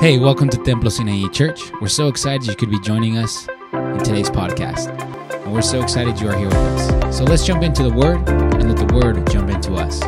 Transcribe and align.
Hey, 0.00 0.18
welcome 0.18 0.48
to 0.48 0.56
Templo 0.56 0.88
Sinaí 0.88 1.30
Church. 1.30 1.70
We're 1.78 1.88
so 1.88 2.08
excited 2.08 2.46
you 2.46 2.56
could 2.56 2.70
be 2.70 2.80
joining 2.80 3.18
us 3.18 3.46
in 3.74 3.98
today's 3.98 4.30
podcast. 4.30 4.88
And 5.44 5.52
we're 5.52 5.60
so 5.60 5.82
excited 5.82 6.18
you 6.18 6.30
are 6.30 6.34
here 6.34 6.48
with 6.48 6.56
us. 6.56 7.18
So 7.18 7.24
let's 7.24 7.44
jump 7.44 7.62
into 7.62 7.82
the 7.82 7.92
Word 7.92 8.26
and 8.26 8.66
let 8.66 8.88
the 8.88 8.94
Word 8.94 9.30
jump 9.30 9.50
into 9.50 9.74
us. 9.74 10.00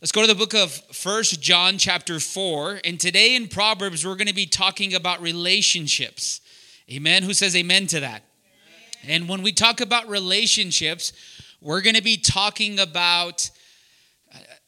Let's 0.00 0.10
go 0.10 0.22
to 0.22 0.26
the 0.26 0.34
book 0.34 0.54
of 0.54 0.72
First 0.92 1.40
John 1.40 1.78
chapter 1.78 2.18
4. 2.18 2.80
And 2.84 2.98
today 2.98 3.36
in 3.36 3.46
Proverbs, 3.46 4.04
we're 4.04 4.16
going 4.16 4.26
to 4.26 4.34
be 4.34 4.46
talking 4.46 4.92
about 4.92 5.22
relationships. 5.22 6.40
Amen. 6.90 7.22
Who 7.22 7.32
says 7.32 7.54
amen 7.54 7.86
to 7.86 8.00
that? 8.00 8.24
Amen. 9.04 9.22
And 9.22 9.28
when 9.28 9.42
we 9.42 9.52
talk 9.52 9.80
about 9.80 10.08
relationships, 10.08 11.12
we're 11.60 11.80
going 11.80 11.94
to 11.94 12.02
be 12.02 12.16
talking 12.16 12.80
about 12.80 13.50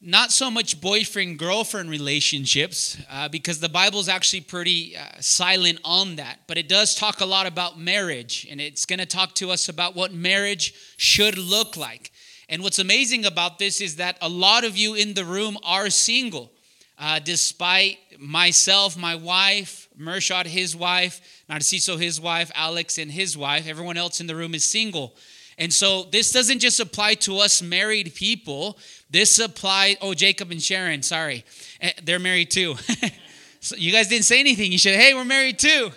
not 0.05 0.33
so 0.33 0.51
much 0.51 0.81
boyfriend 0.81 1.39
girlfriend 1.39 1.89
relationships 1.89 2.97
uh, 3.09 3.29
because 3.29 3.61
the 3.61 3.69
bible 3.69 4.01
is 4.01 4.09
actually 4.09 4.41
pretty 4.41 4.97
uh, 4.97 5.03
silent 5.21 5.79
on 5.85 6.17
that. 6.17 6.39
But 6.45 6.57
it 6.57 6.67
does 6.67 6.93
talk 6.93 7.21
a 7.21 7.25
lot 7.25 7.47
about 7.47 7.79
marriage 7.79 8.45
and 8.51 8.59
it's 8.59 8.85
going 8.85 8.99
to 8.99 9.05
talk 9.05 9.33
to 9.35 9.49
us 9.49 9.69
about 9.69 9.95
what 9.95 10.13
marriage 10.13 10.73
should 10.97 11.37
look 11.37 11.77
like. 11.77 12.11
And 12.49 12.61
what's 12.61 12.79
amazing 12.79 13.25
about 13.25 13.59
this 13.59 13.79
is 13.79 13.95
that 13.95 14.17
a 14.21 14.27
lot 14.27 14.65
of 14.65 14.75
you 14.75 14.93
in 14.93 15.13
the 15.13 15.23
room 15.23 15.57
are 15.63 15.89
single 15.89 16.51
uh, 16.99 17.19
despite 17.19 17.97
myself 18.19 18.97
my 18.97 19.15
wife 19.15 19.87
mershad 19.97 20.45
his 20.45 20.75
wife 20.75 21.43
narciso 21.49 21.97
his 21.97 22.19
wife 22.19 22.51
alex 22.55 22.97
and 22.97 23.09
his 23.09 23.37
wife. 23.37 23.67
Everyone 23.67 23.95
else 23.95 24.19
in 24.19 24.27
the 24.27 24.35
room 24.35 24.53
is 24.53 24.65
single. 24.65 25.15
And 25.57 25.71
so 25.71 26.03
this 26.03 26.31
doesn't 26.31 26.59
just 26.59 26.79
apply 26.79 27.15
to 27.15 27.37
us 27.37 27.61
married 27.61 28.15
people. 28.15 28.77
This 29.13 29.37
applies, 29.37 29.97
oh, 30.01 30.15
Jacob 30.15 30.49
and 30.49 30.59
Sharon, 30.59 31.03
sorry. 31.03 31.45
Eh, 31.79 31.91
they're 32.01 32.17
married 32.17 32.49
too. 32.49 32.75
so 33.59 33.75
you 33.75 33.91
guys 33.91 34.07
didn't 34.07 34.25
say 34.25 34.39
anything. 34.39 34.71
You 34.71 34.79
should, 34.79 34.95
hey, 34.95 35.13
we're 35.13 35.23
married 35.23 35.59
too. 35.59 35.91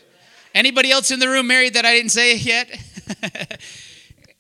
Anybody 0.55 0.91
else 0.91 1.11
in 1.11 1.19
the 1.19 1.27
room 1.27 1.47
married 1.47 1.73
that 1.75 1.87
I 1.87 1.95
didn't 1.95 2.11
say 2.11 2.37
yet? 2.37 2.69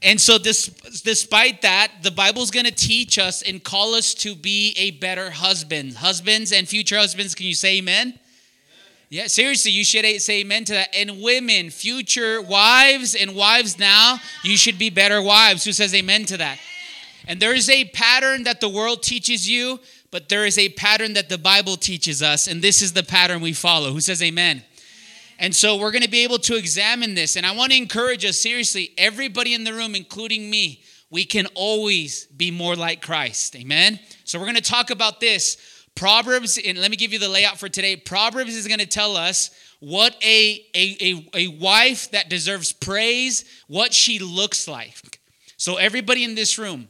and 0.03 0.21
so, 0.21 0.37
this, 0.37 0.67
despite 1.03 1.63
that, 1.63 1.91
the 2.03 2.11
Bible's 2.11 2.51
going 2.51 2.67
to 2.67 2.75
teach 2.75 3.19
us 3.19 3.41
and 3.41 3.65
call 3.65 3.95
us 3.95 4.13
to 4.13 4.35
be 4.35 4.75
a 4.77 4.91
better 4.91 5.31
husband. 5.31 5.95
Husbands 5.95 6.53
and 6.53 6.69
future 6.69 6.99
husbands, 6.99 7.35
can 7.35 7.47
you 7.47 7.55
say 7.55 7.79
amen? 7.79 8.19
Yeah, 9.09 9.29
seriously, 9.29 9.73
you 9.73 9.85
should 9.85 10.05
say 10.21 10.41
amen 10.41 10.67
to 10.67 10.75
that. 10.75 10.95
And 10.95 11.23
women, 11.23 11.71
future 11.71 12.43
wives 12.43 13.15
and 13.15 13.35
wives 13.35 13.79
now, 13.79 14.19
you 14.45 14.59
should 14.59 14.79
be 14.79 14.91
better 14.91 15.23
wives. 15.23 15.65
Who 15.65 15.73
says 15.73 15.95
amen 15.95 16.27
to 16.27 16.37
that? 16.37 16.59
And 17.27 17.41
there 17.41 17.55
is 17.55 17.69
a 17.69 17.87
pattern 17.87 18.45
that 18.45 18.61
the 18.61 18.69
world 18.69 19.03
teaches 19.03 19.49
you, 19.49 19.81
but 20.11 20.29
there 20.29 20.47
is 20.47 20.59
a 20.59 20.69
pattern 20.71 21.15
that 21.15 21.29
the 21.29 21.39
Bible 21.39 21.77
teaches 21.77 22.23
us, 22.23 22.47
and 22.47 22.63
this 22.63 22.83
is 22.83 22.93
the 22.93 23.03
pattern 23.03 23.41
we 23.41 23.53
follow. 23.53 23.93
Who 23.93 24.01
says 24.01 24.23
amen? 24.23 24.63
And 25.39 25.55
so 25.55 25.77
we're 25.77 25.91
going 25.91 26.03
to 26.03 26.09
be 26.09 26.25
able 26.25 26.39
to 26.39 26.57
examine 26.57 27.15
this. 27.15 27.37
And 27.37 27.45
I 27.45 27.55
want 27.55 27.73
to 27.73 27.77
encourage 27.77 28.25
us 28.25 28.39
seriously, 28.39 28.93
everybody 28.97 29.55
in 29.55 29.65
the 29.65 29.75
room, 29.75 29.95
including 29.95 30.49
me, 30.49 30.83
we 31.11 31.25
can 31.25 31.47
always 31.55 32.27
be 32.27 32.51
more 32.51 32.75
like 32.75 33.03
Christ. 33.03 33.55
Amen? 33.57 34.01
So 34.25 34.39
we're 34.39 34.47
going 34.47 34.57
to 34.57 34.63
talk 34.63 34.91
about 34.91 35.21
this 35.21 35.57
Proverbs, 35.95 36.59
and 36.59 36.79
let 36.79 36.91
me 36.91 36.97
give 36.97 37.13
you 37.15 37.19
the 37.19 37.29
layout 37.29 37.59
for 37.59 37.71
today. 37.71 37.97
Proverbs 37.97 38.55
is 38.55 38.69
going 38.69 38.81
to 38.81 38.87
tell 38.87 39.17
us 39.17 39.51
what 39.81 40.15
a, 40.23 40.65
a, 40.75 40.97
a, 41.01 41.31
a 41.35 41.49
wife 41.49 42.11
that 42.11 42.29
deserves 42.29 42.73
praise, 42.73 43.45
what 43.67 43.95
she 43.95 44.19
looks 44.19 44.69
like. 44.69 45.21
So, 45.57 45.77
everybody 45.77 46.23
in 46.23 46.35
this 46.35 46.59
room, 46.59 46.89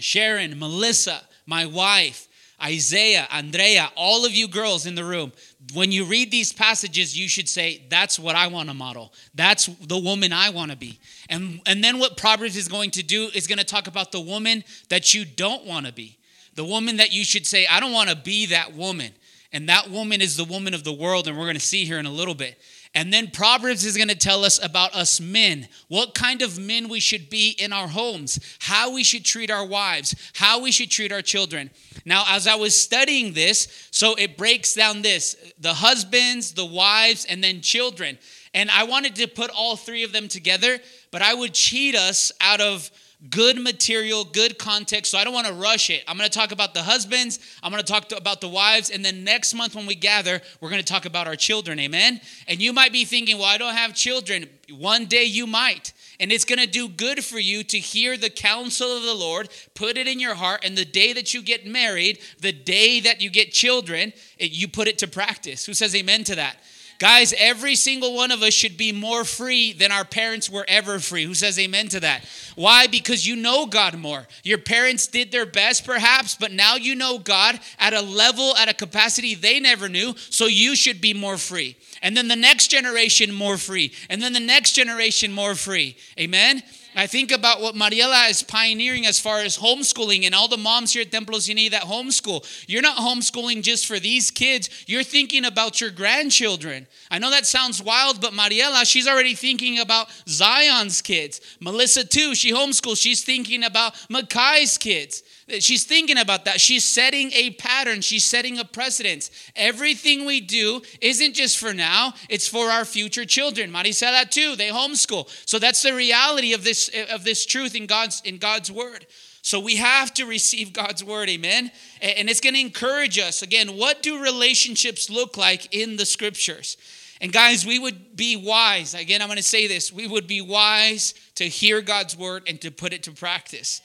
Sharon, 0.00 0.58
Melissa, 0.58 1.22
my 1.46 1.66
wife, 1.66 2.28
Isaiah, 2.62 3.26
Andrea, 3.30 3.90
all 3.96 4.26
of 4.26 4.32
you 4.32 4.46
girls 4.46 4.84
in 4.84 4.94
the 4.94 5.04
room, 5.04 5.32
when 5.72 5.92
you 5.92 6.04
read 6.04 6.30
these 6.30 6.52
passages, 6.52 7.18
you 7.18 7.28
should 7.28 7.48
say, 7.48 7.82
That's 7.88 8.18
what 8.18 8.36
I 8.36 8.48
want 8.48 8.68
to 8.68 8.74
model. 8.74 9.12
That's 9.34 9.66
the 9.66 9.98
woman 9.98 10.32
I 10.32 10.50
want 10.50 10.70
to 10.70 10.76
be. 10.76 10.98
And, 11.28 11.60
and 11.66 11.82
then 11.82 11.98
what 11.98 12.16
Proverbs 12.16 12.56
is 12.56 12.68
going 12.68 12.90
to 12.92 13.02
do 13.02 13.30
is 13.34 13.46
going 13.46 13.58
to 13.58 13.64
talk 13.64 13.86
about 13.86 14.12
the 14.12 14.20
woman 14.20 14.64
that 14.88 15.14
you 15.14 15.24
don't 15.24 15.64
want 15.64 15.86
to 15.86 15.92
be. 15.92 16.18
The 16.54 16.64
woman 16.64 16.96
that 16.98 17.12
you 17.12 17.24
should 17.24 17.46
say, 17.46 17.66
I 17.66 17.80
don't 17.80 17.92
want 17.92 18.10
to 18.10 18.16
be 18.16 18.46
that 18.46 18.74
woman. 18.74 19.12
And 19.52 19.68
that 19.68 19.90
woman 19.90 20.20
is 20.20 20.36
the 20.36 20.44
woman 20.44 20.74
of 20.74 20.84
the 20.84 20.92
world, 20.92 21.26
and 21.26 21.36
we're 21.36 21.44
going 21.44 21.54
to 21.54 21.60
see 21.60 21.84
here 21.84 21.98
in 21.98 22.06
a 22.06 22.10
little 22.10 22.34
bit. 22.34 22.60
And 22.92 23.12
then 23.12 23.30
Proverbs 23.30 23.84
is 23.84 23.96
going 23.96 24.08
to 24.08 24.16
tell 24.16 24.44
us 24.44 24.62
about 24.62 24.94
us 24.96 25.20
men, 25.20 25.68
what 25.86 26.12
kind 26.12 26.42
of 26.42 26.58
men 26.58 26.88
we 26.88 26.98
should 26.98 27.30
be 27.30 27.50
in 27.50 27.72
our 27.72 27.86
homes, 27.86 28.40
how 28.58 28.92
we 28.92 29.04
should 29.04 29.24
treat 29.24 29.48
our 29.48 29.64
wives, 29.64 30.14
how 30.34 30.60
we 30.60 30.72
should 30.72 30.90
treat 30.90 31.12
our 31.12 31.22
children. 31.22 31.70
Now, 32.04 32.24
as 32.26 32.48
I 32.48 32.56
was 32.56 32.74
studying 32.74 33.32
this, 33.32 33.88
so 33.92 34.16
it 34.16 34.36
breaks 34.36 34.74
down 34.74 35.02
this 35.02 35.36
the 35.58 35.74
husbands, 35.74 36.52
the 36.54 36.66
wives, 36.66 37.24
and 37.26 37.44
then 37.44 37.60
children. 37.60 38.18
And 38.54 38.68
I 38.70 38.82
wanted 38.82 39.14
to 39.16 39.28
put 39.28 39.50
all 39.50 39.76
three 39.76 40.02
of 40.02 40.12
them 40.12 40.26
together, 40.26 40.80
but 41.12 41.22
I 41.22 41.34
would 41.34 41.54
cheat 41.54 41.94
us 41.94 42.32
out 42.40 42.60
of 42.60 42.90
good 43.28 43.60
material, 43.60 44.24
good 44.24 44.58
context. 44.58 45.10
So 45.10 45.18
I 45.18 45.24
don't 45.24 45.34
want 45.34 45.46
to 45.46 45.52
rush 45.52 45.90
it. 45.90 46.02
I'm 46.08 46.16
going 46.16 46.28
to 46.28 46.38
talk 46.38 46.52
about 46.52 46.72
the 46.72 46.82
husbands, 46.82 47.38
I'm 47.62 47.70
going 47.70 47.82
to 47.82 47.92
talk 47.92 48.12
about 48.12 48.40
the 48.40 48.48
wives, 48.48 48.88
and 48.88 49.04
then 49.04 49.24
next 49.24 49.52
month 49.52 49.74
when 49.74 49.86
we 49.86 49.94
gather, 49.94 50.40
we're 50.60 50.70
going 50.70 50.82
to 50.82 50.92
talk 50.92 51.04
about 51.04 51.26
our 51.26 51.36
children. 51.36 51.78
Amen. 51.80 52.20
And 52.48 52.62
you 52.62 52.72
might 52.72 52.92
be 52.92 53.04
thinking, 53.04 53.36
well, 53.36 53.46
I 53.46 53.58
don't 53.58 53.74
have 53.74 53.94
children. 53.94 54.48
One 54.70 55.06
day 55.06 55.24
you 55.24 55.46
might. 55.46 55.92
And 56.18 56.30
it's 56.30 56.44
going 56.44 56.58
to 56.58 56.66
do 56.66 56.88
good 56.88 57.24
for 57.24 57.38
you 57.38 57.62
to 57.64 57.78
hear 57.78 58.16
the 58.16 58.30
counsel 58.30 58.96
of 58.96 59.02
the 59.02 59.14
Lord, 59.14 59.48
put 59.74 59.96
it 59.96 60.06
in 60.06 60.20
your 60.20 60.34
heart, 60.34 60.64
and 60.64 60.76
the 60.76 60.84
day 60.84 61.12
that 61.12 61.34
you 61.34 61.42
get 61.42 61.66
married, 61.66 62.20
the 62.40 62.52
day 62.52 63.00
that 63.00 63.20
you 63.20 63.30
get 63.30 63.52
children, 63.52 64.12
it, 64.38 64.52
you 64.52 64.68
put 64.68 64.86
it 64.86 64.98
to 64.98 65.08
practice. 65.08 65.64
Who 65.66 65.74
says 65.74 65.94
amen 65.94 66.24
to 66.24 66.34
that? 66.36 66.56
Guys, 67.00 67.32
every 67.38 67.76
single 67.76 68.14
one 68.14 68.30
of 68.30 68.42
us 68.42 68.52
should 68.52 68.76
be 68.76 68.92
more 68.92 69.24
free 69.24 69.72
than 69.72 69.90
our 69.90 70.04
parents 70.04 70.50
were 70.50 70.66
ever 70.68 70.98
free. 70.98 71.24
Who 71.24 71.32
says 71.32 71.58
amen 71.58 71.88
to 71.88 72.00
that? 72.00 72.26
Why? 72.56 72.88
Because 72.88 73.26
you 73.26 73.36
know 73.36 73.64
God 73.64 73.96
more. 73.96 74.28
Your 74.44 74.58
parents 74.58 75.06
did 75.06 75.32
their 75.32 75.46
best, 75.46 75.86
perhaps, 75.86 76.36
but 76.36 76.52
now 76.52 76.76
you 76.76 76.94
know 76.94 77.18
God 77.18 77.58
at 77.78 77.94
a 77.94 78.02
level, 78.02 78.54
at 78.54 78.68
a 78.68 78.74
capacity 78.74 79.34
they 79.34 79.60
never 79.60 79.88
knew, 79.88 80.14
so 80.28 80.44
you 80.44 80.76
should 80.76 81.00
be 81.00 81.14
more 81.14 81.38
free. 81.38 81.74
And 82.02 82.14
then 82.14 82.28
the 82.28 82.36
next 82.36 82.68
generation 82.68 83.32
more 83.32 83.56
free. 83.56 83.92
And 84.10 84.20
then 84.20 84.34
the 84.34 84.38
next 84.38 84.72
generation 84.72 85.32
more 85.32 85.54
free. 85.54 85.96
Amen? 86.18 86.62
I 86.96 87.06
think 87.06 87.30
about 87.30 87.60
what 87.60 87.74
Mariela 87.76 88.28
is 88.30 88.42
pioneering 88.42 89.06
as 89.06 89.20
far 89.20 89.40
as 89.40 89.58
homeschooling 89.58 90.24
and 90.24 90.34
all 90.34 90.48
the 90.48 90.56
moms 90.56 90.92
here 90.92 91.02
at 91.02 91.12
Templo 91.12 91.38
Sinaí 91.38 91.70
that 91.70 91.84
homeschool. 91.84 92.44
You're 92.68 92.82
not 92.82 92.96
homeschooling 92.96 93.62
just 93.62 93.86
for 93.86 94.00
these 94.00 94.30
kids, 94.30 94.68
you're 94.86 95.04
thinking 95.04 95.44
about 95.44 95.80
your 95.80 95.90
grandchildren. 95.90 96.86
I 97.10 97.18
know 97.18 97.30
that 97.30 97.46
sounds 97.46 97.82
wild, 97.82 98.20
but 98.20 98.32
Mariela, 98.32 98.84
she's 98.84 99.06
already 99.06 99.34
thinking 99.34 99.78
about 99.78 100.08
Zion's 100.28 101.00
kids. 101.00 101.40
Melissa, 101.60 102.04
too, 102.04 102.34
she 102.34 102.52
homeschools. 102.52 103.00
She's 103.00 103.22
thinking 103.22 103.62
about 103.62 103.94
Makai's 104.10 104.76
kids. 104.76 105.22
She's 105.58 105.84
thinking 105.84 106.18
about 106.18 106.44
that. 106.44 106.60
She's 106.60 106.84
setting 106.84 107.32
a 107.32 107.50
pattern, 107.50 108.00
she's 108.00 108.24
setting 108.24 108.58
a 108.58 108.64
precedence. 108.64 109.30
Everything 109.56 110.24
we 110.24 110.40
do 110.40 110.82
isn't 111.00 111.34
just 111.34 111.58
for 111.58 111.74
now, 111.74 112.14
it's 112.28 112.46
for 112.46 112.70
our 112.70 112.84
future 112.84 113.24
children. 113.24 113.72
Marisela 113.72 114.28
too, 114.30 114.56
they 114.56 114.68
homeschool. 114.68 115.28
So 115.46 115.58
that's 115.58 115.82
the 115.82 115.94
reality 115.94 116.52
of 116.52 116.64
this 116.64 116.90
of 117.10 117.24
this 117.24 117.44
truth 117.44 117.74
in 117.74 117.86
God's 117.86 118.20
in 118.24 118.38
God's 118.38 118.70
word. 118.70 119.06
So 119.42 119.58
we 119.58 119.76
have 119.76 120.12
to 120.14 120.26
receive 120.26 120.72
God's 120.72 121.02
word, 121.02 121.28
amen? 121.30 121.70
And 122.02 122.28
it's 122.28 122.40
going 122.40 122.54
to 122.54 122.60
encourage 122.60 123.18
us. 123.18 123.42
Again, 123.42 123.78
what 123.78 124.02
do 124.02 124.22
relationships 124.22 125.08
look 125.08 125.36
like 125.36 125.74
in 125.74 125.96
the 125.96 126.04
scriptures? 126.04 126.76
And 127.22 127.32
guys, 127.32 127.66
we 127.66 127.78
would 127.78 128.16
be 128.16 128.36
wise. 128.36 128.94
Again, 128.94 129.20
I'm 129.20 129.28
going 129.28 129.36
to 129.36 129.42
say 129.42 129.66
this. 129.66 129.92
We 129.92 130.06
would 130.06 130.26
be 130.26 130.40
wise 130.40 131.14
to 131.36 131.44
hear 131.44 131.80
God's 131.80 132.16
word 132.16 132.44
and 132.46 132.60
to 132.62 132.70
put 132.70 132.92
it 132.92 133.02
to 133.04 133.12
practice. 133.12 133.82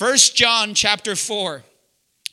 First 0.00 0.34
John 0.34 0.72
chapter 0.72 1.14
4. 1.14 1.62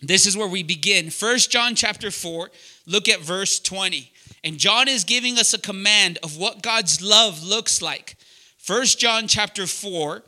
This 0.01 0.25
is 0.25 0.38
where 0.38 0.47
we 0.47 0.63
begin. 0.63 1.09
First 1.09 1.51
John 1.51 1.75
chapter 1.75 2.09
4, 2.11 2.50
look 2.85 3.09
at 3.09 3.19
verse 3.19 3.59
20. 3.59 4.09
And 4.41 4.58
John 4.58 4.87
is 4.87 5.03
giving 5.03 5.37
us 5.37 5.53
a 5.53 5.59
command 5.59 6.17
of 6.23 6.37
what 6.37 6.64
God's 6.64 7.02
love 7.02 7.43
looks 7.43 7.81
like. 7.81 8.16
First 8.58 9.02
John 9.02 9.28
chapter 9.28 9.67
4, 9.67 10.23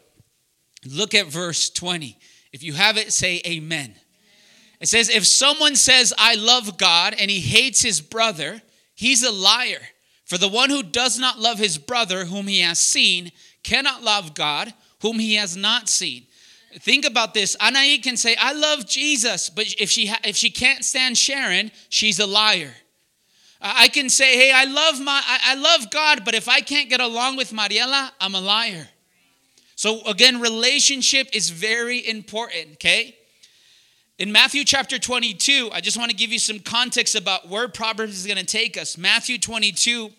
look 0.85 1.15
at 1.15 1.27
verse 1.27 1.69
20. 1.69 2.17
If 2.51 2.61
you 2.61 2.73
have 2.73 2.97
it, 2.97 3.13
say 3.13 3.41
amen. 3.47 3.95
It 4.81 4.89
says, 4.89 5.07
If 5.07 5.25
someone 5.25 5.77
says, 5.77 6.13
I 6.17 6.35
love 6.35 6.77
God, 6.77 7.15
and 7.17 7.31
he 7.31 7.39
hates 7.39 7.81
his 7.81 8.01
brother, 8.01 8.61
he's 8.95 9.23
a 9.23 9.31
liar. 9.31 9.79
For 10.25 10.37
the 10.37 10.49
one 10.49 10.69
who 10.69 10.83
does 10.83 11.17
not 11.17 11.39
love 11.39 11.57
his 11.57 11.77
brother 11.77 12.25
whom 12.25 12.47
he 12.47 12.59
has 12.59 12.79
seen 12.79 13.31
cannot 13.63 14.03
love 14.03 14.33
God 14.33 14.73
whom 15.01 15.19
he 15.19 15.35
has 15.35 15.55
not 15.55 15.87
seen. 15.87 16.25
Think 16.75 17.05
about 17.05 17.33
this. 17.33 17.55
Anai 17.59 18.01
can 18.03 18.15
say, 18.15 18.35
I 18.39 18.53
love 18.53 18.87
Jesus, 18.87 19.49
but 19.49 19.65
if 19.79 19.89
she, 19.89 20.07
ha- 20.07 20.19
if 20.23 20.35
she 20.35 20.51
can't 20.51 20.85
stand 20.85 21.17
Sharon, 21.17 21.71
she's 21.89 22.19
a 22.19 22.27
liar. 22.27 22.73
I 23.61 23.89
can 23.89 24.09
say, 24.09 24.35
hey, 24.35 24.51
I 24.53 24.65
love, 24.65 25.01
my, 25.01 25.21
I, 25.25 25.51
I 25.51 25.55
love 25.55 25.91
God, 25.91 26.23
but 26.23 26.33
if 26.33 26.47
I 26.47 26.61
can't 26.61 26.89
get 26.89 27.01
along 27.01 27.35
with 27.35 27.51
Mariela, 27.51 28.11
I'm 28.21 28.35
a 28.35 28.39
liar. 28.39 28.87
So 29.75 30.01
again, 30.03 30.39
relationship 30.39 31.29
is 31.33 31.49
very 31.49 32.07
important, 32.07 32.73
okay? 32.73 33.17
In 34.17 34.31
Matthew 34.31 34.63
chapter 34.63 34.99
22, 34.99 35.71
I 35.73 35.81
just 35.81 35.97
want 35.97 36.11
to 36.11 36.15
give 36.15 36.31
you 36.31 36.39
some 36.39 36.59
context 36.59 37.15
about 37.15 37.49
where 37.49 37.67
Proverbs 37.67 38.19
is 38.19 38.25
going 38.25 38.37
to 38.37 38.45
take 38.45 38.77
us. 38.77 38.97
Matthew 38.97 39.37
22, 39.37 40.11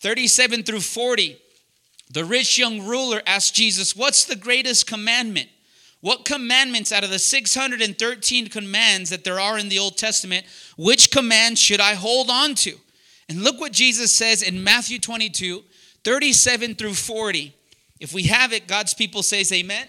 37 0.00 0.62
through 0.62 0.80
40. 0.80 1.38
The 2.10 2.24
rich 2.24 2.58
young 2.58 2.86
ruler 2.86 3.20
asked 3.26 3.54
Jesus, 3.54 3.94
What's 3.94 4.24
the 4.24 4.36
greatest 4.36 4.86
commandment? 4.86 5.50
What 6.00 6.24
commandments 6.24 6.92
out 6.92 7.04
of 7.04 7.10
the 7.10 7.18
613 7.18 8.48
commands 8.48 9.10
that 9.10 9.24
there 9.24 9.40
are 9.40 9.58
in 9.58 9.68
the 9.68 9.78
Old 9.78 9.96
Testament, 9.96 10.46
which 10.76 11.10
command 11.10 11.58
should 11.58 11.80
I 11.80 11.94
hold 11.94 12.30
on 12.30 12.54
to? 12.56 12.76
And 13.28 13.42
look 13.42 13.58
what 13.58 13.72
Jesus 13.72 14.14
says 14.14 14.42
in 14.42 14.62
Matthew 14.62 14.98
22, 14.98 15.64
37 16.04 16.74
through 16.74 16.94
40. 16.94 17.54
If 17.98 18.12
we 18.12 18.24
have 18.24 18.52
it, 18.52 18.68
God's 18.68 18.94
people 18.94 19.22
says 19.22 19.50
amen. 19.52 19.88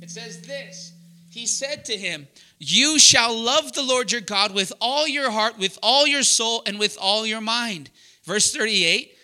It 0.00 0.10
says 0.10 0.42
this 0.42 0.92
He 1.30 1.46
said 1.46 1.84
to 1.86 1.96
him, 1.96 2.28
You 2.58 2.98
shall 2.98 3.36
love 3.36 3.72
the 3.72 3.82
Lord 3.82 4.12
your 4.12 4.20
God 4.20 4.54
with 4.54 4.72
all 4.80 5.08
your 5.08 5.30
heart, 5.30 5.58
with 5.58 5.78
all 5.82 6.06
your 6.06 6.22
soul, 6.22 6.62
and 6.66 6.78
with 6.78 6.96
all 7.00 7.26
your 7.26 7.40
mind. 7.40 7.90
Verse 8.24 8.52
38 8.52 9.16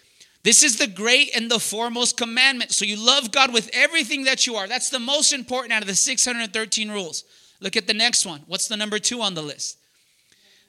This 0.47 0.63
is 0.63 0.77
the 0.77 0.87
great 0.87 1.35
and 1.35 1.51
the 1.51 1.59
foremost 1.59 2.17
commandment. 2.17 2.71
So 2.71 2.85
you 2.85 3.05
love 3.05 3.33
God 3.33 3.53
with 3.53 3.69
everything 3.73 4.23
that 4.27 4.47
you 4.47 4.55
are. 4.55 4.69
That's 4.69 4.91
the 4.91 5.01
most 5.01 5.33
important 5.33 5.73
out 5.73 5.83
of 5.83 5.89
the 5.89 5.97
613 5.97 6.89
rules. 6.89 7.25
Look 7.59 7.77
at 7.77 7.89
the 7.89 7.95
next 7.95 8.25
one. 8.25 8.43
What's 8.47 8.69
the 8.69 8.77
number 8.77 9.01
two 9.01 9.23
on 9.23 9.35
the 9.35 9.43
list? 9.43 9.77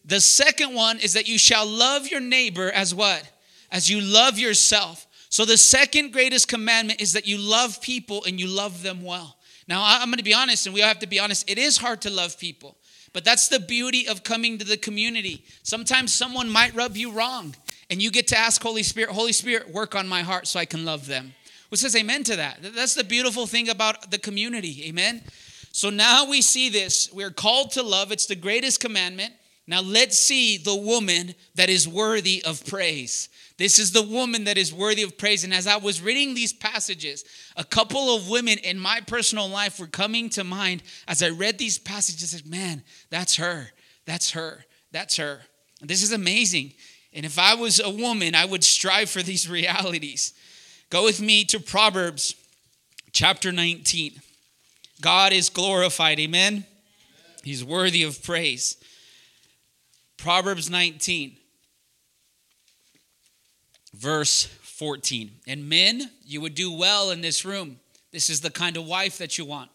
The 0.03 0.19
second 0.19 0.73
one 0.73 0.97
is 0.97 1.13
that 1.13 1.27
you 1.27 1.37
shall 1.37 1.67
love 1.67 2.07
your 2.07 2.21
neighbor 2.21 2.71
as 2.71 2.95
what? 2.95 3.31
As 3.71 3.87
you 3.87 4.01
love 4.01 4.39
yourself. 4.39 5.05
So 5.29 5.45
the 5.45 5.57
second 5.57 6.11
greatest 6.11 6.47
commandment 6.47 6.99
is 6.99 7.13
that 7.13 7.27
you 7.27 7.37
love 7.37 7.79
people 7.79 8.23
and 8.25 8.39
you 8.39 8.47
love 8.47 8.81
them 8.81 9.03
well. 9.03 9.37
Now, 9.67 9.83
I'm 9.85 10.07
going 10.07 10.17
to 10.17 10.23
be 10.23 10.33
honest, 10.33 10.65
and 10.65 10.73
we 10.73 10.81
all 10.81 10.87
have 10.87 10.97
to 10.99 11.07
be 11.07 11.19
honest. 11.19 11.47
It 11.47 11.59
is 11.59 11.77
hard 11.77 12.01
to 12.01 12.09
love 12.09 12.39
people, 12.39 12.77
but 13.13 13.23
that's 13.23 13.47
the 13.47 13.59
beauty 13.59 14.07
of 14.07 14.23
coming 14.23 14.57
to 14.57 14.65
the 14.65 14.77
community. 14.77 15.45
Sometimes 15.61 16.15
someone 16.15 16.49
might 16.49 16.73
rub 16.73 16.97
you 16.97 17.11
wrong, 17.11 17.53
and 17.89 18.01
you 18.01 18.11
get 18.11 18.27
to 18.27 18.37
ask 18.37 18.61
Holy 18.61 18.83
Spirit, 18.83 19.11
Holy 19.11 19.33
Spirit, 19.33 19.71
work 19.71 19.95
on 19.95 20.07
my 20.07 20.21
heart 20.21 20.47
so 20.47 20.59
I 20.59 20.65
can 20.65 20.85
love 20.85 21.07
them. 21.07 21.33
Who 21.69 21.75
says 21.75 21.95
amen 21.95 22.23
to 22.25 22.35
that? 22.37 22.59
That's 22.61 22.95
the 22.95 23.03
beautiful 23.03 23.45
thing 23.45 23.69
about 23.69 24.11
the 24.11 24.17
community. 24.17 24.87
Amen. 24.87 25.23
So 25.71 25.89
now 25.89 26.29
we 26.29 26.41
see 26.41 26.69
this. 26.69 27.11
We're 27.11 27.31
called 27.31 27.71
to 27.71 27.83
love, 27.83 28.11
it's 28.11 28.25
the 28.25 28.35
greatest 28.35 28.79
commandment. 28.79 29.33
Now 29.69 29.81
let's 29.81 30.17
see 30.17 30.57
the 30.57 30.75
woman 30.75 31.35
that 31.55 31.69
is 31.69 31.87
worthy 31.87 32.41
of 32.43 32.65
praise. 32.65 33.27
This 33.57 33.79
is 33.79 33.91
the 33.91 34.01
woman 34.01 34.45
that 34.45 34.57
is 34.57 34.73
worthy 34.73 35.03
of 35.03 35.17
praise. 35.17 35.43
And 35.43 35.53
as 35.53 35.67
I 35.67 35.75
was 35.77 36.01
reading 36.01 36.33
these 36.33 36.53
passages, 36.53 37.25
a 37.57 37.65
couple 37.65 38.15
of 38.15 38.29
women 38.29 38.59
in 38.59 38.79
my 38.79 39.01
personal 39.01 39.49
life 39.49 39.79
were 39.79 39.87
coming 39.87 40.29
to 40.31 40.43
mind 40.43 40.83
as 41.07 41.21
I 41.21 41.29
read 41.29 41.57
these 41.57 41.77
passages. 41.77 42.33
Like, 42.33 42.45
man, 42.45 42.83
that's 43.09 43.35
her. 43.35 43.71
That's 44.05 44.31
her. 44.31 44.63
That's 44.91 45.17
her. 45.17 45.41
And 45.81 45.89
this 45.89 46.01
is 46.01 46.13
amazing. 46.13 46.73
And 47.17 47.25
if 47.25 47.39
I 47.39 47.55
was 47.55 47.79
a 47.79 47.89
woman, 47.89 48.35
I 48.35 48.45
would 48.45 48.63
strive 48.63 49.09
for 49.09 49.23
these 49.23 49.49
realities. 49.49 50.33
Go 50.91 51.03
with 51.03 51.19
me 51.19 51.43
to 51.45 51.59
Proverbs 51.59 52.35
chapter 53.11 53.51
19. 53.51 54.21
God 55.01 55.33
is 55.33 55.49
glorified. 55.49 56.19
Amen. 56.19 56.63
He's 57.43 57.63
worthy 57.63 58.03
of 58.03 58.21
praise. 58.21 58.77
Proverbs 60.17 60.69
19, 60.69 61.37
verse 63.95 64.45
14. 64.45 65.31
And 65.47 65.67
men, 65.67 66.11
you 66.23 66.39
would 66.41 66.53
do 66.53 66.71
well 66.71 67.09
in 67.09 67.21
this 67.21 67.43
room. 67.43 67.79
This 68.11 68.29
is 68.29 68.41
the 68.41 68.51
kind 68.51 68.77
of 68.77 68.85
wife 68.85 69.17
that 69.17 69.39
you 69.39 69.45
want. 69.45 69.71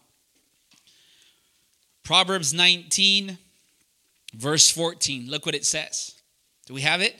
Proverbs 2.03 2.53
19, 2.53 3.37
verse 4.33 4.69
14. 4.69 5.29
Look 5.29 5.45
what 5.45 5.55
it 5.55 5.65
says. 5.65 6.15
Do 6.67 6.73
we 6.73 6.81
have 6.81 7.01
it? 7.01 7.19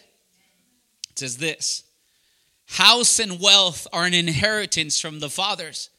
It 1.14 1.20
says 1.20 1.38
this 1.38 1.84
House 2.68 3.20
and 3.20 3.40
wealth 3.40 3.88
are 3.94 4.06
an 4.06 4.16
inheritance 4.16 5.00
from 5.00 5.20
the 5.20 5.30
fathers, 5.30 5.90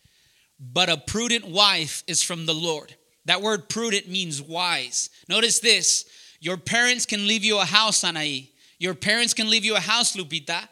but 0.58 0.88
a 0.88 0.96
prudent 0.96 1.46
wife 1.46 2.02
is 2.08 2.22
from 2.22 2.46
the 2.46 2.54
Lord. 2.54 2.96
That 3.26 3.40
word 3.40 3.68
prudent 3.68 4.08
means 4.08 4.42
wise. 4.42 5.08
Notice 5.28 5.60
this 5.60 6.04
your 6.40 6.56
parents 6.56 7.06
can 7.06 7.28
leave 7.28 7.44
you 7.44 7.58
a 7.58 7.64
house, 7.64 8.02
Anaí. 8.02 8.48
Your 8.78 8.94
parents 8.94 9.34
can 9.34 9.48
leave 9.48 9.64
you 9.64 9.76
a 9.76 9.80
house, 9.80 10.16
Lupita. 10.16 10.68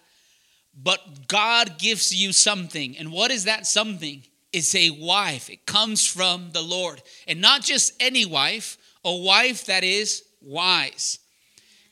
But 0.74 1.28
God 1.28 1.78
gives 1.78 2.14
you 2.14 2.32
something. 2.32 2.96
And 2.98 3.12
what 3.12 3.30
is 3.30 3.44
that 3.44 3.66
something? 3.66 4.24
It's 4.52 4.74
a 4.74 4.90
wife. 4.90 5.48
It 5.50 5.66
comes 5.66 6.06
from 6.06 6.50
the 6.52 6.62
Lord. 6.62 7.00
And 7.28 7.40
not 7.40 7.62
just 7.62 7.92
any 8.00 8.26
wife, 8.26 8.76
a 9.04 9.14
wife 9.14 9.66
that 9.66 9.84
is 9.84 10.24
wise. 10.40 11.18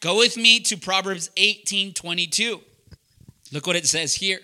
Go 0.00 0.16
with 0.16 0.36
me 0.36 0.60
to 0.60 0.76
Proverbs 0.76 1.30
18 1.36 1.94
22. 1.94 2.60
Look 3.52 3.66
what 3.66 3.76
it 3.76 3.86
says 3.86 4.14
here. 4.14 4.40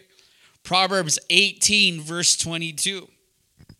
Proverbs 0.62 1.18
18, 1.30 2.00
verse 2.00 2.36
22. 2.36 3.08
It 3.60 3.76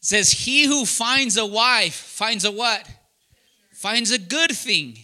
says, 0.00 0.32
He 0.32 0.64
who 0.66 0.84
finds 0.84 1.36
a 1.36 1.46
wife 1.46 1.94
finds 1.94 2.44
a 2.44 2.50
what? 2.50 2.86
finds 3.78 4.10
a 4.10 4.18
good 4.18 4.50
thing 4.50 4.98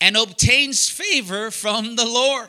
and 0.00 0.16
obtains 0.16 0.88
favor 0.88 1.50
from 1.50 1.96
the 1.96 2.06
Lord. 2.06 2.48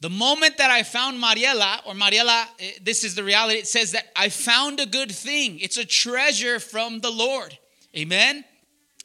The 0.00 0.10
moment 0.10 0.58
that 0.58 0.72
I 0.72 0.82
found 0.82 1.22
Mariela, 1.22 1.86
or 1.86 1.94
Mariela, 1.94 2.46
eh, 2.58 2.72
this 2.82 3.04
is 3.04 3.14
the 3.14 3.22
reality, 3.22 3.60
it 3.60 3.68
says 3.68 3.92
that 3.92 4.06
I 4.16 4.28
found 4.28 4.80
a 4.80 4.86
good 4.86 5.12
thing. 5.12 5.60
It's 5.60 5.76
a 5.76 5.84
treasure 5.84 6.58
from 6.58 6.98
the 6.98 7.10
Lord. 7.10 7.56
Amen? 7.96 8.44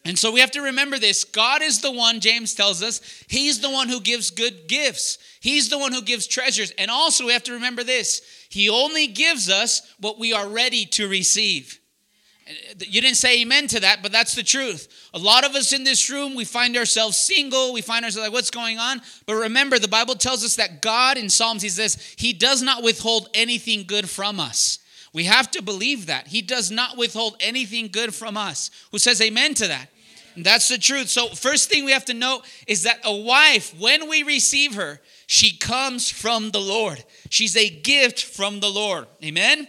And 0.06 0.20
so 0.20 0.32
we 0.32 0.42
have 0.42 0.52
to 0.52 0.62
remember 0.62 1.00
this. 1.00 1.24
God 1.24 1.62
is 1.62 1.80
the 1.80 1.92
one, 1.92 2.20
James 2.20 2.54
tells 2.54 2.84
us, 2.84 3.00
He's 3.28 3.62
the 3.62 3.70
one 3.70 3.88
who 3.88 4.02
gives 4.02 4.32
good 4.32 4.68
gifts. 4.68 5.18
He's 5.40 5.70
the 5.70 5.78
one 5.78 5.94
who 5.94 6.02
gives 6.02 6.28
treasures. 6.28 6.72
And 6.78 6.92
also 6.92 7.26
we 7.26 7.34
have 7.34 7.44
to 7.44 7.54
remember 7.54 7.84
this 7.84 8.22
He 8.50 8.70
only 8.70 9.08
gives 9.08 9.50
us 9.50 9.82
what 10.00 10.20
we 10.20 10.34
are 10.34 10.48
ready 10.48 10.86
to 10.88 11.08
receive. 11.08 11.80
You 12.78 13.00
didn't 13.00 13.16
say 13.16 13.42
amen 13.42 13.68
to 13.68 13.80
that, 13.80 14.04
but 14.04 14.12
that's 14.12 14.36
the 14.36 14.44
truth. 14.44 15.10
A 15.14 15.18
lot 15.18 15.46
of 15.46 15.56
us 15.56 15.72
in 15.72 15.86
this 15.86 16.10
room, 16.10 16.36
we 16.36 16.44
find 16.44 16.76
ourselves 16.76 17.16
single. 17.16 17.72
We 17.72 17.82
find 17.82 18.04
ourselves 18.04 18.28
like, 18.28 18.34
what's 18.34 18.52
going 18.52 18.80
on? 18.80 19.02
But 19.26 19.36
remember, 19.36 19.80
the 19.80 19.88
Bible 19.88 20.16
tells 20.16 20.44
us 20.44 20.58
that 20.58 20.82
God 20.82 21.18
in 21.18 21.30
Psalms, 21.30 21.62
He 21.62 21.70
says, 21.70 21.96
He 22.18 22.34
does 22.34 22.62
not 22.62 22.84
withhold 22.84 23.30
anything 23.34 23.86
good 23.88 24.10
from 24.10 24.42
us. 24.42 24.80
We 25.14 25.26
have 25.26 25.50
to 25.52 25.62
believe 25.62 26.08
that. 26.08 26.28
He 26.28 26.42
does 26.42 26.72
not 26.72 26.98
withhold 26.98 27.38
anything 27.40 27.88
good 27.88 28.14
from 28.14 28.36
us. 28.36 28.72
Who 28.92 28.98
says 28.98 29.22
amen 29.22 29.54
to 29.56 29.68
that? 29.68 29.88
That's 30.38 30.68
the 30.68 30.78
truth. 30.78 31.10
So, 31.10 31.30
first 31.30 31.70
thing 31.70 31.86
we 31.86 31.92
have 31.92 32.06
to 32.06 32.14
know 32.14 32.42
is 32.68 32.84
that 32.84 33.00
a 33.04 33.16
wife, 33.16 33.74
when 33.80 34.10
we 34.10 34.24
receive 34.24 34.76
her, 34.76 35.00
she 35.28 35.58
comes 35.58 36.10
from 36.10 36.52
the 36.52 36.62
Lord. 36.62 37.04
She's 37.30 37.56
a 37.56 37.70
gift 37.70 38.24
from 38.24 38.60
the 38.60 38.70
Lord. 38.70 39.08
Amen? 39.24 39.68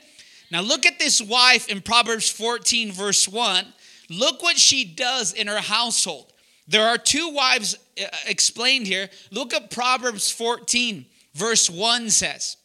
Now, 0.50 0.60
look 0.60 0.86
at 0.86 0.98
this 0.98 1.20
wife 1.20 1.68
in 1.68 1.80
Proverbs 1.80 2.30
14, 2.30 2.92
verse 2.92 3.28
1. 3.28 3.66
Look 4.10 4.42
what 4.42 4.58
she 4.58 4.84
does 4.84 5.32
in 5.32 5.48
her 5.48 5.60
household. 5.60 6.32
There 6.66 6.86
are 6.86 6.98
two 6.98 7.30
wives 7.30 7.76
uh, 8.00 8.06
explained 8.26 8.86
here. 8.86 9.08
Look 9.30 9.52
at 9.52 9.70
Proverbs 9.70 10.30
14, 10.30 11.06
verse 11.34 11.68
1 11.68 12.10
says. 12.10 12.56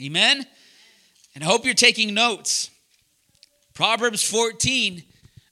Amen? 0.00 0.46
And 1.34 1.44
I 1.44 1.46
hope 1.46 1.64
you're 1.64 1.74
taking 1.74 2.14
notes. 2.14 2.70
Proverbs 3.74 4.22
14, 4.22 5.02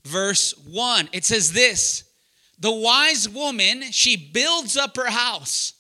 verse 0.06 0.54
1. 0.66 1.10
It 1.12 1.25
says 1.25 1.52
this 1.52 2.04
The 2.58 2.72
wise 2.72 3.28
woman, 3.28 3.82
she 3.90 4.16
builds 4.16 4.76
up 4.76 4.96
her 4.96 5.10
house, 5.10 5.72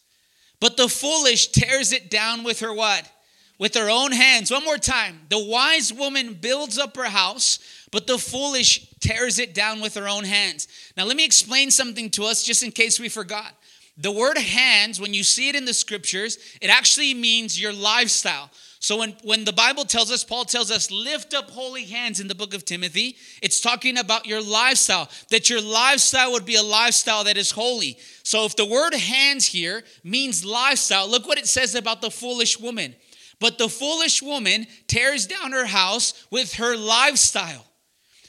but 0.60 0.76
the 0.76 0.88
foolish 0.88 1.48
tears 1.48 1.92
it 1.92 2.10
down 2.10 2.44
with 2.44 2.60
her 2.60 2.72
what? 2.72 3.10
with 3.58 3.74
her 3.74 3.88
own 3.88 4.12
hands. 4.12 4.50
One 4.50 4.64
more 4.64 4.78
time. 4.78 5.20
The 5.28 5.42
wise 5.42 5.92
woman 5.92 6.34
builds 6.34 6.78
up 6.78 6.96
her 6.96 7.04
house, 7.04 7.58
but 7.90 8.06
the 8.06 8.18
foolish 8.18 8.94
tears 9.00 9.38
it 9.38 9.54
down 9.54 9.80
with 9.80 9.94
her 9.94 10.08
own 10.08 10.24
hands. 10.24 10.68
Now, 10.96 11.04
let 11.04 11.16
me 11.16 11.24
explain 11.24 11.70
something 11.70 12.10
to 12.10 12.24
us 12.24 12.42
just 12.42 12.62
in 12.62 12.70
case 12.70 13.00
we 13.00 13.08
forgot. 13.08 13.54
The 13.98 14.12
word 14.12 14.36
hands, 14.36 15.00
when 15.00 15.14
you 15.14 15.24
see 15.24 15.48
it 15.48 15.56
in 15.56 15.64
the 15.64 15.72
scriptures, 15.72 16.36
it 16.60 16.68
actually 16.68 17.14
means 17.14 17.60
your 17.60 17.72
lifestyle. 17.72 18.50
So 18.86 18.98
when, 18.98 19.16
when 19.24 19.44
the 19.44 19.52
Bible 19.52 19.84
tells 19.84 20.12
us, 20.12 20.22
Paul 20.22 20.44
tells 20.44 20.70
us, 20.70 20.92
lift 20.92 21.34
up 21.34 21.50
holy 21.50 21.86
hands 21.86 22.20
in 22.20 22.28
the 22.28 22.36
book 22.36 22.54
of 22.54 22.64
Timothy, 22.64 23.16
it's 23.42 23.60
talking 23.60 23.98
about 23.98 24.26
your 24.26 24.40
lifestyle, 24.40 25.08
that 25.30 25.50
your 25.50 25.60
lifestyle 25.60 26.30
would 26.30 26.46
be 26.46 26.54
a 26.54 26.62
lifestyle 26.62 27.24
that 27.24 27.36
is 27.36 27.50
holy. 27.50 27.98
So 28.22 28.44
if 28.44 28.54
the 28.54 28.64
word 28.64 28.94
hands 28.94 29.44
here 29.44 29.82
means 30.04 30.44
lifestyle, 30.44 31.10
look 31.10 31.26
what 31.26 31.36
it 31.36 31.48
says 31.48 31.74
about 31.74 32.00
the 32.00 32.12
foolish 32.12 32.60
woman. 32.60 32.94
But 33.40 33.58
the 33.58 33.68
foolish 33.68 34.22
woman 34.22 34.68
tears 34.86 35.26
down 35.26 35.50
her 35.50 35.66
house 35.66 36.24
with 36.30 36.54
her 36.54 36.76
lifestyle. 36.76 37.66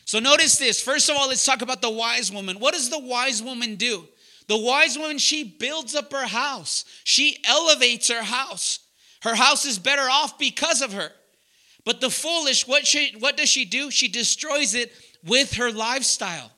So 0.06 0.18
notice 0.18 0.58
this. 0.58 0.82
First 0.82 1.08
of 1.08 1.18
all, 1.18 1.28
let's 1.28 1.46
talk 1.46 1.62
about 1.62 1.84
the 1.84 1.92
wise 1.92 2.32
woman. 2.32 2.60
What 2.60 2.74
does 2.74 2.90
the 2.90 2.98
wise 2.98 3.44
woman 3.44 3.76
do? 3.76 4.08
The 4.48 4.58
wise 4.58 4.98
woman, 4.98 5.20
she 5.20 5.44
builds 5.44 5.94
up 5.94 6.12
her 6.12 6.26
house, 6.26 6.84
she 7.04 7.38
elevates 7.48 8.08
her 8.08 8.24
house. 8.24 8.80
Her 9.22 9.36
house 9.36 9.66
is 9.66 9.80
better 9.80 10.08
off 10.10 10.38
because 10.38 10.82
of 10.82 10.94
her. 10.94 11.12
But 11.86 12.02
the 12.02 12.10
foolish, 12.10 12.68
what, 12.68 12.86
she, 12.86 13.16
what 13.20 13.38
does 13.38 13.50
she 13.50 13.66
do? 13.66 13.90
She 13.90 14.08
destroys 14.08 14.74
it 14.74 14.92
with 15.26 15.54
her 15.54 15.72
lifestyle. 15.72 16.52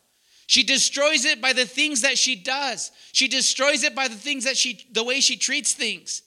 She 0.48 0.64
destroys 0.64 1.26
it 1.26 1.42
by 1.42 1.54
the 1.54 1.66
things 1.66 2.02
that 2.02 2.18
she 2.18 2.36
does. 2.36 2.92
She 3.12 3.28
destroys 3.28 3.84
it 3.84 3.94
by 3.94 4.08
the 4.08 4.16
things 4.16 4.46
that 4.46 4.58
she 4.58 4.84
the 4.92 5.04
way 5.04 5.20
she 5.20 5.38
treats 5.38 5.74
things. 5.74 6.24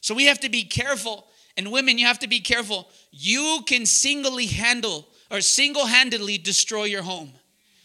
So 0.00 0.12
we 0.12 0.24
have 0.24 0.40
to 0.40 0.48
be 0.48 0.64
careful. 0.64 1.28
And 1.56 1.70
women, 1.70 1.96
you 1.96 2.06
have 2.06 2.18
to 2.20 2.28
be 2.28 2.40
careful. 2.40 2.88
You 3.12 3.60
can 3.66 3.86
singly 3.86 4.46
handle 4.46 5.06
or 5.30 5.40
single-handedly 5.40 6.38
destroy 6.38 6.84
your 6.84 7.02
home. 7.02 7.30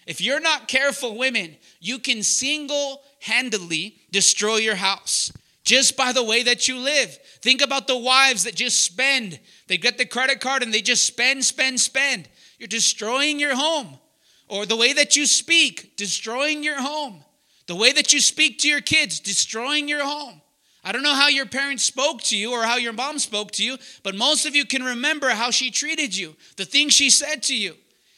If 0.07 0.21
you're 0.21 0.39
not 0.39 0.67
careful, 0.67 1.17
women, 1.17 1.55
you 1.79 1.99
can 1.99 2.23
single-handedly 2.23 3.97
destroy 4.11 4.57
your 4.57 4.75
house 4.75 5.31
just 5.63 5.97
by 5.97 6.13
the 6.13 6.23
way 6.23 6.43
that 6.43 6.67
you 6.67 6.77
live. 6.77 7.17
Think 7.45 7.61
about 7.61 7.85
the 7.85 7.95
wives 7.95 8.45
that 8.45 8.55
just 8.55 8.83
spend. 8.83 9.39
They 9.67 9.77
get 9.77 9.99
the 9.99 10.05
credit 10.07 10.39
card 10.39 10.63
and 10.63 10.73
they 10.73 10.81
just 10.81 11.05
spend, 11.05 11.45
spend, 11.45 11.79
spend. 11.79 12.27
You're 12.57 12.65
destroying 12.65 13.39
your 13.39 13.55
home. 13.55 13.99
Or 14.47 14.65
the 14.65 14.75
way 14.75 14.93
that 14.93 15.15
you 15.15 15.27
speak, 15.27 15.95
destroying 15.95 16.63
your 16.63 16.81
home. 16.81 17.23
The 17.67 17.75
way 17.75 17.91
that 17.91 18.11
you 18.11 18.19
speak 18.19 18.57
to 18.59 18.67
your 18.67 18.81
kids, 18.81 19.19
destroying 19.19 19.87
your 19.87 20.03
home. 20.03 20.41
I 20.83 20.91
don't 20.91 21.03
know 21.03 21.13
how 21.13 21.27
your 21.27 21.45
parents 21.45 21.83
spoke 21.83 22.23
to 22.23 22.35
you 22.35 22.51
or 22.51 22.63
how 22.63 22.77
your 22.77 22.93
mom 22.93 23.19
spoke 23.19 23.51
to 23.51 23.63
you, 23.63 23.77
but 24.01 24.15
most 24.15 24.47
of 24.47 24.55
you 24.55 24.65
can 24.65 24.81
remember 24.81 25.29
how 25.29 25.51
she 25.51 25.69
treated 25.69 26.17
you, 26.17 26.35
the 26.57 26.65
things 26.65 26.93
she 26.93 27.11
said 27.11 27.43
to 27.43 27.55
you. 27.55 27.75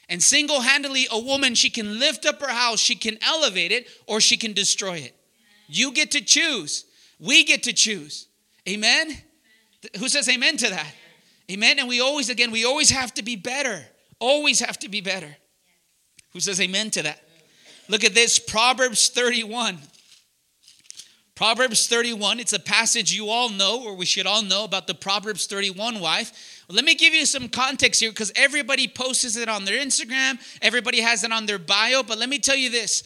And 0.07 0.23
single 0.23 0.61
handedly, 0.61 1.05
a 1.11 1.19
woman, 1.19 1.53
she 1.53 1.69
can 1.69 1.99
lift 1.99 2.25
up 2.25 2.39
her 2.39 2.53
house, 2.53 2.79
she 2.79 2.95
can 2.95 3.17
elevate 3.21 3.73
it, 3.73 3.89
or 4.05 4.21
she 4.21 4.37
can 4.37 4.53
destroy 4.53 4.99
it. 4.99 5.17
You 5.67 5.91
get 5.91 6.11
to 6.11 6.21
choose. 6.21 6.85
We 7.19 7.43
get 7.43 7.63
to 7.63 7.73
choose. 7.73 8.27
Amen? 8.67 9.17
Who 9.97 10.09
says 10.09 10.27
amen 10.27 10.57
to 10.57 10.69
that? 10.69 10.93
Amen. 11.51 11.79
And 11.79 11.87
we 11.87 12.01
always, 12.01 12.29
again, 12.29 12.51
we 12.51 12.65
always 12.65 12.89
have 12.89 13.13
to 13.15 13.23
be 13.23 13.35
better. 13.35 13.85
Always 14.19 14.59
have 14.59 14.77
to 14.79 14.89
be 14.89 15.01
better. 15.01 15.37
Who 16.33 16.39
says 16.39 16.59
amen 16.59 16.91
to 16.91 17.03
that? 17.03 17.21
Look 17.87 18.03
at 18.03 18.13
this 18.13 18.39
Proverbs 18.39 19.07
31. 19.09 19.77
Proverbs 21.35 21.87
31, 21.87 22.39
it's 22.39 22.53
a 22.53 22.59
passage 22.59 23.13
you 23.13 23.29
all 23.29 23.51
know, 23.51 23.83
or 23.85 23.93
we 23.93 24.07
should 24.07 24.25
all 24.25 24.41
know 24.41 24.63
about 24.63 24.87
the 24.87 24.95
Proverbs 24.95 25.45
31 25.45 25.99
wife. 25.99 26.63
Let 26.67 26.83
me 26.83 26.95
give 26.95 27.13
you 27.13 27.27
some 27.27 27.47
context 27.47 28.01
here 28.01 28.09
because 28.09 28.31
everybody 28.35 28.87
posts 28.87 29.37
it 29.37 29.47
on 29.47 29.63
their 29.63 29.79
Instagram, 29.79 30.39
everybody 30.63 30.99
has 30.99 31.23
it 31.23 31.31
on 31.31 31.45
their 31.45 31.59
bio. 31.59 32.01
But 32.01 32.17
let 32.17 32.27
me 32.27 32.39
tell 32.39 32.55
you 32.55 32.71
this 32.71 33.03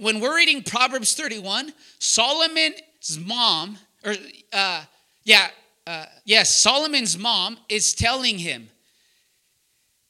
when 0.00 0.20
we're 0.20 0.36
reading 0.36 0.62
Proverbs 0.62 1.14
31, 1.14 1.72
Solomon's 1.98 3.18
mom, 3.18 3.78
or 4.06 4.14
uh, 4.52 4.84
yeah, 5.24 5.48
uh, 5.86 6.06
yes, 6.24 6.56
Solomon's 6.56 7.18
mom 7.18 7.58
is 7.68 7.92
telling 7.92 8.38
him 8.38 8.68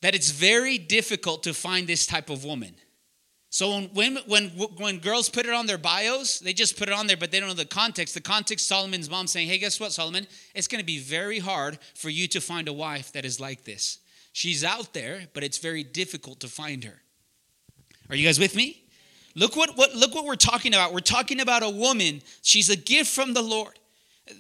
that 0.02 0.14
it's 0.14 0.30
very 0.30 0.78
difficult 0.78 1.42
to 1.42 1.54
find 1.54 1.86
this 1.86 2.06
type 2.06 2.30
of 2.30 2.44
woman. 2.44 2.74
So 3.48 3.80
when, 3.94 4.16
when, 4.26 4.48
when 4.50 4.98
girls 4.98 5.30
put 5.30 5.46
it 5.46 5.54
on 5.54 5.66
their 5.66 5.78
bios, 5.78 6.40
they 6.40 6.52
just 6.52 6.76
put 6.78 6.88
it 6.88 6.94
on 6.94 7.06
there, 7.06 7.16
but 7.16 7.30
they 7.30 7.40
don't 7.40 7.48
know 7.48 7.54
the 7.54 7.64
context. 7.64 8.12
The 8.12 8.20
context, 8.20 8.66
Solomon's 8.66 9.08
mom 9.08 9.26
saying, 9.26 9.48
hey, 9.48 9.56
guess 9.56 9.80
what, 9.80 9.92
Solomon? 9.92 10.26
It's 10.54 10.68
going 10.68 10.80
to 10.80 10.86
be 10.86 10.98
very 10.98 11.38
hard 11.38 11.78
for 11.94 12.10
you 12.10 12.28
to 12.28 12.40
find 12.40 12.68
a 12.68 12.72
wife 12.72 13.12
that 13.12 13.24
is 13.24 13.40
like 13.40 13.64
this. 13.64 13.98
She's 14.32 14.62
out 14.62 14.92
there, 14.92 15.28
but 15.32 15.42
it's 15.42 15.56
very 15.56 15.82
difficult 15.82 16.40
to 16.40 16.48
find 16.48 16.84
her. 16.84 17.00
Are 18.10 18.16
you 18.16 18.26
guys 18.26 18.38
with 18.38 18.54
me? 18.54 18.84
Look 19.34 19.56
what, 19.56 19.76
what, 19.76 19.94
look 19.94 20.14
what 20.14 20.26
we're 20.26 20.36
talking 20.36 20.74
about. 20.74 20.92
We're 20.92 21.00
talking 21.00 21.40
about 21.40 21.62
a 21.62 21.70
woman. 21.70 22.22
She's 22.42 22.68
a 22.68 22.76
gift 22.76 23.10
from 23.10 23.32
the 23.32 23.42
Lord. 23.42 23.78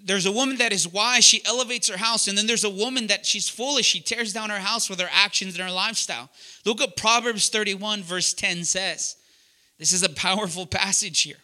There's 0.04 0.26
a 0.26 0.32
woman 0.32 0.56
that 0.58 0.72
is 0.72 0.88
wise, 0.88 1.24
she 1.24 1.44
elevates 1.44 1.88
her 1.88 1.96
house, 1.96 2.26
and 2.26 2.36
then 2.36 2.46
there's 2.46 2.64
a 2.64 2.70
woman 2.70 3.06
that 3.06 3.24
she's 3.24 3.48
foolish, 3.48 3.86
she 3.86 4.00
tears 4.00 4.32
down 4.32 4.50
her 4.50 4.58
house 4.58 4.90
with 4.90 5.00
her 5.00 5.08
actions 5.12 5.54
and 5.54 5.62
her 5.62 5.72
lifestyle. 5.72 6.28
Look 6.64 6.80
at 6.80 6.96
Proverbs 6.96 7.48
31, 7.48 8.02
verse 8.02 8.32
10 8.32 8.64
says. 8.64 9.16
This 9.78 9.92
is 9.92 10.02
a 10.02 10.08
powerful 10.08 10.66
passage 10.66 11.22
here. 11.22 11.36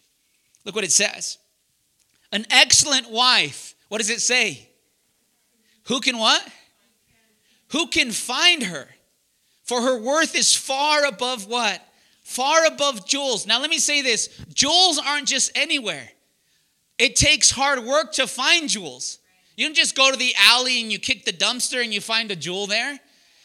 Look 0.65 0.75
what 0.75 0.85
it 0.85 0.93
says. 0.93 1.39
An 2.33 2.47
excellent 2.51 3.11
wife, 3.11 3.75
what 3.89 3.99
does 3.99 4.11
it 4.11 4.21
say? 4.21 4.69
Who 5.85 6.01
can 6.01 6.19
what? 6.19 6.43
Who 7.69 7.87
can 7.89 8.11
find 8.11 8.65
her? 8.65 8.89
For 9.65 9.81
her 9.81 9.99
worth 9.99 10.35
is 10.35 10.55
far 10.55 11.05
above 11.05 11.47
what? 11.47 11.81
Far 12.23 12.67
above 12.67 13.07
jewels. 13.07 13.47
Now, 13.47 13.61
let 13.61 13.71
me 13.71 13.79
say 13.79 14.03
this 14.03 14.29
jewels 14.53 14.99
aren't 14.99 15.29
just 15.29 15.53
anywhere. 15.57 16.09
It 16.99 17.17
takes 17.17 17.51
hard 17.51 17.85
work 17.85 18.13
to 18.13 18.27
find 18.27 18.69
jewels. 18.69 19.19
You 19.57 19.67
don't 19.67 19.75
just 19.75 19.97
go 19.97 20.11
to 20.11 20.17
the 20.17 20.35
alley 20.39 20.81
and 20.81 20.91
you 20.91 20.99
kick 20.99 21.25
the 21.25 21.33
dumpster 21.33 21.83
and 21.83 21.93
you 21.93 22.01
find 22.01 22.31
a 22.31 22.37
jewel 22.37 22.67
there. 22.67 22.99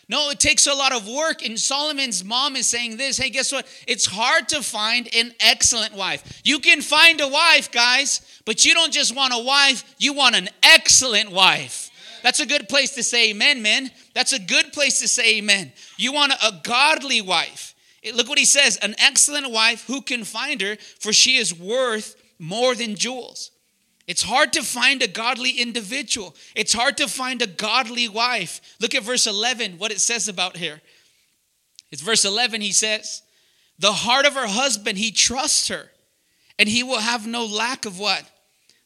No, 0.09 0.29
it 0.29 0.39
takes 0.39 0.67
a 0.67 0.73
lot 0.73 0.93
of 0.93 1.07
work. 1.07 1.43
And 1.43 1.59
Solomon's 1.59 2.23
mom 2.23 2.55
is 2.55 2.67
saying 2.67 2.97
this 2.97 3.17
hey, 3.17 3.29
guess 3.29 3.51
what? 3.51 3.67
It's 3.87 4.05
hard 4.05 4.47
to 4.49 4.61
find 4.61 5.13
an 5.13 5.33
excellent 5.39 5.93
wife. 5.93 6.41
You 6.45 6.59
can 6.59 6.81
find 6.81 7.19
a 7.19 7.27
wife, 7.27 7.71
guys, 7.71 8.21
but 8.45 8.63
you 8.63 8.73
don't 8.73 8.93
just 8.93 9.15
want 9.15 9.33
a 9.35 9.43
wife, 9.43 9.95
you 9.97 10.13
want 10.13 10.35
an 10.35 10.49
excellent 10.63 11.31
wife. 11.31 11.91
That's 12.23 12.39
a 12.39 12.45
good 12.45 12.67
place 12.67 12.95
to 12.95 13.03
say 13.03 13.29
amen, 13.29 13.61
men. 13.61 13.91
That's 14.13 14.33
a 14.33 14.39
good 14.39 14.73
place 14.73 14.99
to 14.99 15.07
say 15.07 15.37
amen. 15.37 15.71
You 15.97 16.13
want 16.13 16.33
a 16.33 16.59
godly 16.63 17.21
wife. 17.21 17.75
Look 18.13 18.29
what 18.29 18.39
he 18.39 18.45
says 18.45 18.77
an 18.77 18.95
excellent 18.97 19.51
wife, 19.51 19.85
who 19.87 20.01
can 20.01 20.23
find 20.23 20.61
her? 20.61 20.77
For 20.99 21.11
she 21.11 21.35
is 21.35 21.57
worth 21.57 22.16
more 22.39 22.75
than 22.75 22.95
jewels. 22.95 23.51
It's 24.07 24.23
hard 24.23 24.53
to 24.53 24.63
find 24.63 25.03
a 25.03 25.07
godly 25.07 25.51
individual. 25.51 26.33
It's 26.55 26.73
hard 26.73 26.97
to 26.97 27.07
find 27.07 27.41
a 27.41 27.47
godly 27.47 28.07
wife. 28.07 28.61
Look 28.79 28.95
at 28.95 29.03
verse 29.03 29.27
11, 29.27 29.77
what 29.77 29.91
it 29.91 29.99
says 29.99 30.29
about 30.29 30.55
here. 30.55 30.81
It's 31.91 32.01
verse 32.01 32.23
11, 32.23 32.61
he 32.61 32.71
says, 32.71 33.21
The 33.79 33.91
heart 33.91 34.25
of 34.25 34.33
her 34.33 34.47
husband, 34.47 34.97
he 34.97 35.11
trusts 35.11 35.67
her, 35.67 35.91
and 36.57 36.69
he 36.69 36.83
will 36.83 36.99
have 36.99 37.27
no 37.27 37.45
lack 37.45 37.85
of 37.85 37.99
what? 37.99 38.23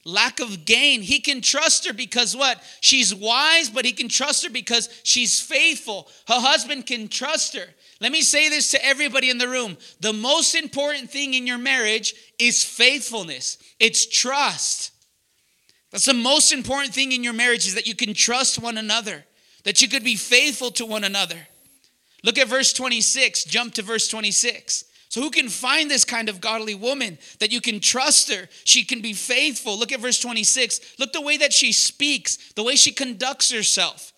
Lack 0.03 0.39
of 0.39 0.65
gain. 0.65 1.01
He 1.03 1.19
can 1.19 1.41
trust 1.41 1.85
her 1.85 1.93
because 1.93 2.35
what? 2.35 2.61
She's 2.79 3.13
wise, 3.13 3.69
but 3.69 3.85
he 3.85 3.91
can 3.91 4.09
trust 4.09 4.43
her 4.43 4.49
because 4.49 4.89
she's 5.03 5.39
faithful. 5.39 6.07
Her 6.27 6.39
husband 6.39 6.87
can 6.87 7.07
trust 7.07 7.55
her. 7.55 7.67
Let 8.01 8.11
me 8.11 8.23
say 8.23 8.49
this 8.49 8.71
to 8.71 8.83
everybody 8.83 9.29
in 9.29 9.37
the 9.37 9.47
room. 9.47 9.77
The 9.99 10.11
most 10.11 10.55
important 10.55 11.11
thing 11.11 11.35
in 11.35 11.45
your 11.45 11.59
marriage 11.59 12.15
is 12.39 12.63
faithfulness, 12.63 13.59
it's 13.79 14.05
trust. 14.07 14.91
That's 15.91 16.05
the 16.05 16.13
most 16.13 16.53
important 16.53 16.93
thing 16.93 17.11
in 17.11 17.23
your 17.23 17.33
marriage 17.33 17.67
is 17.67 17.75
that 17.75 17.85
you 17.85 17.95
can 17.95 18.13
trust 18.13 18.57
one 18.57 18.77
another, 18.77 19.25
that 19.65 19.81
you 19.81 19.89
could 19.89 20.05
be 20.05 20.15
faithful 20.15 20.71
to 20.71 20.85
one 20.85 21.03
another. 21.03 21.35
Look 22.23 22.37
at 22.37 22.47
verse 22.47 22.71
26, 22.71 23.43
jump 23.43 23.73
to 23.73 23.81
verse 23.81 24.07
26. 24.07 24.85
So, 25.09 25.19
who 25.21 25.29
can 25.29 25.49
find 25.49 25.91
this 25.91 26.05
kind 26.05 26.29
of 26.29 26.39
godly 26.39 26.73
woman 26.73 27.17
that 27.39 27.51
you 27.51 27.59
can 27.59 27.81
trust 27.81 28.31
her? 28.31 28.47
She 28.63 28.85
can 28.85 29.01
be 29.01 29.11
faithful. 29.11 29.77
Look 29.77 29.91
at 29.91 29.99
verse 29.99 30.21
26. 30.21 30.95
Look 30.97 31.11
the 31.11 31.21
way 31.21 31.35
that 31.35 31.51
she 31.51 31.73
speaks, 31.73 32.53
the 32.53 32.63
way 32.63 32.77
she 32.77 32.93
conducts 32.93 33.51
herself. 33.51 34.13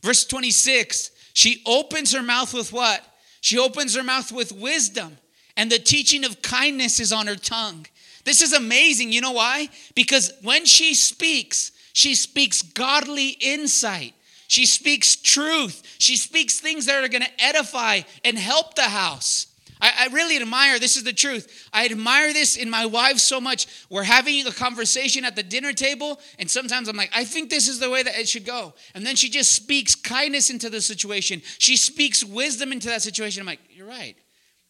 Verse 0.00 0.24
26 0.24 1.10
she 1.34 1.62
opens 1.66 2.12
her 2.12 2.22
mouth 2.22 2.54
with 2.54 2.72
what? 2.72 3.04
She 3.42 3.58
opens 3.58 3.94
her 3.94 4.02
mouth 4.02 4.32
with 4.32 4.52
wisdom, 4.52 5.18
and 5.54 5.70
the 5.70 5.78
teaching 5.78 6.24
of 6.24 6.40
kindness 6.40 6.98
is 6.98 7.12
on 7.12 7.26
her 7.26 7.36
tongue. 7.36 7.86
This 8.24 8.40
is 8.40 8.54
amazing. 8.54 9.12
You 9.12 9.20
know 9.20 9.32
why? 9.32 9.68
Because 9.94 10.32
when 10.40 10.64
she 10.64 10.94
speaks, 10.94 11.72
she 11.92 12.14
speaks 12.14 12.62
godly 12.62 13.36
insight. 13.40 14.14
She 14.48 14.64
speaks 14.64 15.16
truth. 15.16 15.82
She 15.98 16.16
speaks 16.16 16.58
things 16.58 16.86
that 16.86 17.04
are 17.04 17.08
going 17.08 17.24
to 17.24 17.44
edify 17.44 18.00
and 18.24 18.38
help 18.38 18.74
the 18.74 18.82
house. 18.82 19.48
I, 19.80 19.92
I, 20.00 20.14
really 20.14 20.36
admire, 20.36 20.78
this 20.78 20.96
is 20.96 21.04
the 21.04 21.12
truth. 21.12 21.68
I 21.72 21.84
admire 21.84 22.32
this 22.32 22.56
in 22.56 22.70
my 22.70 22.86
wife 22.86 23.18
so 23.18 23.40
much. 23.40 23.66
We're 23.90 24.04
having 24.04 24.46
a 24.46 24.52
conversation 24.52 25.24
at 25.24 25.36
the 25.36 25.42
dinner 25.42 25.72
table, 25.72 26.20
and 26.38 26.50
sometimes 26.50 26.88
I'm 26.88 26.96
like, 26.96 27.10
I 27.14 27.24
think 27.24 27.50
this 27.50 27.68
is 27.68 27.80
the 27.80 27.90
way 27.90 28.02
that 28.02 28.16
it 28.18 28.28
should 28.28 28.46
go. 28.46 28.74
And 28.94 29.06
then 29.06 29.16
she 29.16 29.28
just 29.28 29.52
speaks 29.52 29.94
kindness 29.94 30.50
into 30.50 30.70
the 30.70 30.80
situation. 30.80 31.42
She 31.58 31.76
speaks 31.76 32.24
wisdom 32.24 32.72
into 32.72 32.88
that 32.88 33.02
situation. 33.02 33.40
I'm 33.40 33.46
like, 33.46 33.60
you're 33.70 33.88
right. 33.88 34.16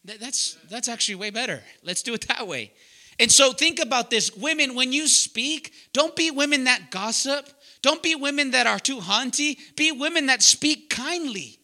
That, 0.04 0.20
that's, 0.20 0.56
that's 0.70 0.88
actually 0.88 1.16
way 1.16 1.30
better. 1.30 1.62
Let's 1.82 2.02
do 2.02 2.14
it 2.14 2.26
that 2.28 2.46
way. 2.46 2.72
And 3.18 3.30
so 3.30 3.52
think 3.52 3.80
about 3.80 4.10
this. 4.10 4.34
Women, 4.36 4.74
when 4.74 4.92
you 4.92 5.06
speak, 5.06 5.72
don't 5.92 6.16
be 6.16 6.30
women 6.30 6.64
that 6.64 6.90
gossip. 6.90 7.48
Don't 7.82 8.02
be 8.02 8.14
women 8.14 8.50
that 8.52 8.66
are 8.66 8.78
too 8.78 8.98
hunty. 8.98 9.58
Be 9.76 9.92
women 9.92 10.26
that 10.26 10.42
speak 10.42 10.90
kindly. 10.90 11.58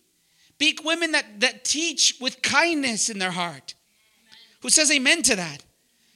Be 0.61 0.79
women 0.85 1.13
that, 1.13 1.41
that 1.41 1.65
teach 1.65 2.19
with 2.21 2.43
kindness 2.43 3.09
in 3.09 3.19
their 3.19 3.31
heart. 3.31 3.75
Who 4.61 4.69
says 4.69 4.93
amen 4.93 5.23
to 5.23 5.37
that? 5.37 5.65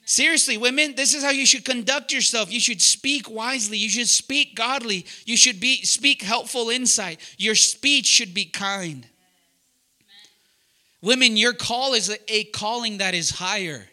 Seriously, 0.05 0.59
women, 0.59 0.95
this 0.95 1.15
is 1.15 1.25
how 1.25 1.31
you 1.31 1.47
should 1.47 1.65
conduct 1.65 2.13
yourself. 2.13 2.53
You 2.53 2.61
should 2.61 2.83
speak 2.83 3.29
wisely. 3.31 3.79
You 3.79 3.89
should 3.89 4.09
speak 4.09 4.55
godly. 4.55 5.07
You 5.25 5.39
should 5.39 5.61
be 5.61 5.83
speak 5.83 6.21
helpful 6.21 6.69
insight. 6.69 7.21
Your 7.39 7.55
speech 7.55 8.05
should 8.05 8.35
be 8.35 8.45
kind. 8.45 9.07
Women, 11.01 11.39
your 11.39 11.55
call 11.55 11.95
is 11.95 12.11
a, 12.11 12.19
a 12.29 12.45
calling 12.45 12.99
that 12.99 13.15
is 13.15 13.31
higher. 13.31 13.89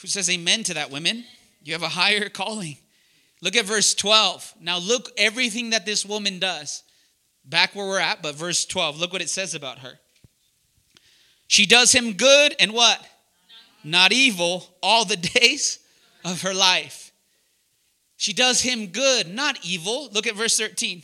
Who 0.00 0.08
says 0.08 0.28
amen 0.28 0.64
to 0.64 0.74
that, 0.74 0.90
women? 0.90 1.24
You 1.62 1.74
have 1.74 1.84
a 1.84 1.88
higher 1.88 2.28
calling. 2.28 2.76
Look 3.40 3.54
at 3.54 3.66
verse 3.66 3.94
12. 3.94 4.54
Now, 4.60 4.78
look 4.78 5.10
everything 5.16 5.70
that 5.70 5.86
this 5.86 6.04
woman 6.04 6.40
does 6.40 6.82
back 7.44 7.74
where 7.74 7.86
we're 7.86 7.98
at, 7.98 8.22
but 8.22 8.34
verse 8.34 8.64
12, 8.64 8.98
look 8.98 9.12
what 9.12 9.22
it 9.22 9.30
says 9.30 9.54
about 9.54 9.80
her. 9.80 9.98
She 11.46 11.66
does 11.66 11.92
him 11.92 12.14
good 12.14 12.54
and 12.58 12.72
what? 12.72 13.06
Not 13.84 14.12
evil 14.12 14.74
all 14.82 15.04
the 15.04 15.16
days 15.40 15.78
of 16.24 16.42
her 16.42 16.54
life. 16.54 17.12
She 18.16 18.32
does 18.32 18.62
him 18.62 18.86
good, 18.86 19.28
not 19.28 19.58
evil. 19.64 20.08
Look 20.12 20.26
at 20.26 20.36
verse 20.36 20.56
13. 20.56 21.02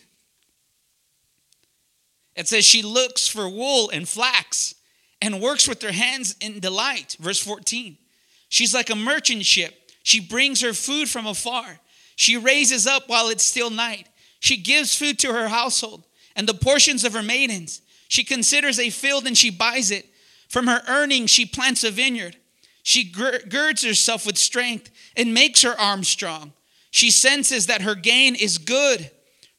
It 2.36 2.46
says, 2.46 2.64
She 2.64 2.82
looks 2.82 3.26
for 3.26 3.48
wool 3.48 3.90
and 3.90 4.08
flax 4.08 4.74
and 5.20 5.40
works 5.40 5.66
with 5.68 5.82
her 5.82 5.92
hands 5.92 6.36
in 6.40 6.60
delight. 6.60 7.16
Verse 7.18 7.40
14. 7.40 7.98
She's 8.48 8.72
like 8.72 8.88
a 8.88 8.94
merchant 8.94 9.44
ship. 9.44 9.74
She 10.04 10.20
brings 10.20 10.60
her 10.60 10.72
food 10.72 11.08
from 11.08 11.26
afar. 11.26 11.80
She 12.14 12.36
raises 12.36 12.86
up 12.86 13.08
while 13.08 13.28
it's 13.28 13.44
still 13.44 13.70
night. 13.70 14.08
She 14.40 14.56
gives 14.56 14.94
food 14.94 15.18
to 15.18 15.32
her 15.32 15.48
household 15.48 16.04
and 16.38 16.48
the 16.48 16.54
portions 16.54 17.04
of 17.04 17.12
her 17.12 17.22
maidens. 17.22 17.82
She 18.06 18.24
considers 18.24 18.78
a 18.78 18.88
field 18.88 19.26
and 19.26 19.36
she 19.36 19.50
buys 19.50 19.90
it. 19.90 20.06
From 20.48 20.68
her 20.68 20.82
earnings, 20.88 21.30
she 21.30 21.44
plants 21.44 21.84
a 21.84 21.90
vineyard. 21.90 22.36
She 22.84 23.04
girds 23.04 23.84
herself 23.84 24.24
with 24.24 24.38
strength 24.38 24.90
and 25.14 25.34
makes 25.34 25.60
her 25.62 25.78
arm 25.78 26.04
strong. 26.04 26.52
She 26.90 27.10
senses 27.10 27.66
that 27.66 27.82
her 27.82 27.96
gain 27.96 28.34
is 28.34 28.56
good. 28.56 29.10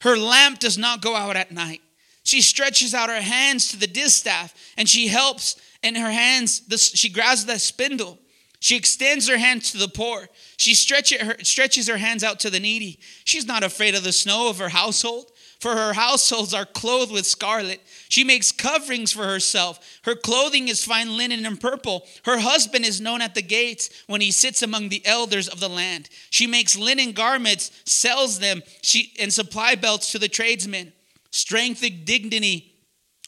Her 0.01 0.17
lamp 0.17 0.59
does 0.59 0.77
not 0.77 1.01
go 1.01 1.15
out 1.15 1.35
at 1.35 1.51
night. 1.51 1.81
She 2.23 2.41
stretches 2.41 2.93
out 2.93 3.09
her 3.09 3.21
hands 3.21 3.67
to 3.69 3.77
the 3.77 3.85
distaff 3.85 4.55
and 4.77 4.87
she 4.89 5.09
helps 5.09 5.57
in 5.83 5.95
her 5.95 6.09
hands. 6.09 6.61
She 6.95 7.09
grabs 7.09 7.45
the 7.45 7.59
spindle. 7.59 8.17
She 8.61 8.77
extends 8.77 9.27
her 9.27 9.37
hands 9.37 9.71
to 9.71 9.77
the 9.77 9.87
poor. 9.87 10.27
She 10.57 10.73
stretches 10.73 11.87
her 11.87 11.97
hands 11.97 12.23
out 12.23 12.39
to 12.39 12.49
the 12.49 12.59
needy. 12.59 12.99
She's 13.25 13.45
not 13.45 13.63
afraid 13.63 13.95
of 13.95 14.03
the 14.03 14.11
snow 14.13 14.49
of 14.49 14.59
her 14.59 14.69
household 14.69 15.31
for 15.59 15.75
her 15.75 15.93
households 15.93 16.53
are 16.53 16.65
clothed 16.65 17.11
with 17.11 17.25
scarlet. 17.25 17.81
She 18.07 18.23
makes 18.23 18.51
coverings 18.51 19.11
for 19.11 19.25
herself. 19.25 19.99
Her 20.03 20.15
clothing 20.15 20.69
is 20.69 20.85
fine 20.85 21.17
linen 21.17 21.45
and 21.45 21.59
purple. 21.59 22.07
Her 22.23 22.39
husband 22.39 22.85
is 22.85 23.01
known 23.01 23.21
at 23.21 23.35
the 23.35 23.41
gates 23.41 23.89
when 24.07 24.21
he 24.21 24.31
sits 24.31 24.61
among 24.61 24.87
the 24.87 25.05
elders 25.05 25.49
of 25.49 25.59
the 25.59 25.69
land. 25.69 26.09
She 26.29 26.47
makes 26.47 26.77
linen 26.77 27.11
garments, 27.11 27.71
sells 27.85 28.39
them, 28.39 28.63
she, 28.81 29.13
and 29.19 29.33
supply 29.33 29.75
belts 29.75 30.13
to 30.13 30.19
the 30.19 30.29
tradesmen. 30.29 30.93
Strength 31.31 31.83
and 31.83 32.05
dignity 32.05 32.73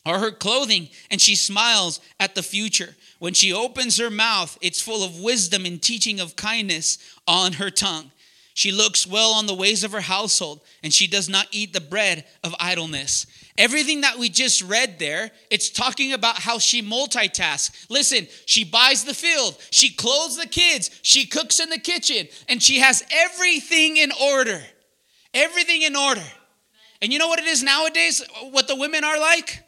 are 0.06 0.20
her 0.20 0.32
clothing, 0.32 0.90
and 1.12 1.22
she 1.22 1.36
smiles 1.36 2.00
at 2.20 2.34
the 2.34 2.42
future. 2.42 2.96
When 3.20 3.34
she 3.34 3.54
opens 3.54 3.98
her 3.98 4.10
mouth, 4.10 4.58
it's 4.62 4.82
full 4.82 5.04
of 5.04 5.20
wisdom 5.20 5.66
and 5.66 5.82
teaching 5.82 6.20
of 6.20 6.36
kindness 6.36 6.98
on 7.28 7.54
her 7.54 7.70
tongue. 7.70 8.12
She 8.53 8.72
looks 8.72 9.08
well 9.08 9.31
on 9.31 9.48
the 9.48 9.53
ways 9.53 9.84
of 9.84 9.93
her 9.93 10.01
household, 10.01 10.62
and 10.84 10.93
she 10.93 11.08
does 11.08 11.29
not 11.29 11.48
eat 11.51 11.74
the 11.74 11.81
bread 11.81 12.25
of 12.43 12.53
idleness. 12.60 13.25
Everything 13.58 14.01
that 14.01 14.17
we 14.17 14.29
just 14.29 14.62
read 14.62 15.00
there, 15.00 15.31
it's 15.50 15.70
talking 15.70 16.13
about 16.13 16.39
how 16.39 16.60
she 16.60 16.81
multitasks. 16.81 17.89
Listen, 17.89 18.27
she 18.46 18.63
buys 18.63 19.03
the 19.03 19.13
field, 19.13 19.58
she 19.72 19.93
clothes 19.93 20.38
the 20.38 20.48
kids, 20.48 20.89
she 21.01 21.25
cooks 21.25 21.60
in 21.60 21.70
the 21.70 21.79
kitchen, 21.79 22.27
and 22.50 22.62
she 22.62 22.79
has 22.79 23.03
everything 23.12 23.98
in 23.98 24.12
order. 24.22 24.62
Everything 25.34 25.81
in 25.84 25.96
order. 25.96 26.24
And 27.01 27.12
you 27.12 27.20
know 27.20 27.27
what 27.27 27.39
it 27.39 27.48
is 27.48 27.63
nowadays? 27.63 28.22
What 28.51 28.67
the 28.67 28.75
women 28.75 29.03
are 29.03 29.20
like? 29.20 29.63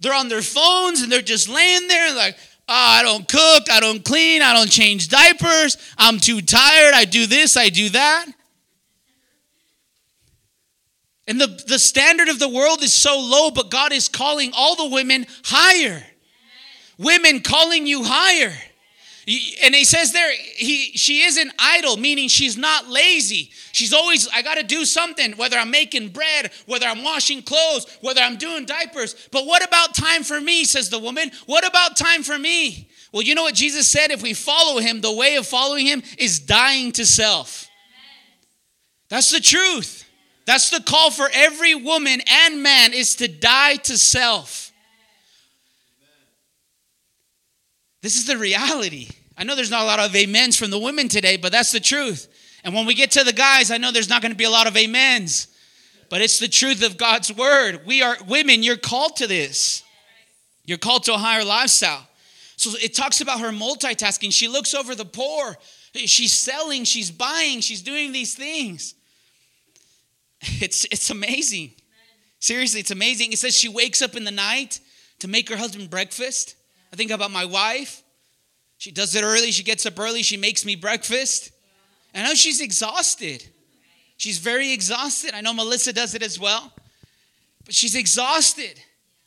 They're 0.00 0.14
on 0.14 0.28
their 0.28 0.42
phones 0.42 1.02
and 1.02 1.12
they're 1.12 1.20
just 1.20 1.48
laying 1.48 1.86
there 1.86 2.14
like, 2.14 2.36
Oh, 2.72 2.72
I 2.72 3.02
don't 3.02 3.26
cook, 3.26 3.68
I 3.68 3.80
don't 3.80 4.04
clean, 4.04 4.42
I 4.42 4.54
don't 4.54 4.70
change 4.70 5.08
diapers, 5.08 5.76
I'm 5.98 6.20
too 6.20 6.40
tired, 6.40 6.94
I 6.94 7.04
do 7.04 7.26
this, 7.26 7.56
I 7.56 7.68
do 7.68 7.88
that. 7.88 8.26
And 11.26 11.40
the, 11.40 11.48
the 11.66 11.80
standard 11.80 12.28
of 12.28 12.38
the 12.38 12.48
world 12.48 12.84
is 12.84 12.94
so 12.94 13.18
low, 13.18 13.50
but 13.50 13.72
God 13.72 13.92
is 13.92 14.08
calling 14.08 14.52
all 14.54 14.76
the 14.76 14.88
women 14.94 15.26
higher. 15.44 16.04
Women 16.96 17.40
calling 17.40 17.88
you 17.88 18.04
higher. 18.04 18.52
And 19.62 19.74
he 19.74 19.84
says 19.84 20.12
there, 20.12 20.32
he, 20.32 20.92
she 20.92 21.22
isn't 21.22 21.52
idle, 21.58 21.96
meaning 21.96 22.28
she's 22.28 22.56
not 22.56 22.88
lazy. 22.88 23.50
She's 23.72 23.92
always, 23.92 24.26
I 24.28 24.42
got 24.42 24.56
to 24.56 24.62
do 24.62 24.84
something, 24.84 25.32
whether 25.32 25.56
I'm 25.56 25.70
making 25.70 26.08
bread, 26.08 26.50
whether 26.66 26.86
I'm 26.86 27.04
washing 27.04 27.42
clothes, 27.42 27.86
whether 28.00 28.20
I'm 28.20 28.38
doing 28.38 28.64
diapers. 28.64 29.28
But 29.30 29.46
what 29.46 29.66
about 29.66 29.94
time 29.94 30.24
for 30.24 30.40
me, 30.40 30.64
says 30.64 30.90
the 30.90 30.98
woman? 30.98 31.30
What 31.46 31.68
about 31.68 31.96
time 31.96 32.22
for 32.22 32.38
me? 32.38 32.88
Well, 33.12 33.22
you 33.22 33.34
know 33.34 33.42
what 33.42 33.54
Jesus 33.54 33.88
said? 33.88 34.10
If 34.10 34.22
we 34.22 34.34
follow 34.34 34.80
him, 34.80 35.00
the 35.00 35.14
way 35.14 35.36
of 35.36 35.46
following 35.46 35.86
him 35.86 36.02
is 36.18 36.40
dying 36.40 36.90
to 36.92 37.04
self. 37.04 37.68
That's 39.10 39.30
the 39.30 39.40
truth. 39.40 40.08
That's 40.46 40.70
the 40.70 40.80
call 40.80 41.10
for 41.10 41.28
every 41.32 41.74
woman 41.74 42.20
and 42.28 42.62
man 42.62 42.92
is 42.92 43.16
to 43.16 43.28
die 43.28 43.76
to 43.76 43.98
self. 43.98 44.72
This 48.02 48.16
is 48.16 48.26
the 48.26 48.38
reality. 48.38 49.08
I 49.40 49.44
know 49.44 49.56
there's 49.56 49.70
not 49.70 49.82
a 49.82 49.86
lot 49.86 49.98
of 49.98 50.14
amens 50.14 50.56
from 50.58 50.70
the 50.70 50.78
women 50.78 51.08
today, 51.08 51.38
but 51.38 51.50
that's 51.50 51.72
the 51.72 51.80
truth. 51.80 52.28
And 52.62 52.74
when 52.74 52.84
we 52.84 52.92
get 52.92 53.12
to 53.12 53.24
the 53.24 53.32
guys, 53.32 53.70
I 53.70 53.78
know 53.78 53.90
there's 53.90 54.10
not 54.10 54.20
going 54.20 54.32
to 54.32 54.36
be 54.36 54.44
a 54.44 54.50
lot 54.50 54.66
of 54.66 54.76
amens, 54.76 55.48
but 56.10 56.20
it's 56.20 56.38
the 56.38 56.46
truth 56.46 56.84
of 56.84 56.98
God's 56.98 57.32
word. 57.32 57.86
We 57.86 58.02
are 58.02 58.18
women, 58.28 58.62
you're 58.62 58.76
called 58.76 59.16
to 59.16 59.26
this. 59.26 59.82
You're 60.66 60.76
called 60.76 61.04
to 61.04 61.14
a 61.14 61.18
higher 61.18 61.42
lifestyle. 61.42 62.06
So 62.56 62.72
it 62.82 62.94
talks 62.94 63.22
about 63.22 63.40
her 63.40 63.48
multitasking. 63.48 64.30
She 64.30 64.46
looks 64.46 64.74
over 64.74 64.94
the 64.94 65.06
poor. 65.06 65.56
She's 65.94 66.34
selling, 66.34 66.84
she's 66.84 67.10
buying, 67.10 67.62
she's 67.62 67.80
doing 67.80 68.12
these 68.12 68.34
things. 68.34 68.94
It's 70.42 70.86
it's 70.90 71.08
amazing. 71.10 71.72
Seriously, 72.40 72.80
it's 72.80 72.90
amazing. 72.90 73.32
It 73.32 73.38
says 73.38 73.56
she 73.56 73.68
wakes 73.68 74.02
up 74.02 74.16
in 74.16 74.24
the 74.24 74.30
night 74.30 74.80
to 75.20 75.28
make 75.28 75.48
her 75.48 75.56
husband 75.56 75.88
breakfast. 75.90 76.54
I 76.92 76.96
think 76.96 77.10
about 77.10 77.30
my 77.30 77.46
wife. 77.46 77.99
She 78.80 78.90
does 78.90 79.14
it 79.14 79.22
early, 79.22 79.52
she 79.52 79.62
gets 79.62 79.84
up 79.84 80.00
early, 80.00 80.22
she 80.22 80.38
makes 80.38 80.64
me 80.64 80.74
breakfast. 80.74 81.50
I 82.14 82.22
know 82.22 82.32
she's 82.32 82.62
exhausted. 82.62 83.46
She's 84.16 84.38
very 84.38 84.72
exhausted. 84.72 85.34
I 85.34 85.42
know 85.42 85.52
Melissa 85.52 85.92
does 85.92 86.14
it 86.14 86.22
as 86.22 86.40
well. 86.40 86.72
But 87.66 87.74
she's 87.74 87.94
exhausted. 87.94 88.80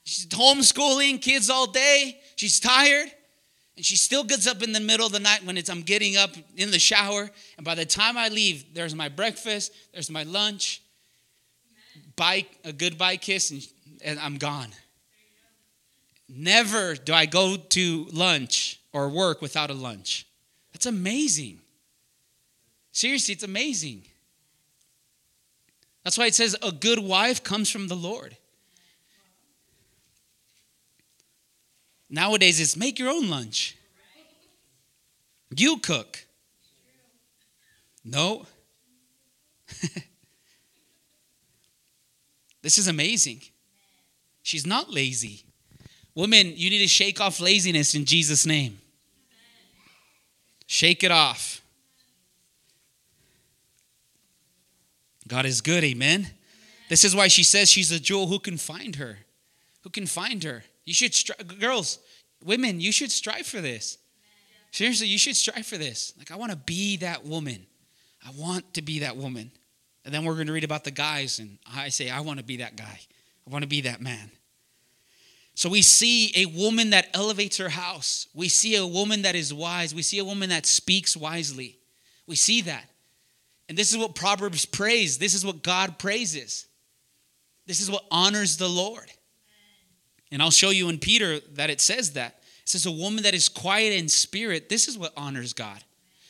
She's 0.06 0.26
homeschooling 0.26 1.22
kids 1.22 1.52
all 1.52 1.68
day. 1.68 2.20
She's 2.36 2.60
tired. 2.60 3.12
And 3.76 3.86
she 3.86 3.96
still 3.96 4.24
gets 4.24 4.48
up 4.48 4.64
in 4.64 4.72
the 4.72 4.80
middle 4.80 5.06
of 5.06 5.12
the 5.12 5.20
night 5.20 5.46
when 5.46 5.56
it's 5.56 5.70
I'm 5.70 5.84
getting 5.84 6.18
up 6.18 6.32
in 6.58 6.72
the 6.72 6.80
shower. 6.80 7.30
And 7.58 7.64
by 7.64 7.76
the 7.76 7.86
time 7.86 8.18
I 8.18 8.30
leave, 8.30 8.74
there's 8.74 8.96
my 8.96 9.08
breakfast, 9.08 9.72
there's 9.94 10.10
my 10.10 10.24
lunch, 10.24 10.82
bye, 12.16 12.48
a 12.64 12.74
goodbye 12.74 13.18
kiss, 13.18 13.52
and, 13.52 13.68
and 14.04 14.20
I'm 14.20 14.38
gone. 14.40 14.70
Never 16.28 16.96
do 16.96 17.14
I 17.14 17.28
go 17.28 17.56
to 17.56 18.08
lunch 18.12 18.80
or 18.94 19.10
work 19.10 19.42
without 19.42 19.70
a 19.70 19.74
lunch. 19.74 20.26
That's 20.72 20.86
amazing. 20.86 21.60
Seriously, 22.92 23.34
it's 23.34 23.44
amazing. 23.44 24.04
That's 26.04 26.18
why 26.18 26.28
it 26.28 26.36
says 26.36 26.56
a 26.62 26.72
good 26.72 27.00
wife 27.00 27.44
comes 27.44 27.70
from 27.70 27.88
the 27.88 27.96
Lord. 27.96 28.38
Nowadays, 32.10 32.60
it's 32.60 32.78
make 32.78 33.00
your 33.00 33.10
own 33.10 33.30
lunch. 33.30 33.76
You 35.56 35.78
cook. 35.78 36.26
No. 38.04 38.46
this 42.62 42.78
is 42.78 42.88
amazing. 42.88 43.42
She's 44.44 44.68
not 44.68 44.92
lazy. 44.92 45.44
Women, 46.16 46.54
you 46.56 46.70
need 46.70 46.80
to 46.80 46.88
shake 46.88 47.20
off 47.20 47.40
laziness 47.40 47.96
in 47.96 48.06
Jesus' 48.06 48.46
name. 48.46 48.80
Shake 50.74 51.04
it 51.04 51.12
off. 51.12 51.62
God 55.28 55.46
is 55.46 55.62
good, 55.62 55.84
amen. 55.84 56.32
This 56.90 57.06
is 57.06 57.16
why 57.16 57.28
she 57.28 57.44
says 57.44 57.70
she's 57.70 57.92
a 57.92 58.00
jewel. 58.00 58.26
Who 58.26 58.40
can 58.40 58.58
find 58.58 58.96
her? 58.96 59.20
Who 59.84 59.92
can 59.92 60.08
find 60.08 60.44
her? 60.44 60.64
You 60.84 60.96
should, 60.96 61.12
stri- 61.12 61.60
girls, 61.60 62.00
women, 62.44 62.80
you 62.80 62.92
should 62.92 63.12
strive 63.12 63.46
for 63.46 63.62
this. 63.62 64.00
Seriously, 64.72 65.06
you 65.06 65.20
should 65.20 65.36
strive 65.36 65.68
for 65.68 65.78
this. 65.78 66.12
Like, 66.18 66.32
I 66.32 66.38
want 66.38 66.50
to 66.50 66.58
be 66.58 66.98
that 66.98 67.24
woman. 67.24 67.68
I 68.26 68.32
want 68.36 68.74
to 68.74 68.82
be 68.82 68.98
that 69.02 69.16
woman. 69.16 69.52
And 70.06 70.12
then 70.12 70.26
we're 70.26 70.34
going 70.34 70.48
to 70.48 70.54
read 70.54 70.64
about 70.64 70.86
the 70.86 70.92
guys, 70.92 71.38
and 71.38 71.60
I 71.72 71.90
say, 71.90 72.10
I 72.10 72.22
want 72.22 72.40
to 72.40 72.44
be 72.44 72.58
that 72.58 72.76
guy. 72.76 73.00
I 73.48 73.52
want 73.52 73.62
to 73.62 73.70
be 73.70 73.82
that 73.82 74.02
man. 74.02 74.32
So 75.56 75.70
we 75.70 75.82
see 75.82 76.32
a 76.36 76.46
woman 76.48 76.90
that 76.92 77.10
elevates 77.14 77.58
her 77.58 77.70
house. 77.70 78.28
We 78.34 78.50
see 78.50 78.76
a 78.76 78.88
woman 78.88 79.22
that 79.22 79.36
is 79.36 79.54
wise. 79.54 79.94
We 79.94 80.02
see 80.02 80.18
a 80.20 80.26
woman 80.26 80.50
that 80.50 80.66
speaks 80.66 81.16
wisely. 81.16 81.78
We 82.26 82.36
see 82.36 82.62
that. 82.62 82.86
And 83.70 83.78
this 83.78 83.92
is 83.92 83.98
what 83.98 84.16
Proverbs 84.16 84.66
praise. 84.66 85.18
This 85.20 85.34
is 85.34 85.46
what 85.46 85.64
God 85.64 86.00
praises. 86.00 86.68
This 87.66 87.82
is 87.82 87.90
what 87.90 88.04
honors 88.12 88.58
the 88.58 88.68
Lord. 88.68 89.10
And 90.32 90.42
I'll 90.42 90.52
show 90.52 90.72
you 90.72 90.90
in 90.90 90.98
Peter 90.98 91.40
that 91.54 91.70
it 91.70 91.80
says 91.80 92.14
that. 92.14 92.40
It 92.64 92.70
says, 92.70 92.86
A 92.86 92.92
woman 92.92 93.24
that 93.24 93.36
is 93.36 93.48
quiet 93.48 93.94
in 93.94 94.10
spirit, 94.10 94.70
this 94.70 94.88
is 94.88 94.98
what 94.98 95.14
honors 95.16 95.54
God. 95.54 95.84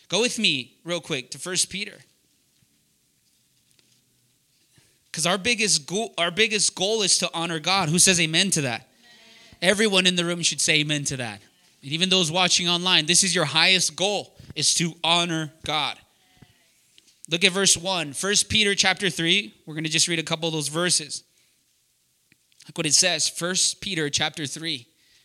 Go 0.09 0.21
with 0.21 0.38
me 0.38 0.75
real 0.83 0.99
quick 0.99 1.31
to 1.31 1.39
First 1.39 1.69
Peter. 1.69 1.97
Because 5.05 5.25
our 5.25 5.38
biggest 5.38 5.88
goal, 5.88 6.13
our 6.17 6.31
biggest 6.31 6.75
goal 6.75 7.01
is 7.01 7.17
to 7.19 7.29
honor 7.33 7.59
God. 7.59 7.89
Who 7.89 7.99
says 7.99 8.19
amen 8.19 8.49
to 8.51 8.62
that? 8.62 8.89
Everyone 9.63 10.06
in 10.06 10.17
the 10.17 10.26
room 10.26 10.41
should 10.41 10.60
say 10.60 10.82
amen 10.82 11.06
to 11.06 11.17
that. 11.17 11.41
And 11.82 11.91
even 11.93 12.10
those 12.10 12.30
watching 12.30 12.67
online, 12.67 13.06
this 13.06 13.23
is 13.23 13.34
your 13.34 13.45
highest 13.45 13.95
goal 13.95 14.36
is 14.56 14.73
to 14.76 14.93
honor 15.06 15.54
God. 15.65 15.97
Look 17.30 17.45
at 17.45 17.54
verse 17.54 17.78
1. 17.78 18.12
1 18.12 18.34
Peter 18.49 18.76
chapter 18.76 19.10
3. 19.10 19.54
We're 19.65 19.73
going 19.73 19.86
to 19.86 19.89
just 19.89 20.10
read 20.10 20.19
a 20.19 20.23
couple 20.23 20.49
of 20.49 20.54
those 20.54 20.67
verses. 20.67 21.23
Look 22.67 22.78
what 22.78 22.86
it 22.86 22.93
says. 22.93 23.32
1 23.39 23.56
Peter 23.80 24.10
chapter 24.10 24.45
3. 24.45 24.76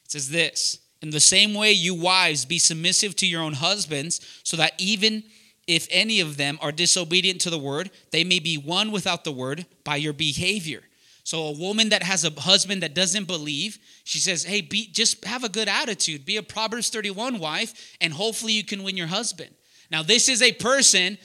It 0.04 0.10
says 0.10 0.30
this 0.30 0.78
In 1.02 1.10
the 1.10 1.18
same 1.18 1.52
way, 1.52 1.72
you 1.72 1.96
wives, 1.96 2.44
be 2.44 2.60
submissive 2.60 3.16
to 3.16 3.26
your 3.26 3.42
own 3.42 3.54
husbands, 3.54 4.20
so 4.44 4.56
that 4.56 4.72
even 4.78 5.24
if 5.66 5.88
any 5.90 6.20
of 6.20 6.36
them 6.36 6.58
are 6.62 6.70
disobedient 6.70 7.40
to 7.40 7.50
the 7.50 7.58
word, 7.58 7.90
they 8.12 8.22
may 8.22 8.38
be 8.38 8.56
won 8.56 8.92
without 8.92 9.24
the 9.24 9.32
word 9.32 9.66
by 9.82 9.96
your 9.96 10.12
behavior. 10.12 10.82
So 11.28 11.48
a 11.48 11.52
woman 11.52 11.90
that 11.90 12.02
has 12.02 12.24
a 12.24 12.30
husband 12.40 12.82
that 12.82 12.94
doesn't 12.94 13.26
believe, 13.26 13.78
she 14.04 14.18
says, 14.18 14.44
"Hey, 14.44 14.62
be, 14.62 14.86
just 14.86 15.22
have 15.26 15.44
a 15.44 15.50
good 15.50 15.68
attitude. 15.68 16.24
Be 16.24 16.38
a 16.38 16.42
Proverbs 16.42 16.88
31 16.88 17.38
wife 17.38 17.94
and 18.00 18.14
hopefully 18.14 18.54
you 18.54 18.64
can 18.64 18.82
win 18.82 18.96
your 18.96 19.08
husband." 19.08 19.50
Now, 19.90 20.02
this 20.02 20.26
is 20.30 20.40
a 20.40 20.52
person 20.52 21.18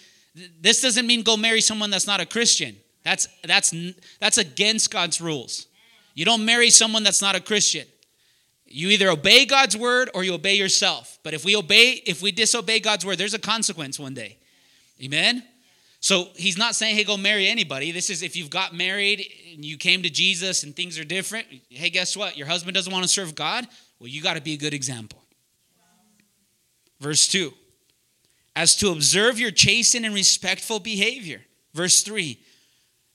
this 0.60 0.82
doesn't 0.82 1.08
mean 1.08 1.24
go 1.24 1.38
marry 1.38 1.62
someone 1.62 1.90
that's 1.90 2.06
not 2.06 2.20
a 2.20 2.26
Christian. 2.26 2.76
That's 3.04 3.30
that's 3.46 3.74
that's 4.20 4.38
against 4.38 4.92
God's 4.92 5.22
rules. 5.22 5.68
You 6.16 6.26
don't 6.26 6.44
marry 6.44 6.70
someone 6.70 7.06
that's 7.06 7.22
not 7.22 7.38
a 7.38 7.40
Christian. 7.40 7.88
You 8.66 8.90
either 8.90 9.10
obey 9.10 9.46
God's 9.46 9.78
word 9.78 10.10
or 10.14 10.26
you 10.26 10.34
obey 10.34 10.56
yourself. 10.56 11.18
But 11.24 11.34
if 11.34 11.46
we 11.46 11.56
obey, 11.56 12.02
if 12.06 12.22
we 12.22 12.34
disobey 12.34 12.82
God's 12.82 13.06
word, 13.06 13.20
there's 13.20 13.36
a 13.36 13.40
consequence 13.40 13.98
one 13.98 14.16
day. 14.16 14.36
Amen? 15.02 15.44
So 16.04 16.28
he's 16.36 16.58
not 16.58 16.76
saying, 16.76 16.98
hey, 16.98 17.06
go 17.06 17.16
marry 17.16 17.48
anybody. 17.48 17.94
This 17.94 18.10
is 18.10 18.24
if 18.24 18.36
you've 18.36 18.50
got 18.50 18.76
married 18.76 19.26
and 19.54 19.64
you 19.64 19.78
came 19.78 20.04
to 20.04 20.10
Jesus 20.10 20.64
and 20.64 20.76
things 20.76 21.00
are 21.00 21.06
different. 21.06 21.48
Hey, 21.70 21.90
guess 21.90 22.18
what? 22.18 22.36
Your 22.36 22.46
husband 22.46 22.76
doesn't 22.76 22.92
want 22.92 23.04
to 23.04 23.10
serve 23.10 23.36
God. 23.36 23.66
Well, 24.00 24.10
you 24.10 24.22
got 24.22 24.34
to 24.34 24.42
be 24.42 24.54
a 24.54 24.58
good 24.58 24.74
example. 24.74 25.24
Verse 27.00 27.26
2 27.30 27.54
as 28.54 28.76
to 28.76 28.92
observe 28.92 29.40
your 29.40 29.50
chastened 29.50 30.06
and 30.06 30.14
respectful 30.14 30.82
behavior. 30.82 31.42
Verse 31.74 32.02
3 32.04 32.38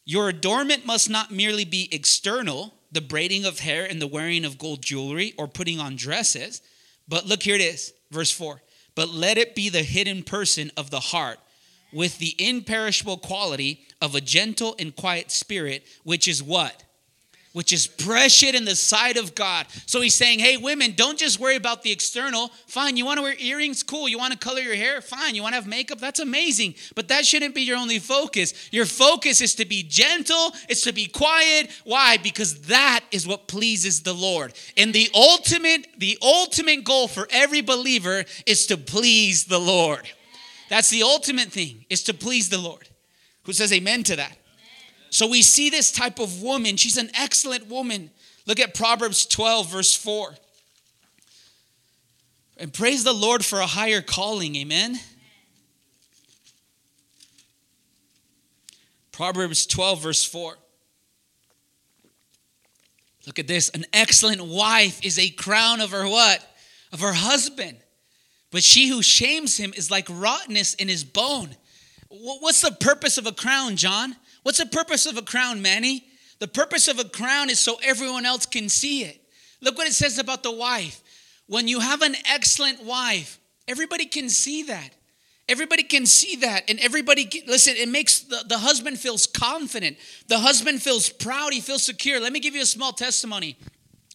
Your 0.07 0.31
adornment 0.31 0.87
must 0.87 1.11
not 1.11 1.31
merely 1.31 1.67
be 1.67 1.91
external, 1.93 2.73
the 2.91 3.03
braiding 3.03 3.45
of 3.45 3.59
hair 3.59 3.85
and 3.85 4.01
the 4.01 4.07
wearing 4.07 4.47
of 4.47 4.57
gold 4.57 4.81
jewelry 4.81 5.35
or 5.37 5.47
putting 5.47 5.79
on 5.79 5.95
dresses, 5.95 6.63
but 7.07 7.27
look, 7.27 7.43
here 7.43 7.55
it 7.55 7.61
is, 7.61 7.93
verse 8.11 8.33
4 8.33 8.63
But 8.95 9.11
let 9.11 9.37
it 9.37 9.55
be 9.55 9.69
the 9.69 9.83
hidden 9.83 10.23
person 10.23 10.71
of 10.75 10.89
the 10.89 11.01
heart 11.01 11.39
with 11.93 12.19
the 12.19 12.35
imperishable 12.39 13.17
quality 13.19 13.87
of 14.01 14.15
a 14.15 14.21
gentle 14.21 14.75
and 14.79 14.95
quiet 14.95 15.31
spirit, 15.31 15.87
which 16.05 16.29
is 16.29 16.43
what? 16.43 16.85
which 17.59 17.73
is 17.73 17.89
precious 17.89 18.55
in 18.55 18.65
the 18.65 18.77
sight 18.77 19.17
of 19.17 19.35
God. 19.35 19.67
So 19.87 20.01
he's 20.01 20.15
saying, 20.15 20.39
hey, 20.39 20.57
women, 20.57 20.93
don't 20.93 21.19
just 21.19 21.41
worry 21.41 21.57
about 21.57 21.83
the 21.83 21.91
external. 21.91 22.53
Fine, 22.69 22.97
you 22.97 23.05
want 23.05 23.19
to 23.19 23.23
wear 23.23 23.35
earrings? 23.37 23.83
Cool. 23.83 24.09
You 24.09 24.17
want 24.17 24.33
to 24.33 24.39
color 24.39 24.61
your 24.61 24.77
hair? 24.77 25.01
Fine. 25.01 25.35
You 25.35 25.43
want 25.43 25.55
to 25.55 25.57
have 25.57 25.67
makeup? 25.67 25.99
That's 25.99 26.21
amazing. 26.21 26.77
But 26.95 27.09
that 27.09 27.27
shouldn't 27.27 27.57
be 27.57 27.63
your 27.63 27.77
only 27.77 27.99
focus. 27.99 28.69
Your 28.71 28.85
focus 28.85 29.41
is 29.41 29.57
to 29.57 29.65
be 29.65 29.83
gentle, 29.83 30.53
it's 30.69 30.83
to 30.83 30.93
be 30.93 31.07
quiet. 31.07 31.71
Why? 31.85 32.19
Because 32.19 32.61
that 32.63 33.01
is 33.11 33.27
what 33.27 33.49
pleases 33.49 34.03
the 34.03 34.15
Lord. 34.15 34.53
And 34.77 34.93
the 34.93 35.09
ultimate, 35.13 35.89
the 35.99 36.17
ultimate 36.23 36.85
goal 36.85 37.09
for 37.09 37.27
every 37.31 37.63
believer 37.63 38.25
is 38.47 38.67
to 38.67 38.77
please 38.77 39.47
the 39.47 39.59
Lord. 39.59 40.09
That's 40.69 40.91
the 40.91 41.03
ultimate 41.03 41.49
thing, 41.49 41.87
is 41.89 42.03
to 42.05 42.15
please 42.15 42.49
the 42.49 42.59
Lord. 42.59 42.89
Who 43.45 43.53
says 43.53 43.73
amen 43.73 44.03
to 44.05 44.17
that? 44.17 44.37
So 45.11 45.27
we 45.27 45.43
see 45.43 45.71
this 45.71 45.91
type 45.91 46.19
of 46.19 46.43
woman. 46.43 46.77
She's 46.77 46.99
an 46.99 47.11
excellent 47.15 47.69
woman. 47.69 48.11
Look 48.47 48.61
at 48.61 48.75
Proverbs 48.75 49.25
12, 49.27 49.71
verse 49.71 49.95
4. 49.95 50.35
And 52.59 52.73
praise 52.73 53.05
the 53.05 53.15
Lord 53.15 53.45
for 53.45 53.61
a 53.61 53.67
higher 53.67 54.03
calling. 54.03 54.57
Amen. 54.57 54.99
Proverbs 59.13 59.67
12, 59.67 60.03
verse 60.03 60.25
4. 60.25 60.57
Look 63.27 63.39
at 63.39 63.47
this. 63.47 63.69
An 63.71 63.85
excellent 63.93 64.45
wife 64.45 65.05
is 65.05 65.19
a 65.19 65.31
crown 65.31 65.81
of 65.81 65.91
her 65.91 66.07
what? 66.09 66.45
Of 66.93 67.01
her 67.01 67.13
husband. 67.13 67.79
But 68.51 68.63
she 68.63 68.89
who 68.89 69.03
shames 69.03 69.57
him 69.57 69.73
is 69.77 69.91
like 69.91 70.07
rottenness 70.11 70.75
in 70.75 70.89
his 70.89 71.05
bone. 71.05 71.57
What's 72.09 72.63
the 72.63 72.73
purpose 72.73 73.19
of 73.19 73.27
a 73.27 73.33
crown, 73.33 73.77
John? 73.77 74.17
What's 74.43 74.59
the 74.59 74.67
purpose 74.67 75.07
of 75.07 75.19
a 75.19 75.23
crown, 75.23 75.61
Manny? 75.61 76.05
The 76.39 76.49
purpose 76.49 76.89
of 76.89 76.99
a 76.99 77.05
crown 77.05 77.51
is 77.51 77.59
so 77.59 77.79
everyone 77.83 78.25
else 78.25 78.47
can 78.47 78.69
see 78.69 79.03
it. 79.03 79.21
Look 79.61 79.77
what 79.77 79.89
it 79.89 79.93
says 79.93 80.19
about 80.19 80.43
the 80.43 80.53
wife. 80.53 81.03
When 81.47 81.69
you 81.69 81.81
have 81.81 82.03
an 82.03 82.15
excellent 82.31 82.83
wife, 82.83 83.39
everybody 83.67 84.07
can 84.07 84.29
see 84.29 84.63
that. 84.65 84.91
Everybody 85.49 85.83
can 85.83 86.07
see 86.07 86.37
that. 86.37 86.69
And 86.69 86.79
everybody, 86.79 87.25
can, 87.25 87.43
listen, 87.47 87.75
it 87.77 87.89
makes 87.89 88.21
the, 88.21 88.45
the 88.47 88.59
husband 88.59 88.99
feels 88.99 89.27
confident. 89.27 89.97
The 90.29 90.39
husband 90.39 90.83
feels 90.83 91.09
proud. 91.09 91.53
He 91.53 91.61
feels 91.61 91.83
secure. 91.83 92.21
Let 92.21 92.33
me 92.33 92.41
give 92.41 92.55
you 92.55 92.63
a 92.63 92.67
small 92.67 92.93
testimony. 92.93 93.57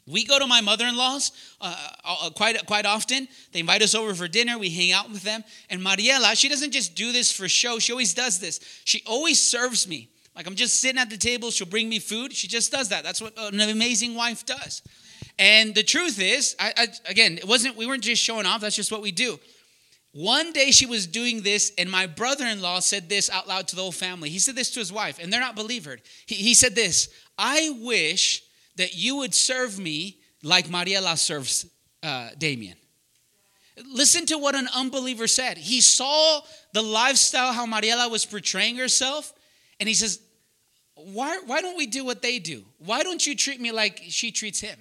We 0.06 0.26
go 0.26 0.38
to 0.38 0.48
my 0.48 0.60
mother-in-law's 0.60 1.32
uh, 1.62 1.76
uh, 2.04 2.30
quite 2.32 2.66
quite 2.66 2.86
often. 2.86 3.28
They 3.52 3.60
invite 3.60 3.82
us 3.82 3.96
over 3.96 4.14
for 4.14 4.28
dinner. 4.28 4.58
We 4.58 4.70
hang 4.70 4.92
out 4.92 5.10
with 5.10 5.24
them. 5.24 5.44
And 5.70 5.82
Mariela, 5.82 6.38
she 6.38 6.50
doesn't 6.50 6.72
just 6.72 6.96
do 6.96 7.12
this 7.12 7.32
for 7.32 7.48
show. 7.48 7.80
She 7.80 7.94
always 7.94 8.14
does 8.14 8.40
this. 8.40 8.60
She 8.84 9.02
always 9.06 9.42
serves 9.42 9.88
me. 9.88 10.10
Like 10.36 10.48
I'm 10.48 10.56
just 10.56 10.80
sitting 10.80 11.00
at 11.00 11.10
the 11.10 11.18
table, 11.18 11.52
she'll 11.52 11.68
bring 11.68 11.88
me 11.88 12.00
food. 12.00 12.34
She 12.34 12.48
just 12.48 12.72
does 12.72 12.90
that. 12.90 13.04
That's 13.04 13.22
what 13.22 13.34
an 13.38 13.62
amazing 13.62 14.16
wife 14.16 14.46
does. 14.46 14.82
And 15.40 15.74
the 15.74 15.84
truth 15.84 16.20
is, 16.20 16.56
I, 16.60 16.74
I, 16.78 16.88
again, 17.08 17.38
it 17.38 17.48
wasn't. 17.48 17.78
We 17.78 17.88
weren't 17.88 18.04
just 18.04 18.22
showing 18.22 18.46
off. 18.46 18.62
That's 18.62 18.76
just 18.76 18.92
what 18.92 19.02
we 19.02 19.12
do. 19.12 19.40
One 20.12 20.54
day 20.54 20.70
she 20.70 20.86
was 20.86 21.08
doing 21.08 21.42
this, 21.42 21.72
and 21.78 21.90
my 21.90 22.06
brother-in-law 22.06 22.82
said 22.82 23.10
this 23.10 23.32
out 23.32 23.48
loud 23.48 23.68
to 23.70 23.76
the 23.76 23.82
whole 23.82 23.92
family. 23.92 24.30
He 24.30 24.38
said 24.38 24.56
this 24.56 24.70
to 24.72 24.80
his 24.80 24.94
wife, 24.94 25.18
and 25.20 25.34
they're 25.34 25.40
not 25.40 25.56
believered. 25.56 26.02
He, 26.28 26.36
he 26.36 26.54
said 26.54 26.76
this: 26.76 27.10
"I 27.38 27.76
wish 27.82 28.44
that 28.76 28.96
you 28.96 29.18
would 29.18 29.34
serve 29.34 29.80
me 29.80 30.18
like 30.44 30.68
Mariela 30.68 31.18
serves 31.18 31.66
uh, 32.02 32.30
Damien." 32.38 32.78
Listen 33.92 34.26
to 34.28 34.38
what 34.38 34.54
an 34.54 34.68
unbeliever 34.76 35.28
said. 35.28 35.58
He 35.58 35.82
saw 35.82 36.42
the 36.74 36.84
lifestyle 36.84 37.54
how 37.54 37.66
Mariela 37.66 38.10
was 38.10 38.24
portraying 38.24 38.76
herself, 38.76 39.34
and 39.80 39.90
he 39.90 39.96
says, 39.96 40.20
why, 40.96 41.40
why 41.46 41.62
don't 41.62 41.78
we 41.78 41.88
do 41.88 42.06
what 42.06 42.22
they 42.22 42.40
do? 42.40 42.64
Why 42.78 43.04
don't 43.04 43.26
you 43.26 43.36
treat 43.36 43.60
me 43.60 43.72
like 43.72 44.02
she 44.08 44.32
treats 44.32 44.60
him? 44.60 44.78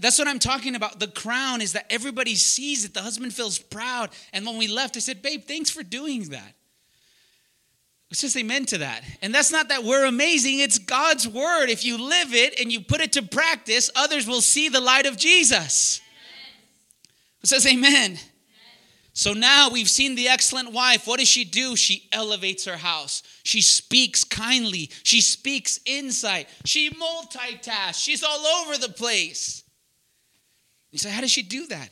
That's 0.00 0.18
what 0.18 0.26
I'm 0.26 0.38
talking 0.38 0.74
about. 0.74 0.98
The 0.98 1.06
crown 1.06 1.60
is 1.60 1.74
that 1.74 1.86
everybody 1.88 2.34
sees 2.34 2.84
it. 2.84 2.94
The 2.94 3.02
husband 3.02 3.32
feels 3.32 3.58
proud. 3.58 4.10
And 4.32 4.44
when 4.44 4.58
we 4.58 4.66
left, 4.66 4.96
I 4.96 5.00
said, 5.00 5.22
Babe, 5.22 5.44
thanks 5.44 5.70
for 5.70 5.82
doing 5.84 6.24
that. 6.30 6.54
It's 8.10 8.20
just 8.20 8.36
amen 8.36 8.66
to 8.66 8.78
that. 8.78 9.02
And 9.22 9.34
that's 9.34 9.50
not 9.50 9.68
that 9.68 9.82
we're 9.82 10.04
amazing, 10.04 10.60
it's 10.60 10.78
God's 10.78 11.26
word. 11.26 11.68
If 11.68 11.84
you 11.84 11.98
live 11.98 12.32
it 12.32 12.60
and 12.60 12.70
you 12.72 12.80
put 12.80 13.00
it 13.00 13.12
to 13.14 13.22
practice, 13.22 13.90
others 13.96 14.26
will 14.26 14.40
see 14.40 14.68
the 14.68 14.80
light 14.80 15.06
of 15.06 15.16
Jesus. 15.16 16.00
It 17.42 17.48
says 17.48 17.66
amen. 17.66 18.18
So 19.16 19.32
now 19.32 19.70
we've 19.70 19.88
seen 19.88 20.16
the 20.16 20.28
excellent 20.28 20.72
wife. 20.72 21.06
What 21.06 21.20
does 21.20 21.28
she 21.28 21.44
do? 21.44 21.76
She 21.76 22.08
elevates 22.10 22.64
her 22.64 22.76
house. 22.76 23.22
She 23.44 23.62
speaks 23.62 24.24
kindly. 24.24 24.90
She 25.04 25.20
speaks 25.20 25.78
insight. 25.86 26.48
She 26.64 26.90
multitasks. 26.90 28.02
She's 28.02 28.24
all 28.24 28.44
over 28.44 28.76
the 28.76 28.88
place. 28.88 29.62
You 30.90 30.98
say, 30.98 31.10
how 31.10 31.20
does 31.20 31.30
she 31.30 31.42
do 31.42 31.66
that? 31.68 31.90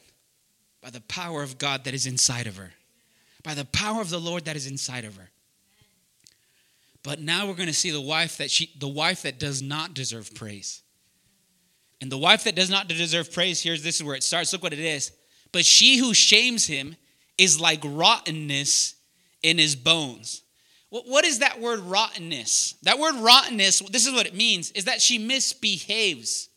By 0.80 0.90
the 0.90 1.00
power 1.00 1.42
of 1.42 1.58
God 1.58 1.84
that 1.84 1.94
is 1.94 2.06
inside 2.06 2.46
of 2.48 2.56
her, 2.56 2.72
by 3.44 3.54
the 3.54 3.64
power 3.64 4.00
of 4.00 4.10
the 4.10 4.20
Lord 4.20 4.44
that 4.46 4.56
is 4.56 4.66
inside 4.66 5.04
of 5.04 5.16
her. 5.16 5.30
But 7.02 7.20
now 7.20 7.46
we're 7.46 7.54
going 7.54 7.68
to 7.68 7.74
see 7.74 7.90
the 7.90 8.00
wife 8.00 8.36
that 8.38 8.50
she, 8.50 8.70
the 8.78 8.88
wife 8.88 9.22
that 9.22 9.38
does 9.38 9.60
not 9.60 9.94
deserve 9.94 10.34
praise. 10.34 10.82
And 12.00 12.10
the 12.10 12.18
wife 12.18 12.44
that 12.44 12.54
does 12.54 12.70
not 12.70 12.88
deserve 12.88 13.32
praise, 13.32 13.62
here's 13.62 13.82
this 13.82 13.96
is 13.96 14.04
where 14.04 14.16
it 14.16 14.22
starts. 14.22 14.52
Look 14.52 14.62
what 14.62 14.72
it 14.72 14.78
is. 14.78 15.12
But 15.52 15.64
she 15.64 15.98
who 15.98 16.14
shames 16.14 16.66
him 16.66 16.96
is 17.38 17.60
like 17.60 17.80
rottenness 17.84 18.94
in 19.42 19.58
his 19.58 19.76
bones. 19.76 20.42
What, 20.90 21.06
What 21.06 21.24
is 21.24 21.40
that 21.40 21.60
word 21.60 21.80
rottenness? 21.80 22.74
That 22.82 22.98
word 22.98 23.16
rottenness, 23.16 23.80
this 23.90 24.06
is 24.06 24.12
what 24.12 24.26
it 24.26 24.34
means, 24.34 24.70
is 24.72 24.84
that 24.84 25.00
she 25.00 25.18
misbehaves, 25.18 26.48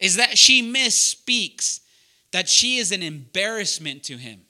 is 0.00 0.16
that 0.16 0.36
she 0.38 0.62
misspeaks, 0.62 1.80
that 2.32 2.48
she 2.48 2.78
is 2.78 2.92
an 2.92 3.02
embarrassment 3.02 4.02
to 4.04 4.16
him. 4.16 4.42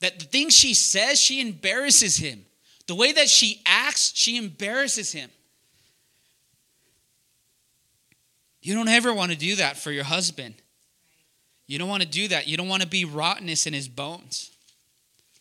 That 0.00 0.18
the 0.18 0.24
things 0.24 0.54
she 0.54 0.74
says, 0.74 1.20
she 1.20 1.40
embarrasses 1.40 2.16
him. 2.16 2.46
The 2.90 2.96
way 2.96 3.12
that 3.12 3.28
she 3.28 3.62
acts, 3.66 4.10
she 4.16 4.36
embarrasses 4.36 5.12
him. 5.12 5.30
You 8.60 8.74
don't 8.74 8.88
ever 8.88 9.14
want 9.14 9.30
to 9.30 9.38
do 9.38 9.54
that 9.54 9.76
for 9.76 9.92
your 9.92 10.02
husband. 10.02 10.56
You 11.68 11.78
don't 11.78 11.88
want 11.88 12.02
to 12.02 12.08
do 12.08 12.26
that. 12.26 12.48
You 12.48 12.56
don't 12.56 12.66
want 12.66 12.82
to 12.82 12.88
be 12.88 13.04
rottenness 13.04 13.68
in 13.68 13.74
his 13.74 13.86
bones. 13.86 14.50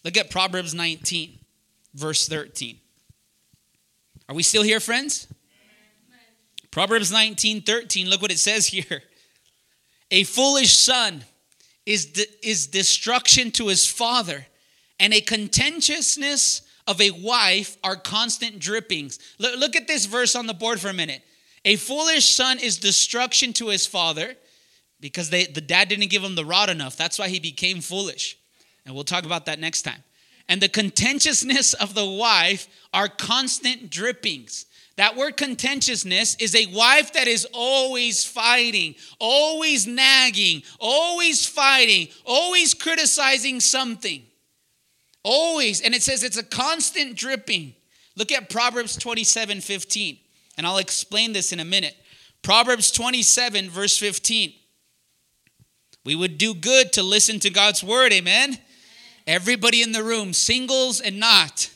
Look 0.03 0.15
at 0.15 0.29
Proverbs 0.29 0.75
19, 0.75 1.39
verse 1.95 2.27
13. 2.27 2.77
Are 4.29 4.35
we 4.35 4.43
still 4.43 4.61
here, 4.61 4.79
friends? 4.79 5.25
Proverbs 6.69 7.11
19, 7.11 7.63
13. 7.63 8.11
Look 8.11 8.21
what 8.21 8.31
it 8.31 8.37
says 8.37 8.67
here. 8.67 9.01
A 10.11 10.23
foolish 10.23 10.77
son 10.77 11.23
is, 11.83 12.05
de- 12.05 12.47
is 12.47 12.67
destruction 12.67 13.49
to 13.53 13.69
his 13.69 13.87
father, 13.87 14.45
and 14.99 15.15
a 15.15 15.21
contentiousness 15.21 16.61
of 16.89 16.99
a 16.99 17.11
wife 17.11 17.77
are 17.83 17.95
constant 17.95 18.57
drippings. 18.59 19.19
Look, 19.37 19.59
look 19.59 19.75
at 19.75 19.87
this 19.87 20.07
verse 20.07 20.35
on 20.35 20.47
the 20.47 20.55
board 20.55 20.81
for 20.81 20.89
a 20.89 20.93
minute. 20.93 21.21
A 21.63 21.75
foolish 21.75 22.25
son 22.25 22.57
is 22.57 22.79
destruction 22.79 23.53
to 23.53 23.67
his 23.67 23.85
father 23.85 24.35
because 24.99 25.29
they, 25.29 25.45
the 25.45 25.61
dad 25.61 25.87
didn't 25.87 26.09
give 26.09 26.23
him 26.23 26.33
the 26.33 26.43
rod 26.43 26.67
enough. 26.67 26.97
That's 26.97 27.19
why 27.19 27.29
he 27.29 27.39
became 27.39 27.79
foolish. 27.79 28.37
And 28.85 28.95
we'll 28.95 29.03
talk 29.03 29.23
about 29.23 29.45
that 29.45 29.59
next 29.59 29.83
time. 29.83 30.03
And 30.47 30.59
the 30.59 30.67
contentiousness 30.67 31.75
of 31.75 31.93
the 31.93 32.07
wife 32.07 32.67
are 32.91 33.07
constant 33.07 33.91
drippings. 33.91 34.65
That 34.95 35.15
word 35.15 35.37
contentiousness 35.37 36.37
is 36.39 36.55
a 36.55 36.65
wife 36.75 37.13
that 37.13 37.27
is 37.27 37.47
always 37.53 38.25
fighting, 38.25 38.95
always 39.19 39.85
nagging, 39.85 40.63
always 40.79 41.45
fighting, 41.45 42.07
always 42.25 42.73
criticizing 42.73 43.59
something. 43.59 44.23
Always. 45.23 45.81
And 45.81 45.93
it 45.93 46.03
says 46.03 46.23
it's 46.23 46.37
a 46.37 46.43
constant 46.43 47.15
dripping. 47.15 47.73
Look 48.15 48.31
at 48.31 48.49
Proverbs 48.49 48.95
27 48.97 49.61
15. 49.61 50.17
And 50.57 50.67
I'll 50.67 50.77
explain 50.77 51.33
this 51.33 51.53
in 51.53 51.59
a 51.59 51.65
minute. 51.65 51.95
Proverbs 52.41 52.91
27, 52.91 53.69
verse 53.69 53.97
15. 53.97 54.53
We 56.05 56.15
would 56.15 56.37
do 56.37 56.53
good 56.53 56.93
to 56.93 57.03
listen 57.03 57.39
to 57.41 57.49
God's 57.49 57.83
word. 57.83 58.11
Amen. 58.13 58.57
Everybody 59.27 59.81
in 59.81 59.91
the 59.91 60.03
room, 60.03 60.33
singles 60.33 61.01
and 61.01 61.19
not. 61.19 61.69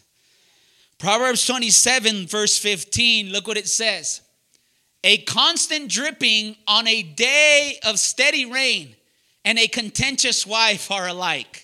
Proverbs 0.98 1.46
27, 1.46 2.28
verse 2.28 2.58
15, 2.58 3.32
look 3.32 3.46
what 3.46 3.58
it 3.58 3.68
says. 3.68 4.22
A 5.04 5.18
constant 5.20 5.90
dripping 5.90 6.56
on 6.66 6.88
a 6.88 7.04
day 7.04 7.78
of 7.86 8.00
steady 8.00 8.46
rain 8.46 8.96
and 9.44 9.60
a 9.60 9.68
contentious 9.68 10.48
wife 10.48 10.90
are 10.90 11.08
alike. 11.08 11.63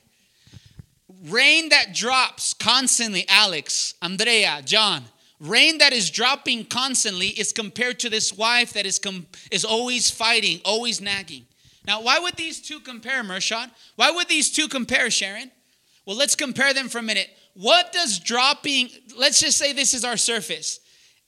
Rain 1.26 1.70
that 1.70 1.94
drops 1.94 2.54
constantly, 2.54 3.26
Alex, 3.28 3.94
Andrea, 4.02 4.62
John, 4.64 5.04
rain 5.40 5.78
that 5.80 5.92
is 5.92 6.10
dropping 6.10 6.66
constantly 6.66 7.28
is 7.28 7.52
compared 7.52 8.00
to 8.00 8.10
this 8.10 8.34
wife 8.34 8.74
that 8.74 8.86
is, 8.86 9.00
com- 9.00 9.28
is 9.52 9.66
always 9.66 10.10
fighting, 10.10 10.62
always 10.64 11.02
nagging. 11.02 11.46
Now, 11.86 12.02
why 12.02 12.20
would 12.20 12.36
these 12.36 12.62
two 12.62 12.80
compare, 12.80 13.24
Mershad? 13.24 13.72
Why 13.96 14.12
would 14.12 14.30
these 14.30 14.52
two 14.52 14.68
compare, 14.68 15.10
Sharon? 15.10 15.52
Well, 16.06 16.16
let's 16.16 16.36
compare 16.36 16.74
them 16.74 16.88
for 16.88 17.00
a 17.00 17.04
minute. 17.04 17.30
What 17.54 17.92
does 17.92 18.20
dropping, 18.20 18.90
let's 19.18 19.40
just 19.40 19.58
say 19.58 19.74
this 19.74 19.94
is 19.94 20.06
our 20.06 20.18
surface. 20.18 20.80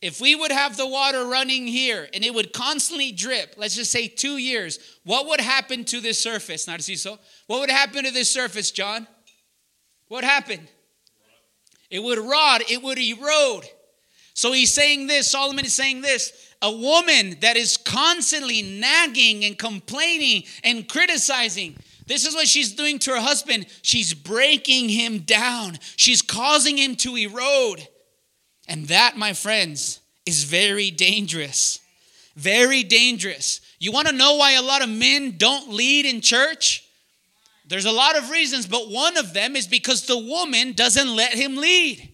If 0.02 0.20
we 0.20 0.34
would 0.34 0.52
have 0.52 0.78
the 0.78 0.88
water 0.88 1.26
running 1.26 1.68
here 1.68 2.08
and 2.14 2.24
it 2.24 2.34
would 2.34 2.54
constantly 2.54 3.12
drip, 3.12 3.56
let's 3.58 3.76
just 3.76 3.92
say 3.92 4.08
two 4.08 4.38
years, 4.38 4.80
what 5.04 5.28
would 5.28 5.42
happen 5.42 5.84
to 5.86 6.00
this 6.00 6.18
surface, 6.18 6.66
Narciso? 6.66 7.20
What 7.48 7.60
would 7.60 7.70
happen 7.70 8.06
to 8.06 8.12
this 8.12 8.32
surface, 8.32 8.72
John? 8.72 9.08
What 10.12 10.26
happened? 10.26 10.68
It 11.90 12.04
would 12.04 12.20
rot, 12.20 12.70
it 12.70 12.84
would 12.84 13.00
erode. 13.00 13.64
So 14.34 14.52
he's 14.52 14.74
saying 14.74 15.08
this, 15.08 15.32
Solomon 15.32 15.64
is 15.64 15.74
saying 15.74 16.02
this 16.02 16.34
a 16.62 16.70
woman 16.70 17.38
that 17.40 17.56
is 17.56 17.78
constantly 17.78 18.62
nagging 18.62 19.46
and 19.46 19.58
complaining 19.58 20.44
and 20.66 20.86
criticizing. 20.86 21.78
This 22.08 22.28
is 22.28 22.36
what 22.36 22.50
she's 22.50 22.74
doing 22.74 23.00
to 23.00 23.12
her 23.12 23.22
husband. 23.22 23.68
She's 23.84 24.14
breaking 24.14 24.90
him 24.90 25.20
down, 25.20 25.80
she's 25.96 26.22
causing 26.22 26.78
him 26.78 26.98
to 26.98 27.16
erode. 27.16 27.88
And 28.68 28.90
that, 28.90 29.16
my 29.16 29.32
friends, 29.32 30.02
is 30.26 30.44
very 30.44 30.92
dangerous. 30.92 31.80
Very 32.36 32.84
dangerous. 32.84 33.62
You 33.80 33.94
want 33.94 34.10
to 34.10 34.14
know 34.14 34.36
why 34.36 34.56
a 34.56 34.62
lot 34.62 34.84
of 34.84 34.90
men 34.90 35.36
don't 35.38 35.70
lead 35.70 36.06
in 36.06 36.20
church? 36.20 36.86
There's 37.72 37.86
a 37.86 37.92
lot 37.92 38.18
of 38.18 38.30
reasons, 38.30 38.68
but 38.68 38.90
one 38.90 39.16
of 39.16 39.34
them 39.34 39.56
is 39.56 39.66
because 39.66 40.06
the 40.06 40.18
woman 40.18 40.74
doesn't 40.74 41.16
let 41.16 41.34
him 41.34 41.56
lead. 41.56 42.12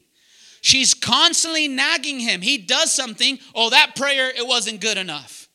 She's 0.61 0.93
constantly 0.93 1.67
nagging 1.67 2.19
him. 2.19 2.41
He 2.41 2.59
does 2.59 2.93
something. 2.93 3.39
Oh, 3.55 3.71
that 3.71 3.95
prayer, 3.95 4.29
it 4.29 4.45
wasn't 4.45 4.81
good 4.81 4.99
enough. 4.99 5.49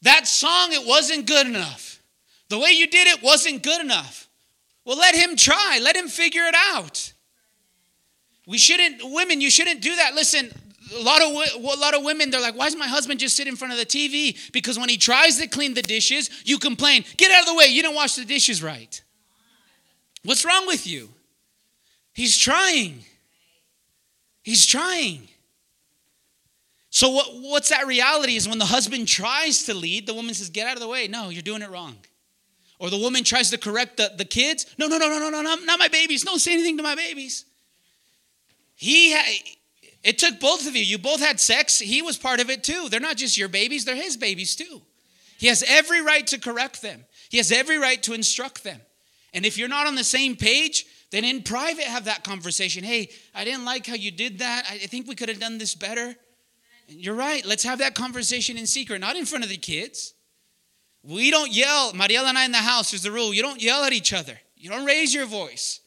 That 0.00 0.26
song, 0.26 0.72
it 0.72 0.86
wasn't 0.86 1.26
good 1.26 1.46
enough. 1.46 2.02
The 2.48 2.58
way 2.58 2.70
you 2.70 2.86
did 2.86 3.06
it 3.06 3.22
wasn't 3.22 3.62
good 3.62 3.82
enough. 3.82 4.30
Well, 4.86 4.96
let 4.96 5.14
him 5.14 5.36
try, 5.36 5.78
let 5.82 5.94
him 5.94 6.08
figure 6.08 6.44
it 6.44 6.54
out. 6.56 7.12
We 8.46 8.56
shouldn't, 8.56 9.02
women, 9.04 9.42
you 9.42 9.50
shouldn't 9.50 9.82
do 9.82 9.94
that. 9.94 10.14
Listen, 10.14 10.50
a 10.94 11.02
lot 11.02 11.22
of 11.22 11.28
a 11.30 11.80
lot 11.80 11.94
of 11.94 12.02
women 12.04 12.30
they're 12.30 12.40
like 12.40 12.56
why 12.56 12.66
does 12.66 12.76
my 12.76 12.86
husband 12.86 13.20
just 13.20 13.36
sit 13.36 13.46
in 13.46 13.56
front 13.56 13.72
of 13.72 13.78
the 13.78 13.86
tv 13.86 14.52
because 14.52 14.78
when 14.78 14.88
he 14.88 14.96
tries 14.96 15.38
to 15.38 15.46
clean 15.46 15.74
the 15.74 15.82
dishes 15.82 16.30
you 16.44 16.58
complain 16.58 17.04
get 17.16 17.30
out 17.30 17.40
of 17.40 17.46
the 17.46 17.54
way 17.54 17.66
you 17.66 17.82
didn't 17.82 17.94
wash 17.94 18.14
the 18.14 18.24
dishes 18.24 18.62
right 18.62 19.02
what's 20.24 20.44
wrong 20.44 20.66
with 20.66 20.86
you? 20.86 21.08
He's 22.12 22.36
trying. 22.36 23.04
He's 24.42 24.66
trying. 24.66 25.28
So 26.90 27.08
what, 27.08 27.26
what's 27.40 27.70
that 27.70 27.86
reality 27.86 28.36
is 28.36 28.48
when 28.48 28.58
the 28.58 28.66
husband 28.66 29.08
tries 29.08 29.64
to 29.64 29.74
lead 29.74 30.06
the 30.06 30.12
woman 30.12 30.34
says 30.34 30.50
get 30.50 30.66
out 30.66 30.74
of 30.74 30.80
the 30.80 30.88
way. 30.88 31.08
No 31.08 31.30
you're 31.30 31.42
doing 31.42 31.62
it 31.62 31.70
wrong. 31.70 31.96
Or 32.78 32.90
the 32.90 32.98
woman 32.98 33.22
tries 33.24 33.50
to 33.50 33.58
correct 33.58 33.96
the, 33.96 34.12
the 34.16 34.24
kids. 34.24 34.66
No 34.76 34.88
no 34.88 34.98
no 34.98 35.08
no 35.08 35.18
no 35.18 35.30
no 35.30 35.54
not, 35.54 35.78
my 35.78 35.88
babies. 35.88 36.22
Don't 36.22 36.38
say 36.38 36.52
anything 36.52 36.76
to 36.76 36.82
my 36.82 36.94
babies. 36.94 37.44
He 38.74 39.14
ha- 39.14 39.56
it 40.02 40.18
took 40.18 40.40
both 40.40 40.66
of 40.66 40.74
you. 40.74 40.82
You 40.82 40.98
both 40.98 41.20
had 41.20 41.38
sex. 41.38 41.78
He 41.78 42.02
was 42.02 42.18
part 42.18 42.40
of 42.40 42.50
it 42.50 42.64
too. 42.64 42.88
They're 42.88 43.00
not 43.00 43.16
just 43.16 43.38
your 43.38 43.48
babies, 43.48 43.84
they're 43.84 43.94
his 43.94 44.16
babies 44.16 44.56
too. 44.56 44.82
He 45.38 45.48
has 45.48 45.64
every 45.66 46.02
right 46.02 46.26
to 46.28 46.38
correct 46.38 46.82
them, 46.82 47.04
he 47.30 47.38
has 47.38 47.52
every 47.52 47.78
right 47.78 48.02
to 48.04 48.12
instruct 48.12 48.64
them. 48.64 48.80
And 49.34 49.46
if 49.46 49.56
you're 49.56 49.68
not 49.68 49.86
on 49.86 49.94
the 49.94 50.04
same 50.04 50.36
page, 50.36 50.86
then 51.10 51.24
in 51.24 51.42
private 51.42 51.84
have 51.84 52.06
that 52.06 52.24
conversation. 52.24 52.84
Hey, 52.84 53.10
I 53.34 53.44
didn't 53.44 53.64
like 53.64 53.86
how 53.86 53.94
you 53.94 54.10
did 54.10 54.40
that. 54.40 54.66
I 54.70 54.78
think 54.78 55.06
we 55.06 55.14
could 55.14 55.28
have 55.28 55.40
done 55.40 55.58
this 55.58 55.74
better. 55.74 56.14
And 56.88 57.00
you're 57.00 57.14
right. 57.14 57.44
Let's 57.44 57.64
have 57.64 57.78
that 57.78 57.94
conversation 57.94 58.56
in 58.56 58.66
secret, 58.66 59.00
not 59.00 59.16
in 59.16 59.26
front 59.26 59.44
of 59.44 59.50
the 59.50 59.56
kids. 59.56 60.14
We 61.02 61.30
don't 61.30 61.52
yell. 61.52 61.92
Mariela 61.92 62.28
and 62.28 62.38
I 62.38 62.44
in 62.44 62.52
the 62.52 62.58
house, 62.58 62.94
is 62.94 63.02
the 63.02 63.10
rule. 63.10 63.34
You 63.34 63.42
don't 63.42 63.60
yell 63.60 63.84
at 63.84 63.92
each 63.92 64.12
other. 64.12 64.38
You 64.56 64.70
don't 64.70 64.86
raise 64.86 65.12
your 65.12 65.26
voice. 65.26 65.80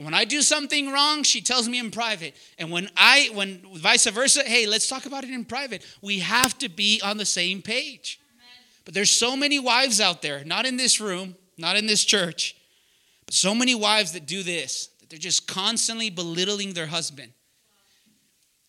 And 0.00 0.06
when 0.06 0.14
I 0.14 0.24
do 0.24 0.40
something 0.40 0.90
wrong, 0.90 1.24
she 1.24 1.42
tells 1.42 1.68
me 1.68 1.78
in 1.78 1.90
private. 1.90 2.34
And 2.56 2.70
when 2.70 2.88
I, 2.96 3.28
when 3.34 3.60
vice 3.74 4.06
versa, 4.06 4.42
hey, 4.42 4.66
let's 4.66 4.88
talk 4.88 5.04
about 5.04 5.24
it 5.24 5.30
in 5.30 5.44
private. 5.44 5.84
We 6.00 6.20
have 6.20 6.56
to 6.60 6.70
be 6.70 7.02
on 7.04 7.18
the 7.18 7.26
same 7.26 7.60
page. 7.60 8.18
Amen. 8.34 8.64
But 8.86 8.94
there's 8.94 9.10
so 9.10 9.36
many 9.36 9.58
wives 9.58 10.00
out 10.00 10.22
there, 10.22 10.42
not 10.42 10.64
in 10.64 10.78
this 10.78 11.02
room, 11.02 11.36
not 11.58 11.76
in 11.76 11.86
this 11.86 12.02
church, 12.02 12.56
but 13.26 13.34
so 13.34 13.54
many 13.54 13.74
wives 13.74 14.12
that 14.12 14.24
do 14.24 14.42
this, 14.42 14.88
that 15.00 15.10
they're 15.10 15.18
just 15.18 15.46
constantly 15.46 16.08
belittling 16.08 16.72
their 16.72 16.86
husband. 16.86 17.32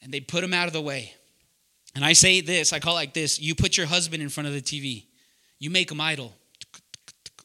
And 0.02 0.12
they 0.12 0.20
put 0.20 0.44
him 0.44 0.54
out 0.54 0.67
of 0.67 0.74
the 0.74 0.82
way. 0.82 1.13
And 1.96 2.04
I 2.04 2.12
say 2.12 2.41
this, 2.41 2.74
I 2.74 2.80
call 2.80 2.96
it 2.96 2.98
like 2.98 3.13
this 3.13 3.39
you 3.39 3.56
put 3.56 3.78
your 3.78 3.88
husband 3.88 4.22
in 4.22 4.28
front 4.28 4.50
of 4.50 4.54
the 4.54 4.62
TV, 4.62 5.06
you 5.60 5.70
make 5.70 5.91
him 5.91 6.02
idle. 6.02 6.36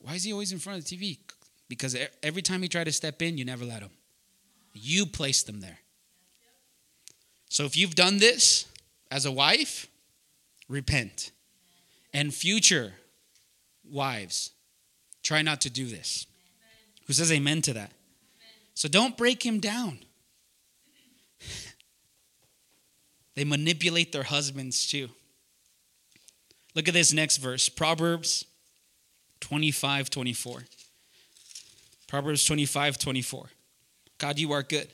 Why 0.00 0.14
is 0.14 0.24
he 0.24 0.32
always 0.32 0.50
in 0.50 0.58
front 0.58 0.80
of 0.80 0.84
the 0.84 0.96
TV? 0.96 1.18
Because 1.68 1.96
every 2.22 2.42
time 2.42 2.62
he 2.62 2.68
tried 2.68 2.84
to 2.84 2.92
step 2.92 3.20
in, 3.22 3.38
you 3.38 3.44
never 3.44 3.64
let 3.64 3.82
him. 3.82 3.90
You 4.72 5.06
placed 5.06 5.46
them 5.46 5.60
there. 5.60 5.78
So 7.48 7.64
if 7.64 7.76
you've 7.76 7.94
done 7.94 8.18
this 8.18 8.66
as 9.10 9.24
a 9.26 9.32
wife, 9.32 9.88
repent. 10.68 11.30
And 12.12 12.32
future 12.32 12.94
wives, 13.90 14.50
try 15.22 15.42
not 15.42 15.60
to 15.62 15.70
do 15.70 15.86
this. 15.86 16.26
Who 17.06 17.12
says 17.12 17.32
amen 17.32 17.62
to 17.62 17.72
that? 17.74 17.92
So 18.74 18.88
don't 18.88 19.16
break 19.16 19.44
him 19.44 19.60
down. 19.60 20.00
they 23.34 23.44
manipulate 23.44 24.12
their 24.12 24.24
husbands 24.24 24.86
too. 24.86 25.08
Look 26.74 26.88
at 26.88 26.94
this 26.94 27.12
next 27.12 27.38
verse 27.38 27.68
Proverbs 27.68 28.44
25 29.40 30.10
24. 30.10 30.64
Proverbs 32.06 32.44
25, 32.44 32.98
24. 32.98 33.50
God, 34.18 34.38
you 34.38 34.52
are 34.52 34.62
good. 34.62 34.88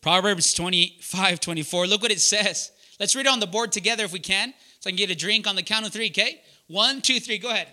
Proverbs 0.00 0.54
25, 0.54 1.40
24. 1.40 1.86
Look 1.86 2.02
what 2.02 2.10
it 2.10 2.20
says. 2.20 2.70
Let's 2.98 3.16
read 3.16 3.26
it 3.26 3.32
on 3.32 3.40
the 3.40 3.46
board 3.46 3.72
together 3.72 4.04
if 4.04 4.12
we 4.12 4.20
can, 4.20 4.52
so 4.80 4.88
I 4.88 4.90
can 4.90 4.96
get 4.96 5.10
a 5.10 5.14
drink 5.14 5.46
on 5.46 5.56
the 5.56 5.62
count 5.62 5.86
of 5.86 5.92
three, 5.92 6.08
okay? 6.08 6.42
One, 6.68 7.00
two, 7.00 7.18
three, 7.18 7.38
go 7.38 7.50
ahead. 7.50 7.68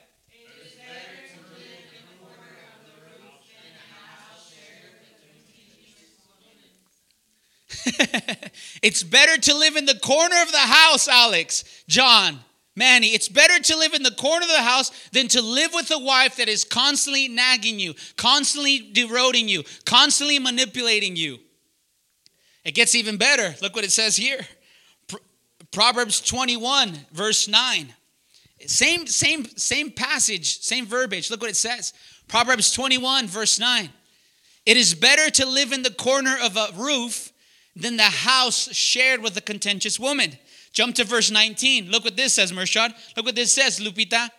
it's 8.82 9.04
better 9.04 9.40
to 9.40 9.56
live 9.56 9.76
in 9.76 9.86
the 9.86 9.98
corner 10.00 10.36
of 10.42 10.52
the 10.52 10.58
house, 10.58 11.08
Alex, 11.08 11.64
John, 11.88 12.40
Manny, 12.78 13.08
it's 13.08 13.28
better 13.28 13.60
to 13.60 13.76
live 13.76 13.96
in 13.96 14.04
the 14.04 14.12
corner 14.12 14.44
of 14.44 14.52
the 14.52 14.62
house 14.62 14.92
than 15.12 15.28
to 15.30 15.42
live 15.42 15.74
with 15.74 15.90
a 15.90 15.98
wife 15.98 16.36
that 16.36 16.48
is 16.48 16.64
constantly 16.64 17.28
nagging 17.28 17.80
you, 17.80 17.96
constantly 18.18 18.92
deroding 18.94 19.50
you, 19.50 19.64
constantly 19.84 20.38
manipulating 20.38 21.16
you. 21.16 21.40
It 22.64 22.76
gets 22.76 22.94
even 22.94 23.18
better. 23.18 23.56
Look 23.64 23.76
what 23.76 23.84
it 23.84 23.92
says 23.92 24.16
here 24.16 24.42
Proverbs 25.72 26.22
21, 26.22 26.94
verse 27.12 27.48
9. 27.48 27.94
Same, 28.68 29.08
same, 29.08 29.46
same 29.58 29.90
passage, 29.90 30.60
same 30.62 30.86
verbiage. 30.86 31.32
Look 31.32 31.42
what 31.42 31.50
it 31.50 31.56
says. 31.56 31.94
Proverbs 32.28 32.72
21, 32.72 33.26
verse 33.26 33.60
9. 33.60 33.90
It 34.68 34.78
is 34.78 34.94
better 34.94 35.32
to 35.32 35.48
live 35.48 35.72
in 35.72 35.82
the 35.82 35.90
corner 35.90 36.38
of 36.44 36.56
a 36.56 36.68
roof 36.76 37.32
than 37.76 37.98
the 37.98 38.04
house 38.04 38.72
shared 38.72 39.24
with 39.24 39.36
a 39.36 39.42
contentious 39.42 40.00
woman. 40.00 40.38
Jump 40.78 40.94
to 40.94 41.04
verse 41.04 41.32
19. 41.32 41.90
Look 41.90 42.06
what 42.06 42.16
this 42.16 42.36
says, 42.36 42.52
Mershad. 42.52 42.94
Look 43.16 43.26
what 43.26 43.34
this 43.34 43.52
says, 43.52 43.80
Lupita. 43.80 44.30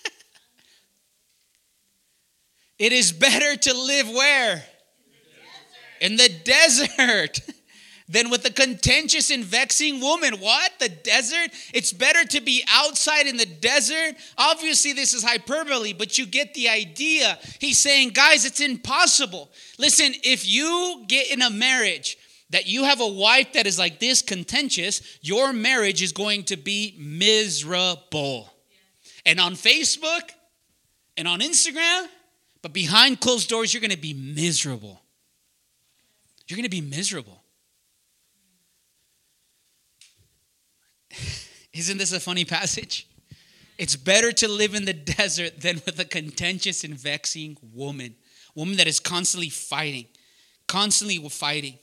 it 2.78 2.94
is 2.94 3.12
better 3.12 3.56
to 3.56 3.74
live 3.74 4.08
where? 4.08 4.64
In 6.00 6.16
the 6.16 6.30
desert. 6.30 6.40
In 6.80 6.96
the 6.96 7.10
desert. 7.36 7.40
than 8.08 8.30
with 8.30 8.44
a 8.46 8.50
contentious 8.50 9.30
and 9.30 9.44
vexing 9.44 10.00
woman. 10.00 10.40
What? 10.40 10.72
The 10.78 10.88
desert? 10.88 11.50
It's 11.74 11.92
better 11.92 12.24
to 12.24 12.40
be 12.40 12.64
outside 12.68 13.26
in 13.26 13.36
the 13.36 13.46
desert. 13.46 14.16
Obviously, 14.36 14.92
this 14.92 15.12
is 15.12 15.22
hyperbole, 15.22 15.92
but 15.92 16.16
you 16.16 16.26
get 16.26 16.54
the 16.54 16.68
idea. 16.68 17.38
He's 17.60 17.78
saying, 17.78 18.10
guys, 18.10 18.44
it's 18.44 18.60
impossible. 18.60 19.50
Listen, 19.78 20.12
if 20.24 20.48
you 20.48 21.04
get 21.06 21.30
in 21.30 21.42
a 21.42 21.50
marriage, 21.50 22.16
that 22.50 22.66
you 22.66 22.84
have 22.84 23.00
a 23.00 23.06
wife 23.06 23.52
that 23.52 23.66
is 23.66 23.78
like 23.78 24.00
this 24.00 24.22
contentious, 24.22 25.02
your 25.20 25.52
marriage 25.52 26.02
is 26.02 26.12
going 26.12 26.44
to 26.44 26.56
be 26.56 26.96
miserable. 26.98 28.50
And 29.26 29.38
on 29.38 29.52
Facebook 29.52 30.30
and 31.16 31.28
on 31.28 31.40
Instagram, 31.40 32.06
but 32.62 32.72
behind 32.72 33.20
closed 33.20 33.48
doors, 33.48 33.72
you're 33.74 33.82
going 33.82 33.90
to 33.90 33.98
be 33.98 34.14
miserable. 34.14 35.02
You're 36.46 36.56
going 36.56 36.64
to 36.64 36.70
be 36.70 36.80
miserable. 36.80 37.37
Isn't 41.78 41.98
this 41.98 42.12
a 42.12 42.20
funny 42.20 42.44
passage? 42.44 43.06
It's 43.78 43.94
better 43.94 44.32
to 44.32 44.48
live 44.48 44.74
in 44.74 44.84
the 44.84 44.92
desert 44.92 45.60
than 45.60 45.76
with 45.86 46.00
a 46.00 46.04
contentious 46.04 46.82
and 46.82 46.94
vexing 46.94 47.56
woman. 47.72 48.16
Woman 48.56 48.76
that 48.78 48.88
is 48.88 48.98
constantly 48.98 49.50
fighting, 49.50 50.06
constantly 50.66 51.18
fighting. 51.28 51.78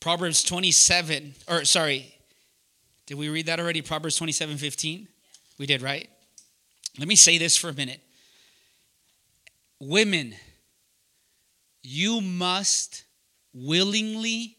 Proverbs 0.00 0.42
27, 0.42 1.34
or 1.48 1.64
sorry, 1.64 2.16
did 3.06 3.16
we 3.16 3.28
read 3.28 3.46
that 3.46 3.60
already? 3.60 3.82
Proverbs 3.82 4.16
27 4.16 4.56
15? 4.56 5.08
We 5.58 5.66
did, 5.66 5.82
right? 5.82 6.08
Let 6.98 7.06
me 7.06 7.16
say 7.16 7.38
this 7.38 7.56
for 7.56 7.68
a 7.68 7.72
minute. 7.72 8.00
Women, 9.78 10.34
you 11.86 12.20
must 12.20 13.04
willingly 13.54 14.56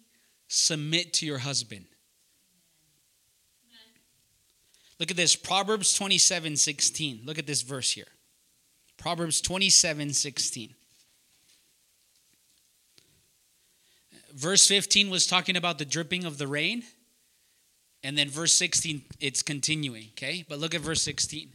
submit 0.48 1.13
to 1.13 1.26
your 1.26 1.40
husband. 1.40 1.86
Look 4.98 5.12
at 5.12 5.18
this 5.18 5.36
Proverbs 5.36 5.94
27 5.94 6.56
16. 6.56 7.22
Look 7.26 7.38
at 7.38 7.46
this 7.46 7.62
verse 7.62 7.92
here. 7.92 8.08
Proverbs 8.98 9.42
27 9.42 10.13
16. 10.13 10.74
Verse 14.34 14.68
15 14.68 15.10
was 15.10 15.28
talking 15.28 15.58
about 15.58 15.80
the 15.80 15.86
dripping 15.86 16.24
of 16.24 16.38
the 16.38 16.48
rain. 16.48 16.84
And 18.04 18.18
then 18.18 18.30
verse 18.30 18.54
16, 18.54 19.02
it's 19.20 19.42
continuing, 19.42 20.06
okay? 20.12 20.46
But 20.48 20.60
look 20.60 20.76
at 20.76 20.82
verse 20.82 21.02
16. 21.02 21.50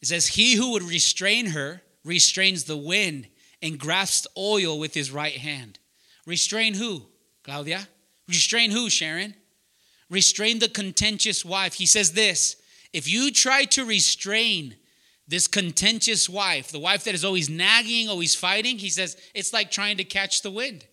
It 0.00 0.06
says, 0.06 0.28
He 0.28 0.54
who 0.54 0.72
would 0.72 0.84
restrain 0.84 1.46
her 1.46 1.82
restrains 2.04 2.64
the 2.64 2.76
wind 2.76 3.26
and 3.62 3.78
grasped 3.78 4.26
oil 4.36 4.78
with 4.78 4.94
his 4.94 5.10
right 5.10 5.36
hand. 5.36 5.78
Restrain 6.26 6.74
who, 6.74 7.06
Claudia? 7.42 7.88
Restrain 8.28 8.70
who, 8.70 8.88
Sharon? 8.88 9.34
Restrain 10.08 10.58
the 10.58 10.68
contentious 10.68 11.44
wife. 11.44 11.74
He 11.74 11.86
says 11.86 12.12
this 12.12 12.56
if 12.92 13.08
you 13.08 13.30
try 13.30 13.64
to 13.66 13.84
restrain 13.84 14.76
this 15.28 15.46
contentious 15.46 16.28
wife, 16.28 16.72
the 16.72 16.80
wife 16.80 17.04
that 17.04 17.14
is 17.14 17.24
always 17.24 17.48
nagging, 17.48 18.08
always 18.08 18.34
fighting, 18.34 18.78
he 18.78 18.88
says 18.88 19.16
it's 19.34 19.52
like 19.52 19.70
trying 19.70 19.96
to 19.98 20.04
catch 20.04 20.42
the 20.42 20.50
wind. 20.50 20.84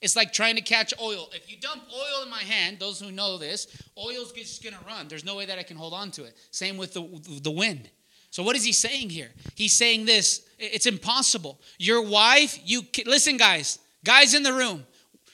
It's 0.00 0.16
like 0.16 0.32
trying 0.32 0.56
to 0.56 0.62
catch 0.62 0.94
oil. 1.00 1.28
If 1.34 1.50
you 1.50 1.58
dump 1.58 1.82
oil 1.92 2.22
in 2.22 2.30
my 2.30 2.38
hand, 2.38 2.78
those 2.78 3.00
who 3.00 3.10
know 3.10 3.36
this, 3.36 3.66
oil's 3.98 4.32
just 4.32 4.62
gonna 4.62 4.78
run. 4.86 5.08
There's 5.08 5.24
no 5.24 5.36
way 5.36 5.44
that 5.46 5.58
I 5.58 5.62
can 5.62 5.76
hold 5.76 5.92
on 5.92 6.10
to 6.12 6.24
it. 6.24 6.36
Same 6.52 6.76
with 6.76 6.94
the, 6.94 7.40
the 7.42 7.50
wind. 7.50 7.90
So 8.30 8.42
what 8.42 8.56
is 8.56 8.64
he 8.64 8.72
saying 8.72 9.10
here? 9.10 9.30
He's 9.56 9.72
saying 9.72 10.06
this, 10.06 10.46
it's 10.58 10.86
impossible. 10.86 11.60
Your 11.78 12.02
wife, 12.02 12.58
you 12.64 12.82
listen 13.06 13.36
guys, 13.36 13.78
guys 14.04 14.34
in 14.34 14.42
the 14.42 14.52
room, 14.52 14.86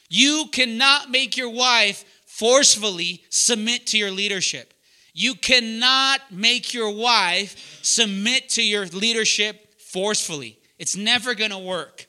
you 0.08 0.46
cannot 0.52 1.10
make 1.10 1.36
your 1.36 1.50
wife 1.50 2.04
forcefully 2.26 3.24
submit 3.28 3.86
to 3.88 3.98
your 3.98 4.10
leadership. 4.10 4.72
You 5.12 5.34
cannot 5.34 6.20
make 6.30 6.74
your 6.74 6.90
wife 6.90 7.80
submit 7.82 8.50
to 8.50 8.62
your 8.62 8.86
leadership 8.86 9.80
forcefully. 9.80 10.58
It's 10.78 10.96
never 10.96 11.34
going 11.34 11.52
to 11.52 11.58
work. 11.58 12.06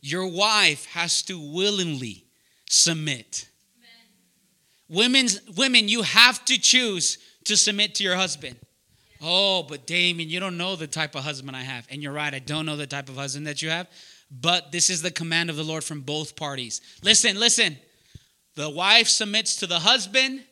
Your 0.00 0.26
wife 0.26 0.86
has 0.86 1.22
to 1.22 1.38
willingly 1.38 2.26
submit. 2.68 3.48
Women's, 4.88 5.40
women, 5.56 5.88
you 5.88 6.02
have 6.02 6.44
to 6.46 6.58
choose 6.58 7.18
to 7.44 7.56
submit 7.56 7.94
to 7.96 8.04
your 8.04 8.16
husband. 8.16 8.56
Oh, 9.22 9.62
but 9.62 9.86
Damien, 9.86 10.30
you 10.30 10.40
don't 10.40 10.56
know 10.56 10.76
the 10.76 10.86
type 10.86 11.14
of 11.14 11.24
husband 11.24 11.56
I 11.56 11.62
have. 11.62 11.86
And 11.90 12.02
you're 12.02 12.12
right, 12.12 12.32
I 12.32 12.38
don't 12.38 12.66
know 12.66 12.76
the 12.76 12.86
type 12.86 13.08
of 13.08 13.16
husband 13.16 13.46
that 13.46 13.60
you 13.60 13.68
have. 13.68 13.86
But 14.30 14.72
this 14.72 14.90
is 14.90 15.02
the 15.02 15.10
command 15.10 15.50
of 15.50 15.56
the 15.56 15.64
Lord 15.64 15.84
from 15.84 16.00
both 16.00 16.36
parties. 16.36 16.80
Listen, 17.02 17.38
listen. 17.38 17.76
The 18.54 18.70
wife 18.70 19.08
submits 19.08 19.56
to 19.56 19.66
the 19.66 19.78
husband, 19.80 20.42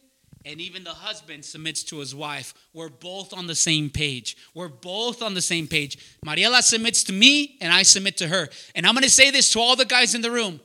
and 0.44 0.60
even 0.60 0.84
the 0.84 0.90
husband 0.90 1.44
submits 1.44 1.82
to 1.84 1.98
his 1.98 2.14
wife. 2.14 2.54
We're 2.72 2.88
both 2.88 3.32
on 3.32 3.46
the 3.46 3.54
same 3.54 3.90
page. 3.90 4.36
We're 4.54 4.68
both 4.68 5.22
on 5.22 5.34
the 5.34 5.42
same 5.42 5.66
page. 5.66 5.98
Mariela 6.24 6.62
submits 6.62 7.04
to 7.04 7.12
me, 7.12 7.56
and 7.60 7.72
I 7.72 7.82
submit 7.82 8.16
to 8.18 8.28
her. 8.28 8.48
And 8.74 8.86
I'm 8.86 8.94
going 8.94 9.04
to 9.04 9.10
say 9.10 9.30
this 9.30 9.50
to 9.50 9.60
all 9.60 9.76
the 9.76 9.84
guys 9.84 10.14
in 10.14 10.22
the 10.22 10.30
room. 10.30 10.60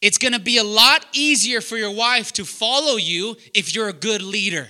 It's 0.00 0.18
going 0.18 0.32
to 0.32 0.40
be 0.40 0.58
a 0.58 0.64
lot 0.64 1.06
easier 1.12 1.60
for 1.60 1.76
your 1.76 1.94
wife 1.94 2.32
to 2.34 2.44
follow 2.44 2.96
you 2.96 3.36
if 3.54 3.74
you're 3.74 3.88
a 3.88 3.92
good 3.92 4.22
leader. 4.22 4.68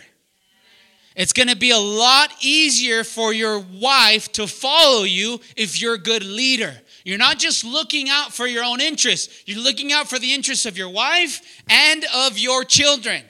It's 1.16 1.33
going 1.33 1.49
to 1.49 1.57
be 1.57 1.70
a 1.70 1.79
lot 1.79 2.31
easier 2.40 3.03
for 3.03 3.33
your 3.33 3.59
wife 3.59 4.31
to 4.33 4.46
follow 4.46 5.03
you 5.03 5.40
if 5.57 5.81
you're 5.81 5.94
a 5.94 5.99
good 5.99 6.25
leader. 6.25 6.75
You're 7.05 7.18
not 7.18 7.38
just 7.38 7.64
looking 7.64 8.09
out 8.09 8.33
for 8.33 8.46
your 8.46 8.62
own 8.62 8.81
interests, 8.81 9.42
you're 9.46 9.62
looking 9.62 9.92
out 9.92 10.09
for 10.09 10.18
the 10.18 10.33
interests 10.33 10.66
of 10.66 10.77
your 10.77 10.90
wife 10.90 11.62
and 11.68 12.05
of 12.14 12.38
your 12.38 12.64
children. 12.64 13.23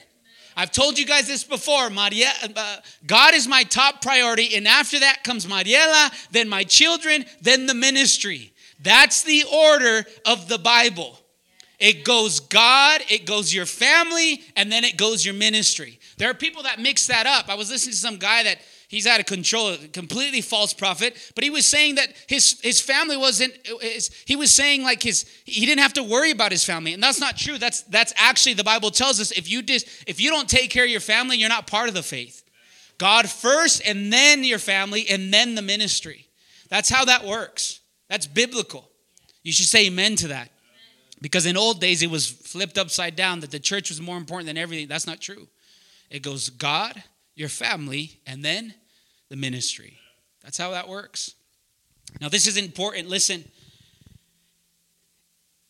I've 0.55 0.71
told 0.71 0.99
you 0.99 1.05
guys 1.05 1.27
this 1.27 1.43
before. 1.43 1.89
Maria, 1.89 2.29
uh, 2.55 2.77
God 3.07 3.33
is 3.33 3.47
my 3.47 3.63
top 3.63 4.01
priority, 4.01 4.55
and 4.55 4.67
after 4.67 4.99
that 4.99 5.23
comes 5.23 5.45
Mariela, 5.45 6.11
then 6.31 6.49
my 6.49 6.63
children, 6.63 7.25
then 7.41 7.65
the 7.65 7.73
ministry. 7.73 8.53
That's 8.79 9.23
the 9.23 9.45
order 9.51 10.05
of 10.25 10.49
the 10.49 10.57
Bible. 10.57 11.17
It 11.79 12.03
goes 12.03 12.41
God, 12.41 13.01
it 13.09 13.25
goes 13.25 13.53
your 13.53 13.65
family, 13.65 14.43
and 14.55 14.71
then 14.71 14.83
it 14.83 14.97
goes 14.97 15.25
your 15.25 15.33
ministry. 15.33 15.99
There 16.21 16.29
are 16.29 16.35
people 16.35 16.61
that 16.61 16.79
mix 16.79 17.07
that 17.07 17.25
up. 17.25 17.49
I 17.49 17.55
was 17.55 17.71
listening 17.71 17.93
to 17.93 17.97
some 17.97 18.17
guy 18.17 18.43
that 18.43 18.59
he's 18.87 19.07
out 19.07 19.19
of 19.19 19.25
control, 19.25 19.75
completely 19.91 20.41
false 20.41 20.71
prophet, 20.71 21.17
but 21.33 21.43
he 21.43 21.49
was 21.49 21.65
saying 21.65 21.95
that 21.95 22.13
his 22.27 22.61
his 22.61 22.79
family 22.79 23.17
wasn't 23.17 23.55
his, 23.81 24.11
he 24.25 24.35
was 24.35 24.53
saying 24.53 24.83
like 24.83 25.01
his 25.01 25.25
he 25.45 25.65
didn't 25.65 25.81
have 25.81 25.93
to 25.93 26.03
worry 26.03 26.29
about 26.29 26.51
his 26.51 26.63
family. 26.63 26.93
And 26.93 27.01
that's 27.01 27.19
not 27.19 27.37
true. 27.37 27.57
That's 27.57 27.81
that's 27.85 28.13
actually 28.17 28.53
the 28.53 28.63
Bible 28.63 28.91
tells 28.91 29.19
us 29.19 29.31
if 29.31 29.49
you 29.49 29.63
dis, 29.63 29.83
if 30.05 30.21
you 30.21 30.29
don't 30.29 30.47
take 30.47 30.69
care 30.69 30.83
of 30.83 30.91
your 30.91 30.99
family, 30.99 31.37
you're 31.37 31.49
not 31.49 31.65
part 31.65 31.87
of 31.89 31.95
the 31.95 32.03
faith. 32.03 32.43
God 32.99 33.27
first 33.27 33.81
and 33.83 34.13
then 34.13 34.43
your 34.43 34.59
family 34.59 35.07
and 35.09 35.33
then 35.33 35.55
the 35.55 35.63
ministry. 35.63 36.27
That's 36.69 36.87
how 36.87 37.03
that 37.05 37.25
works. 37.25 37.79
That's 38.09 38.27
biblical. 38.27 38.87
You 39.41 39.53
should 39.53 39.65
say 39.65 39.87
amen 39.87 40.17
to 40.17 40.27
that. 40.27 40.51
Because 41.19 41.47
in 41.47 41.57
old 41.57 41.81
days 41.81 42.03
it 42.03 42.11
was 42.11 42.29
flipped 42.29 42.77
upside 42.77 43.15
down 43.15 43.39
that 43.39 43.49
the 43.49 43.59
church 43.59 43.89
was 43.89 43.99
more 43.99 44.17
important 44.17 44.45
than 44.45 44.57
everything. 44.59 44.87
That's 44.87 45.07
not 45.07 45.19
true. 45.19 45.47
It 46.11 46.21
goes 46.21 46.49
God, 46.49 47.01
your 47.35 47.49
family, 47.49 48.19
and 48.27 48.43
then 48.43 48.73
the 49.29 49.35
ministry. 49.35 49.97
That's 50.43 50.57
how 50.57 50.71
that 50.71 50.87
works. 50.87 51.35
Now, 52.19 52.29
this 52.29 52.47
is 52.47 52.57
important. 52.57 53.07
Listen, 53.07 53.45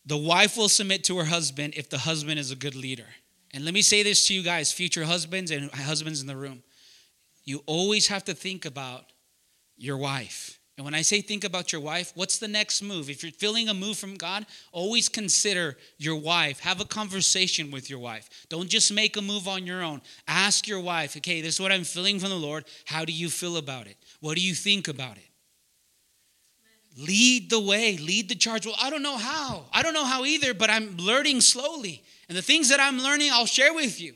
the 0.06 0.18
wife 0.18 0.58
will 0.58 0.70
submit 0.70 1.04
to 1.06 1.18
her 1.20 1.26
husband 1.26 1.74
if 1.78 1.90
the 1.90 2.00
husband 2.00 2.40
is 2.40 2.52
a 2.52 2.56
good 2.56 2.76
leader. 2.76 3.06
And 3.54 3.66
let 3.66 3.74
me 3.74 3.82
say 3.82 4.02
this 4.02 4.28
to 4.28 4.34
you 4.34 4.42
guys, 4.42 4.72
future 4.72 5.04
husbands 5.04 5.52
and 5.52 5.70
husbands 5.72 6.22
in 6.22 6.28
the 6.28 6.38
room. 6.38 6.64
You 7.44 7.62
always 7.66 8.08
have 8.08 8.24
to 8.26 8.34
think 8.34 8.66
about 8.66 9.06
your 9.78 9.98
wife. 9.98 10.60
And 10.82 10.86
when 10.86 10.96
I 10.96 11.04
say 11.04 11.22
think 11.22 11.44
about 11.44 11.72
your 11.72 11.80
wife, 11.80 12.12
what's 12.16 12.40
the 12.40 12.48
next 12.48 12.82
move? 12.82 13.08
If 13.08 13.22
you're 13.22 13.32
feeling 13.32 13.70
a 13.70 13.74
move 13.76 14.00
from 14.00 14.16
God, 14.16 14.48
always 14.72 15.10
consider 15.10 15.78
your 16.00 16.16
wife. 16.16 16.60
Have 16.62 16.82
a 16.82 16.86
conversation 16.86 17.70
with 17.70 17.88
your 17.88 18.00
wife. 18.00 18.48
Don't 18.50 18.68
just 18.68 18.92
make 18.92 19.16
a 19.16 19.22
move 19.22 19.48
on 19.48 19.68
your 19.68 19.84
own. 19.84 20.02
Ask 20.28 20.68
your 20.68 20.80
wife, 20.80 21.16
okay, 21.18 21.40
this 21.40 21.54
is 21.54 21.62
what 21.62 21.72
I'm 21.72 21.84
feeling 21.84 22.20
from 22.20 22.30
the 22.30 22.36
Lord. 22.36 22.66
How 22.86 23.06
do 23.06 23.14
you 23.14 23.30
feel 23.30 23.58
about 23.58 23.86
it? 23.86 23.96
What 24.22 24.36
do 24.36 24.42
you 24.42 24.56
think 24.56 24.88
about 24.88 25.18
it? 25.18 25.30
Lead 26.98 27.52
the 27.52 27.60
way, 27.60 27.98
lead 27.98 28.28
the 28.28 28.34
charge. 28.34 28.66
Well, 28.66 28.74
I 28.82 28.90
don't 28.90 29.04
know 29.04 29.18
how. 29.18 29.66
I 29.72 29.84
don't 29.84 29.94
know 29.94 30.06
how 30.06 30.26
either, 30.26 30.56
but 30.56 30.72
I'm 30.72 30.98
learning 30.98 31.42
slowly. 31.42 32.02
And 32.28 32.36
the 32.36 32.42
things 32.42 32.70
that 32.70 32.80
I'm 32.80 32.98
learning, 32.98 33.30
I'll 33.32 33.46
share 33.46 33.76
with 33.76 34.02
you. 34.02 34.16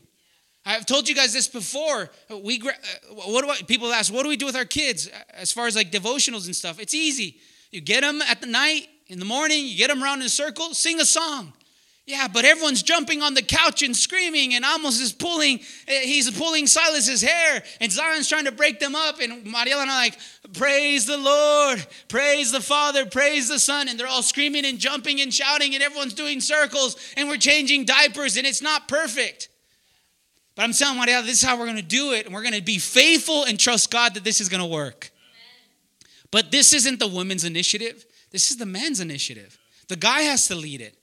I've 0.66 0.86
told 0.86 1.08
you 1.08 1.14
guys 1.14 1.32
this 1.32 1.48
before. 1.48 2.10
We 2.30 2.60
uh, 2.60 2.72
what 3.14 3.44
do 3.44 3.52
I, 3.52 3.58
people 3.68 3.94
ask, 3.94 4.12
what 4.12 4.24
do 4.24 4.30
we 4.30 4.38
do 4.38 4.46
with 4.46 4.56
our 4.56 4.66
kids 4.66 5.10
as 5.34 5.52
far 5.52 5.68
as 5.68 5.76
like 5.76 5.92
devotionals 5.92 6.46
and 6.46 6.56
stuff? 6.56 6.80
It's 6.80 6.94
easy. 6.94 7.38
You 7.72 7.82
get 7.82 8.02
them 8.02 8.22
at 8.24 8.42
the 8.42 8.48
night, 8.48 8.88
in 9.08 9.20
the 9.20 9.26
morning, 9.26 9.68
you 9.68 9.78
get 9.78 9.90
them 9.90 10.04
around 10.04 10.22
in 10.22 10.26
a 10.26 10.30
circle, 10.30 10.74
sing 10.74 11.00
a 11.00 11.06
song. 11.06 11.54
Yeah, 12.08 12.28
but 12.32 12.46
everyone's 12.46 12.84
jumping 12.84 13.24
on 13.24 13.34
the 13.34 13.42
couch 13.42 13.82
and 13.82 13.96
screaming, 13.96 14.54
and 14.54 14.64
Amos 14.64 15.02
is 15.02 15.12
pulling, 15.12 15.60
eh, 15.88 16.02
he's 16.02 16.30
pulling 16.30 16.68
Silas's 16.68 17.24
hair, 17.24 17.64
and 17.82 17.92
Zion's 17.92 18.30
trying 18.30 18.46
to 18.46 18.52
break 18.52 18.80
them 18.80 18.96
up. 18.96 19.20
And 19.20 19.44
Mariela 19.44 19.82
and 19.82 19.90
I 19.90 20.06
like, 20.06 20.20
praise 20.54 21.08
the 21.08 21.18
Lord, 21.18 21.86
praise 22.08 22.52
the 22.52 22.62
Father, 22.62 23.08
praise 23.08 23.50
the 23.50 23.58
Son. 23.58 23.88
And 23.88 24.00
they're 24.00 24.08
all 24.08 24.22
screaming 24.22 24.66
and 24.66 24.78
jumping 24.78 25.20
and 25.20 25.34
shouting, 25.34 25.74
and 25.74 25.84
everyone's 25.84 26.14
doing 26.14 26.42
circles, 26.42 26.96
and 27.18 27.28
we're 27.28 27.38
changing 27.38 27.86
diapers, 27.86 28.38
and 28.38 28.46
it's 28.46 28.62
not 28.62 28.88
perfect. 28.88 29.50
But 30.56 30.64
I'm 30.64 30.72
telling 30.72 31.00
Mariela, 31.00 31.24
this 31.24 31.38
is 31.38 31.44
how 31.44 31.60
we're 31.60 31.66
gonna 31.66 31.82
do 31.82 32.14
it, 32.14 32.26
and 32.26 32.34
we're 32.34 32.44
gonna 32.44 32.62
be 32.62 32.80
faithful 32.80 33.44
and 33.44 33.60
trust 33.60 33.92
God 33.92 34.14
that 34.14 34.24
this 34.24 34.40
is 34.40 34.50
gonna 34.50 34.68
work. 34.68 35.12
But 36.32 36.52
this 36.52 36.74
isn't 36.74 37.00
the 37.00 37.08
women's 37.08 37.44
initiative, 37.44 38.06
this 38.32 38.52
is 38.52 38.58
the 38.58 38.66
man's 38.66 39.00
initiative. 39.00 39.58
The 39.88 39.96
guy 39.96 40.22
has 40.22 40.48
to 40.48 40.56
lead 40.56 40.82
it. 40.82 40.98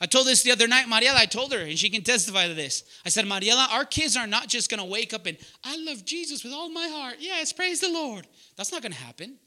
I 0.00 0.06
told 0.06 0.26
this 0.26 0.42
the 0.42 0.52
other 0.52 0.68
night, 0.68 0.86
Mariela, 0.86 1.14
I 1.14 1.26
told 1.26 1.52
her, 1.52 1.60
and 1.60 1.78
she 1.78 1.88
can 1.88 2.02
testify 2.02 2.48
to 2.48 2.54
this. 2.54 2.84
I 3.06 3.08
said, 3.08 3.24
Mariela, 3.24 3.70
our 3.72 3.84
kids 3.84 4.16
are 4.16 4.26
not 4.26 4.48
just 4.48 4.68
going 4.68 4.80
to 4.80 4.84
wake 4.84 5.14
up 5.14 5.24
and, 5.24 5.38
I 5.64 5.76
love 5.78 6.04
Jesus 6.04 6.44
with 6.44 6.52
all 6.52 6.68
my 6.68 6.86
heart. 6.88 7.16
Yes, 7.18 7.52
praise 7.52 7.80
the 7.80 7.88
Lord. 7.88 8.26
That's 8.56 8.72
not 8.72 8.82
going 8.82 8.92
to 8.92 8.98
happen. 8.98 9.38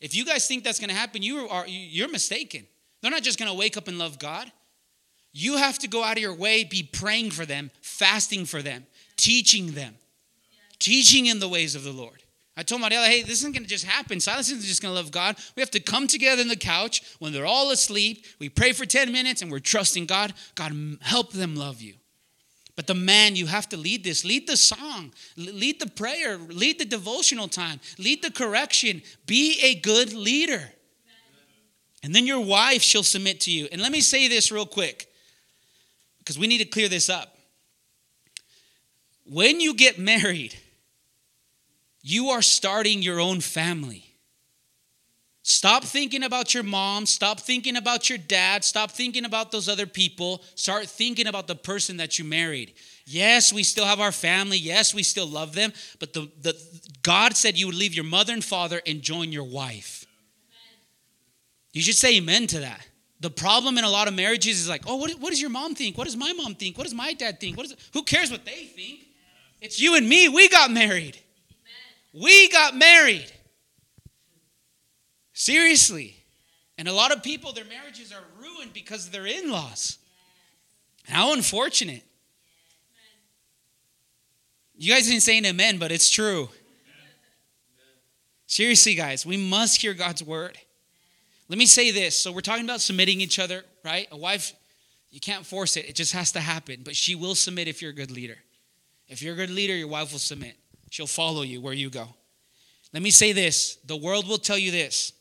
If 0.00 0.14
you 0.14 0.24
guys 0.24 0.46
think 0.46 0.62
that's 0.62 0.78
going 0.78 0.90
to 0.90 0.94
happen, 0.94 1.22
you 1.22 1.48
are, 1.48 1.66
you're 1.66 2.08
mistaken. 2.08 2.66
They're 3.02 3.10
not 3.10 3.24
just 3.24 3.40
going 3.40 3.50
to 3.50 3.56
wake 3.56 3.76
up 3.76 3.88
and 3.88 3.98
love 3.98 4.20
God. 4.20 4.52
You 5.38 5.56
have 5.56 5.78
to 5.78 5.88
go 5.88 6.02
out 6.02 6.16
of 6.16 6.22
your 6.22 6.34
way, 6.34 6.64
be 6.64 6.82
praying 6.82 7.30
for 7.30 7.46
them, 7.46 7.70
fasting 7.80 8.44
for 8.44 8.60
them, 8.60 8.86
teaching 9.16 9.70
them, 9.70 9.94
teaching 10.80 11.26
in 11.26 11.38
the 11.38 11.48
ways 11.48 11.76
of 11.76 11.84
the 11.84 11.92
Lord. 11.92 12.24
I 12.56 12.64
told 12.64 12.82
Mariela, 12.82 13.06
hey, 13.06 13.22
this 13.22 13.38
isn't 13.38 13.52
going 13.52 13.62
to 13.62 13.68
just 13.68 13.84
happen. 13.84 14.18
Silas 14.18 14.50
isn't 14.50 14.64
just 14.64 14.82
going 14.82 14.90
to 14.90 14.96
love 14.96 15.12
God. 15.12 15.36
We 15.54 15.60
have 15.60 15.70
to 15.70 15.80
come 15.80 16.08
together 16.08 16.42
in 16.42 16.48
the 16.48 16.56
couch 16.56 17.02
when 17.20 17.32
they're 17.32 17.46
all 17.46 17.70
asleep. 17.70 18.26
We 18.40 18.48
pray 18.48 18.72
for 18.72 18.84
10 18.84 19.12
minutes 19.12 19.40
and 19.40 19.48
we're 19.48 19.60
trusting 19.60 20.06
God. 20.06 20.34
God, 20.56 20.72
help 21.02 21.32
them 21.32 21.54
love 21.54 21.80
you. 21.80 21.94
But 22.74 22.88
the 22.88 22.94
man, 22.94 23.36
you 23.36 23.46
have 23.46 23.68
to 23.68 23.76
lead 23.76 24.02
this. 24.02 24.24
Lead 24.24 24.48
the 24.48 24.56
song, 24.56 25.12
lead 25.36 25.78
the 25.78 25.88
prayer, 25.88 26.36
lead 26.36 26.80
the 26.80 26.84
devotional 26.84 27.46
time, 27.46 27.78
lead 27.96 28.24
the 28.24 28.32
correction. 28.32 29.02
Be 29.26 29.60
a 29.62 29.76
good 29.76 30.12
leader. 30.12 30.68
And 32.02 32.12
then 32.12 32.26
your 32.26 32.40
wife, 32.40 32.82
she'll 32.82 33.04
submit 33.04 33.40
to 33.42 33.52
you. 33.52 33.68
And 33.70 33.80
let 33.80 33.92
me 33.92 34.00
say 34.00 34.26
this 34.26 34.50
real 34.50 34.66
quick 34.66 35.07
because 36.28 36.38
we 36.38 36.46
need 36.46 36.58
to 36.58 36.66
clear 36.66 36.90
this 36.90 37.08
up. 37.08 37.38
When 39.24 39.62
you 39.62 39.72
get 39.72 39.98
married, 39.98 40.54
you 42.02 42.28
are 42.28 42.42
starting 42.42 43.00
your 43.00 43.18
own 43.18 43.40
family. 43.40 44.04
Stop 45.42 45.84
thinking 45.84 46.22
about 46.22 46.52
your 46.52 46.64
mom. 46.64 47.06
Stop 47.06 47.40
thinking 47.40 47.76
about 47.76 48.10
your 48.10 48.18
dad. 48.18 48.62
Stop 48.62 48.90
thinking 48.90 49.24
about 49.24 49.52
those 49.52 49.70
other 49.70 49.86
people. 49.86 50.42
Start 50.54 50.84
thinking 50.84 51.26
about 51.26 51.46
the 51.46 51.56
person 51.56 51.96
that 51.96 52.18
you 52.18 52.26
married. 52.26 52.74
Yes, 53.06 53.50
we 53.50 53.62
still 53.62 53.86
have 53.86 53.98
our 53.98 54.12
family. 54.12 54.58
Yes, 54.58 54.92
we 54.92 55.04
still 55.04 55.26
love 55.26 55.54
them. 55.54 55.72
But 55.98 56.12
the, 56.12 56.30
the, 56.42 56.54
God 57.00 57.38
said 57.38 57.56
you 57.56 57.64
would 57.68 57.74
leave 57.74 57.94
your 57.94 58.04
mother 58.04 58.34
and 58.34 58.44
father 58.44 58.82
and 58.86 59.00
join 59.00 59.32
your 59.32 59.44
wife. 59.44 60.04
You 61.72 61.80
should 61.80 61.94
say 61.94 62.18
amen 62.18 62.48
to 62.48 62.60
that. 62.60 62.86
The 63.20 63.30
problem 63.30 63.78
in 63.78 63.84
a 63.84 63.90
lot 63.90 64.06
of 64.06 64.14
marriages 64.14 64.60
is 64.60 64.68
like, 64.68 64.82
oh, 64.86 64.96
what, 64.96 65.10
what 65.18 65.30
does 65.30 65.40
your 65.40 65.50
mom 65.50 65.74
think? 65.74 65.98
What 65.98 66.04
does 66.04 66.16
my 66.16 66.32
mom 66.32 66.54
think? 66.54 66.78
What 66.78 66.84
does 66.84 66.94
my 66.94 67.14
dad 67.14 67.40
think? 67.40 67.56
What 67.56 67.66
is, 67.66 67.74
who 67.92 68.02
cares 68.02 68.30
what 68.30 68.44
they 68.44 68.64
think? 68.64 69.00
It's 69.60 69.80
you 69.80 69.96
and 69.96 70.08
me. 70.08 70.28
We 70.28 70.48
got 70.48 70.70
married. 70.70 71.18
We 72.12 72.48
got 72.48 72.76
married. 72.76 73.30
Seriously. 75.32 76.16
And 76.76 76.86
a 76.86 76.92
lot 76.92 77.12
of 77.12 77.24
people, 77.24 77.52
their 77.52 77.64
marriages 77.64 78.12
are 78.12 78.22
ruined 78.40 78.72
because 78.72 79.06
of 79.06 79.12
their 79.12 79.26
in 79.26 79.50
laws. 79.50 79.98
How 81.08 81.32
unfortunate. 81.32 82.02
You 84.76 84.94
guys 84.94 85.08
didn't 85.08 85.22
say 85.22 85.38
an 85.38 85.46
amen, 85.46 85.78
but 85.78 85.90
it's 85.90 86.08
true. 86.08 86.50
Seriously, 88.46 88.94
guys, 88.94 89.26
we 89.26 89.36
must 89.36 89.80
hear 89.80 89.92
God's 89.92 90.22
word. 90.22 90.56
Let 91.48 91.58
me 91.58 91.66
say 91.66 91.90
this. 91.90 92.20
So, 92.20 92.32
we're 92.32 92.40
talking 92.40 92.64
about 92.64 92.80
submitting 92.80 93.20
each 93.20 93.38
other, 93.38 93.64
right? 93.84 94.06
A 94.10 94.16
wife, 94.16 94.52
you 95.10 95.20
can't 95.20 95.46
force 95.46 95.76
it, 95.76 95.88
it 95.88 95.94
just 95.94 96.12
has 96.12 96.32
to 96.32 96.40
happen. 96.40 96.82
But 96.84 96.96
she 96.96 97.14
will 97.14 97.34
submit 97.34 97.68
if 97.68 97.80
you're 97.80 97.90
a 97.92 97.94
good 97.94 98.10
leader. 98.10 98.36
If 99.08 99.22
you're 99.22 99.34
a 99.34 99.36
good 99.36 99.50
leader, 99.50 99.74
your 99.74 99.88
wife 99.88 100.12
will 100.12 100.18
submit. 100.18 100.56
She'll 100.90 101.06
follow 101.06 101.42
you 101.42 101.60
where 101.60 101.72
you 101.72 101.90
go. 101.90 102.08
Let 102.92 103.02
me 103.02 103.10
say 103.10 103.32
this 103.32 103.76
the 103.84 103.96
world 103.96 104.28
will 104.28 104.38
tell 104.38 104.58
you 104.58 104.70
this. 104.70 105.12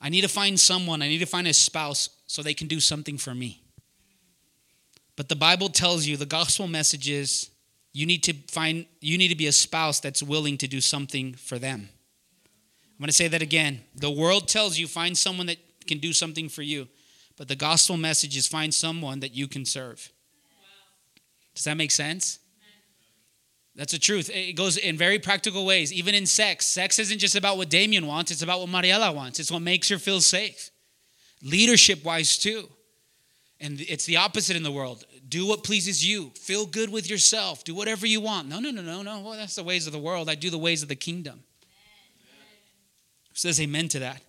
I 0.00 0.08
need 0.08 0.22
to 0.22 0.28
find 0.28 0.58
someone, 0.58 1.02
I 1.02 1.08
need 1.08 1.18
to 1.18 1.26
find 1.26 1.46
a 1.46 1.52
spouse 1.52 2.08
so 2.26 2.42
they 2.42 2.54
can 2.54 2.68
do 2.68 2.80
something 2.80 3.18
for 3.18 3.34
me. 3.34 3.62
But 5.16 5.28
the 5.28 5.36
Bible 5.36 5.68
tells 5.68 6.06
you 6.06 6.16
the 6.16 6.24
gospel 6.24 6.66
message 6.66 7.10
is 7.10 7.50
you 7.92 8.06
need 8.06 8.22
to 8.24 8.32
find 8.48 8.86
you 9.00 9.18
need 9.18 9.28
to 9.28 9.36
be 9.36 9.46
a 9.46 9.52
spouse 9.52 10.00
that's 10.00 10.22
willing 10.22 10.56
to 10.58 10.68
do 10.68 10.80
something 10.80 11.34
for 11.34 11.58
them. 11.58 11.90
I'm 13.00 13.04
going 13.04 13.08
to 13.08 13.14
say 13.14 13.28
that 13.28 13.40
again. 13.40 13.80
The 13.94 14.10
world 14.10 14.46
tells 14.46 14.78
you 14.78 14.86
find 14.86 15.16
someone 15.16 15.46
that 15.46 15.56
can 15.86 16.00
do 16.00 16.12
something 16.12 16.50
for 16.50 16.60
you. 16.60 16.86
But 17.38 17.48
the 17.48 17.56
gospel 17.56 17.96
message 17.96 18.36
is 18.36 18.46
find 18.46 18.74
someone 18.74 19.20
that 19.20 19.34
you 19.34 19.48
can 19.48 19.64
serve. 19.64 20.12
Does 21.54 21.64
that 21.64 21.78
make 21.78 21.92
sense? 21.92 22.40
That's 23.74 23.92
the 23.92 23.98
truth. 23.98 24.28
It 24.28 24.54
goes 24.54 24.76
in 24.76 24.98
very 24.98 25.18
practical 25.18 25.64
ways, 25.64 25.94
even 25.94 26.14
in 26.14 26.26
sex. 26.26 26.66
Sex 26.66 26.98
isn't 26.98 27.20
just 27.20 27.36
about 27.36 27.56
what 27.56 27.70
Damien 27.70 28.06
wants, 28.06 28.32
it's 28.32 28.42
about 28.42 28.60
what 28.60 28.68
Mariela 28.68 29.14
wants. 29.14 29.40
It's 29.40 29.50
what 29.50 29.62
makes 29.62 29.88
her 29.88 29.96
feel 29.96 30.20
safe. 30.20 30.70
Leadership 31.42 32.04
wise, 32.04 32.36
too. 32.36 32.68
And 33.60 33.80
it's 33.80 34.04
the 34.04 34.18
opposite 34.18 34.56
in 34.56 34.62
the 34.62 34.70
world. 34.70 35.06
Do 35.26 35.46
what 35.46 35.64
pleases 35.64 36.06
you. 36.06 36.32
Feel 36.34 36.66
good 36.66 36.90
with 36.90 37.08
yourself. 37.08 37.64
Do 37.64 37.74
whatever 37.74 38.06
you 38.06 38.20
want. 38.20 38.46
No, 38.46 38.60
no, 38.60 38.70
no, 38.70 38.82
no, 38.82 39.00
no. 39.00 39.20
Well, 39.20 39.38
that's 39.38 39.54
the 39.54 39.64
ways 39.64 39.86
of 39.86 39.94
the 39.94 39.98
world. 39.98 40.28
I 40.28 40.34
do 40.34 40.50
the 40.50 40.58
ways 40.58 40.82
of 40.82 40.90
the 40.90 40.96
kingdom. 40.96 41.44
Says 43.32 43.60
amen 43.60 43.88
to 43.88 43.98
that? 44.00 44.22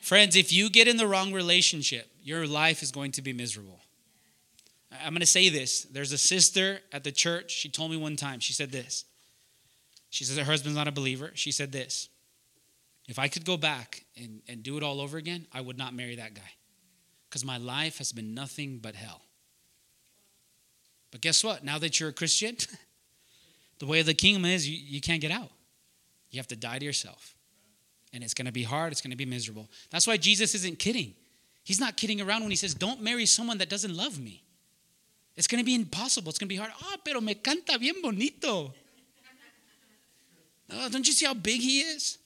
Friends, 0.00 0.36
if 0.36 0.52
you 0.52 0.68
get 0.68 0.86
in 0.86 0.96
the 0.96 1.06
wrong 1.06 1.32
relationship, 1.32 2.10
your 2.22 2.46
life 2.46 2.82
is 2.82 2.92
going 2.92 3.12
to 3.12 3.22
be 3.22 3.32
miserable. 3.32 3.80
I'm 5.02 5.12
going 5.12 5.20
to 5.20 5.26
say 5.26 5.48
this. 5.48 5.84
There's 5.84 6.12
a 6.12 6.18
sister 6.18 6.80
at 6.92 7.04
the 7.04 7.12
church. 7.12 7.50
She 7.50 7.68
told 7.68 7.90
me 7.90 7.96
one 7.96 8.16
time, 8.16 8.40
she 8.40 8.52
said 8.52 8.70
this. 8.70 9.04
She 10.10 10.24
says 10.24 10.36
her 10.36 10.44
husband's 10.44 10.76
not 10.76 10.86
a 10.86 10.92
believer. 10.92 11.32
She 11.34 11.50
said 11.50 11.72
this 11.72 12.08
If 13.08 13.18
I 13.18 13.28
could 13.28 13.44
go 13.44 13.56
back 13.56 14.04
and, 14.16 14.42
and 14.46 14.62
do 14.62 14.76
it 14.76 14.82
all 14.82 15.00
over 15.00 15.18
again, 15.18 15.46
I 15.52 15.60
would 15.60 15.78
not 15.78 15.94
marry 15.94 16.16
that 16.16 16.34
guy 16.34 16.52
because 17.28 17.44
my 17.44 17.56
life 17.56 17.98
has 17.98 18.12
been 18.12 18.34
nothing 18.34 18.78
but 18.78 18.94
hell. 18.94 19.22
But 21.10 21.20
guess 21.20 21.42
what? 21.42 21.64
Now 21.64 21.78
that 21.78 21.98
you're 21.98 22.10
a 22.10 22.12
Christian, 22.12 22.56
the 23.78 23.86
way 23.86 24.00
of 24.00 24.06
the 24.06 24.14
kingdom 24.14 24.44
is 24.44 24.68
you, 24.68 24.76
you 24.76 25.00
can't 25.00 25.20
get 25.20 25.32
out. 25.32 25.50
You 26.30 26.38
have 26.38 26.48
to 26.48 26.56
die 26.56 26.78
to 26.78 26.84
yourself. 26.84 27.33
And 28.14 28.22
it's 28.22 28.32
going 28.32 28.46
to 28.46 28.52
be 28.52 28.62
hard, 28.62 28.92
it's 28.92 29.02
going 29.02 29.10
to 29.10 29.16
be 29.16 29.26
miserable. 29.26 29.68
That's 29.90 30.06
why 30.06 30.16
Jesus 30.16 30.54
isn't 30.54 30.78
kidding. 30.78 31.14
He's 31.64 31.80
not 31.80 31.96
kidding 31.96 32.20
around 32.20 32.42
when 32.42 32.50
he 32.50 32.56
says, 32.56 32.72
Don't 32.72 33.02
marry 33.02 33.26
someone 33.26 33.58
that 33.58 33.68
doesn't 33.68 33.94
love 33.94 34.20
me. 34.20 34.44
It's 35.36 35.48
going 35.48 35.58
to 35.58 35.64
be 35.64 35.74
impossible. 35.74 36.30
It's 36.30 36.38
going 36.38 36.48
to 36.48 36.54
be 36.54 36.56
hard. 36.56 36.70
Ah, 36.80 36.96
pero 37.04 37.20
me 37.20 37.34
canta 37.34 37.78
bien 37.78 38.00
bonito. 38.00 38.72
Oh, 40.72 40.88
don't 40.88 41.06
you 41.06 41.12
see 41.12 41.26
how 41.26 41.34
big 41.34 41.60
he 41.60 41.80
is? 41.80 42.18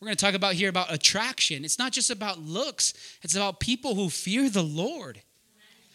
We're 0.00 0.06
going 0.06 0.16
to 0.16 0.24
talk 0.24 0.34
about 0.34 0.54
here 0.54 0.68
about 0.68 0.92
attraction. 0.92 1.64
It's 1.64 1.78
not 1.78 1.92
just 1.92 2.10
about 2.10 2.38
looks, 2.38 2.94
it's 3.22 3.34
about 3.34 3.60
people 3.60 3.94
who 3.94 4.10
fear 4.10 4.50
the 4.50 4.62
Lord. 4.62 5.20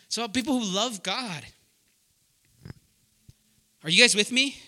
It's 0.06 0.18
about 0.18 0.34
people 0.34 0.60
who 0.60 0.66
love 0.66 1.04
God. 1.04 1.46
Are 3.84 3.90
you 3.90 4.02
guys 4.02 4.16
with 4.16 4.32
me? 4.32 4.60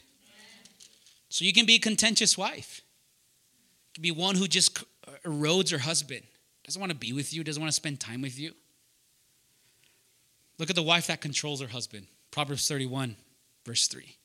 So 1.29 1.45
you 1.45 1.53
can 1.53 1.65
be 1.65 1.75
a 1.75 1.79
contentious 1.79 2.37
wife. 2.37 2.82
Be 4.01 4.11
one 4.11 4.35
who 4.35 4.47
just 4.47 4.83
erodes 5.23 5.71
her 5.71 5.77
husband, 5.77 6.23
doesn't 6.63 6.79
want 6.79 6.91
to 6.91 6.97
be 6.97 7.13
with 7.13 7.33
you, 7.33 7.43
doesn't 7.43 7.61
want 7.61 7.71
to 7.71 7.75
spend 7.75 7.99
time 7.99 8.21
with 8.21 8.39
you. 8.39 8.53
Look 10.59 10.69
at 10.69 10.75
the 10.75 10.83
wife 10.83 11.07
that 11.07 11.21
controls 11.21 11.61
her 11.61 11.67
husband. 11.67 12.07
Proverbs 12.31 12.67
31, 12.67 13.15
verse 13.65 13.87
3. 13.87 14.17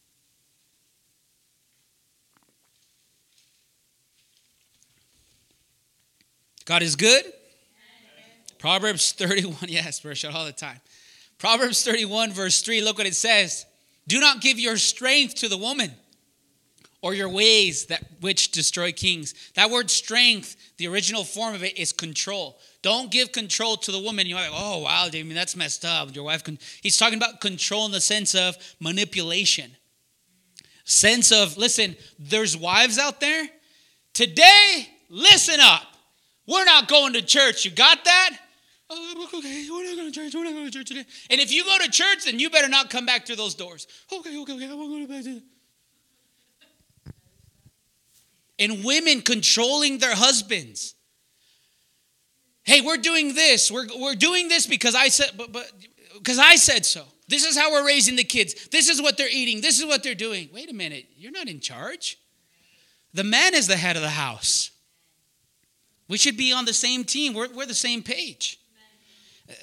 God 6.64 6.82
is 6.82 6.96
good. 6.96 7.24
Proverbs 8.58 9.12
31, 9.12 9.56
yes, 9.68 10.04
we're 10.04 10.14
all 10.30 10.44
the 10.44 10.52
time. 10.52 10.80
Proverbs 11.38 11.82
31, 11.84 12.32
verse 12.32 12.60
3, 12.60 12.82
look 12.82 12.98
what 12.98 13.06
it 13.06 13.14
says. 13.14 13.64
Do 14.06 14.20
not 14.20 14.40
give 14.40 14.58
your 14.58 14.76
strength 14.76 15.36
to 15.36 15.48
the 15.48 15.56
woman, 15.56 15.92
or 17.01 17.14
your 17.14 17.28
ways 17.28 17.86
that 17.86 18.03
which 18.20 18.51
destroy 18.51 18.92
kings. 18.92 19.34
That 19.55 19.70
word 19.70 19.90
strength, 19.90 20.57
the 20.78 20.88
original 20.88 21.24
form 21.24 21.55
of 21.55 21.62
it 21.62 21.78
is 21.78 21.92
control. 21.92 22.59
Don't 22.82 23.11
give 23.11 23.32
control 23.32 23.76
to 23.76 23.92
the 23.92 24.01
woman. 24.01 24.26
You're 24.26 24.38
like, 24.38 24.51
oh 24.53 24.78
wow, 24.80 25.07
I 25.07 25.11
mean 25.11 25.34
that's 25.34 25.57
messed 25.57 25.84
up. 25.84 26.14
Your 26.14 26.24
wife 26.24 26.44
can. 26.44 26.59
He's 26.82 26.96
talking 26.96 27.18
about 27.18 27.40
control 27.40 27.86
in 27.86 27.92
the 27.92 28.01
sense 28.01 28.34
of 28.34 28.57
manipulation. 28.80 29.70
Sense 30.84 31.32
of 31.32 31.57
listen. 31.57 31.96
There's 32.18 32.57
wives 32.57 32.99
out 32.99 33.20
there. 33.20 33.49
Today, 34.14 34.88
listen 35.09 35.61
up. 35.61 35.82
We're 36.46 36.64
not 36.64 36.88
going 36.88 37.12
to 37.12 37.22
church. 37.22 37.64
You 37.64 37.70
got 37.70 38.05
that? 38.05 38.30
Okay, 38.90 39.68
we're 39.70 39.84
not 39.84 39.96
going 39.96 40.11
to 40.11 40.12
church. 40.12 40.34
We're 40.34 40.44
not 40.44 40.55
going 40.55 40.64
to 40.64 40.70
church 40.70 40.88
today. 40.88 41.05
And 41.28 41.40
if 41.40 41.53
you 41.53 41.62
go 41.62 41.76
to 41.78 41.90
church, 41.90 42.24
then 42.24 42.38
you 42.38 42.49
better 42.49 42.68
not 42.68 42.88
come 42.88 43.05
back 43.05 43.26
through 43.26 43.36
those 43.36 43.55
doors. 43.55 43.86
Okay, 44.11 44.40
okay, 44.40 44.55
okay. 44.55 44.68
I 44.68 44.74
won't 44.74 45.09
go 45.09 45.14
back 45.14 45.24
to 45.24 45.42
and 48.59 48.84
women 48.84 49.22
controlling 49.22 49.98
their 49.98 50.14
husbands. 50.14 50.94
Hey, 52.64 52.80
we're 52.80 52.98
doing 52.98 53.34
this. 53.34 53.70
We're, 53.70 53.86
we're 53.98 54.14
doing 54.14 54.48
this 54.48 54.66
because 54.66 54.94
I 54.94 55.09
said, 55.09 55.30
but, 55.36 55.52
but 55.52 55.70
because 56.14 56.38
I 56.38 56.56
said 56.56 56.84
so. 56.84 57.04
This 57.28 57.44
is 57.44 57.56
how 57.56 57.72
we're 57.72 57.86
raising 57.86 58.16
the 58.16 58.24
kids. 58.24 58.68
This 58.68 58.88
is 58.88 59.00
what 59.00 59.16
they're 59.16 59.28
eating. 59.30 59.61
This 59.61 59.78
is 59.78 59.86
what 59.86 60.02
they're 60.02 60.14
doing. 60.14 60.48
Wait 60.52 60.70
a 60.70 60.74
minute. 60.74 61.06
You're 61.16 61.32
not 61.32 61.48
in 61.48 61.61
charge. 61.61 62.18
The 63.14 63.24
man 63.24 63.54
is 63.54 63.66
the 63.66 63.76
head 63.76 63.96
of 63.96 64.02
the 64.02 64.11
house. 64.11 64.70
We 66.09 66.16
should 66.16 66.36
be 66.36 66.52
on 66.52 66.64
the 66.64 66.72
same 66.72 67.04
team. 67.04 67.34
We're, 67.34 67.48
we're 67.54 67.66
the 67.66 67.74
same 67.74 68.02
page. 68.02 68.59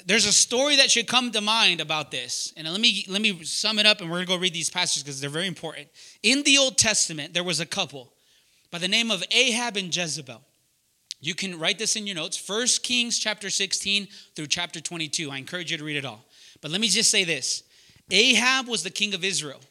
There's 0.05 0.25
a 0.25 0.31
story 0.31 0.77
that 0.77 0.89
should 0.89 1.07
come 1.07 1.31
to 1.31 1.41
mind 1.41 1.81
about 1.81 2.09
this. 2.09 2.53
And 2.57 2.67
let 2.67 2.81
me 2.81 3.05
let 3.07 3.21
me 3.21 3.43
sum 3.43 3.77
it 3.77 3.85
up 3.85 4.01
and 4.01 4.09
we're 4.09 4.17
going 4.17 4.27
to 4.27 4.33
go 4.33 4.39
read 4.39 4.53
these 4.53 4.69
passages 4.69 5.03
because 5.03 5.21
they're 5.21 5.29
very 5.29 5.47
important. 5.47 5.89
In 6.23 6.41
the 6.41 6.57
Old 6.57 6.77
Testament, 6.77 7.33
there 7.33 7.43
was 7.43 7.59
a 7.59 7.65
couple 7.67 8.11
by 8.75 8.79
the 8.79 8.87
name 8.89 9.09
of 9.09 9.23
Ahab 9.31 9.77
and 9.77 9.95
Jezebel. 9.95 10.41
You 11.21 11.33
can 11.33 11.57
write 11.57 11.79
this 11.79 11.95
in 11.95 12.05
your 12.05 12.17
notes. 12.17 12.35
First 12.35 12.83
Kings 12.83 13.17
chapter 13.17 13.49
16 13.49 14.05
through 14.35 14.47
chapter 14.47 14.81
22. 14.81 15.31
I 15.31 15.37
encourage 15.37 15.71
you 15.71 15.77
to 15.77 15.83
read 15.85 15.95
it 15.95 16.03
all. 16.03 16.25
But 16.59 16.71
let 16.71 16.81
me 16.81 16.89
just 16.89 17.09
say 17.09 17.23
this. 17.23 17.63
Ahab 18.11 18.67
was 18.67 18.83
the 18.83 18.89
king 18.89 19.13
of 19.13 19.23
Israel. 19.23 19.61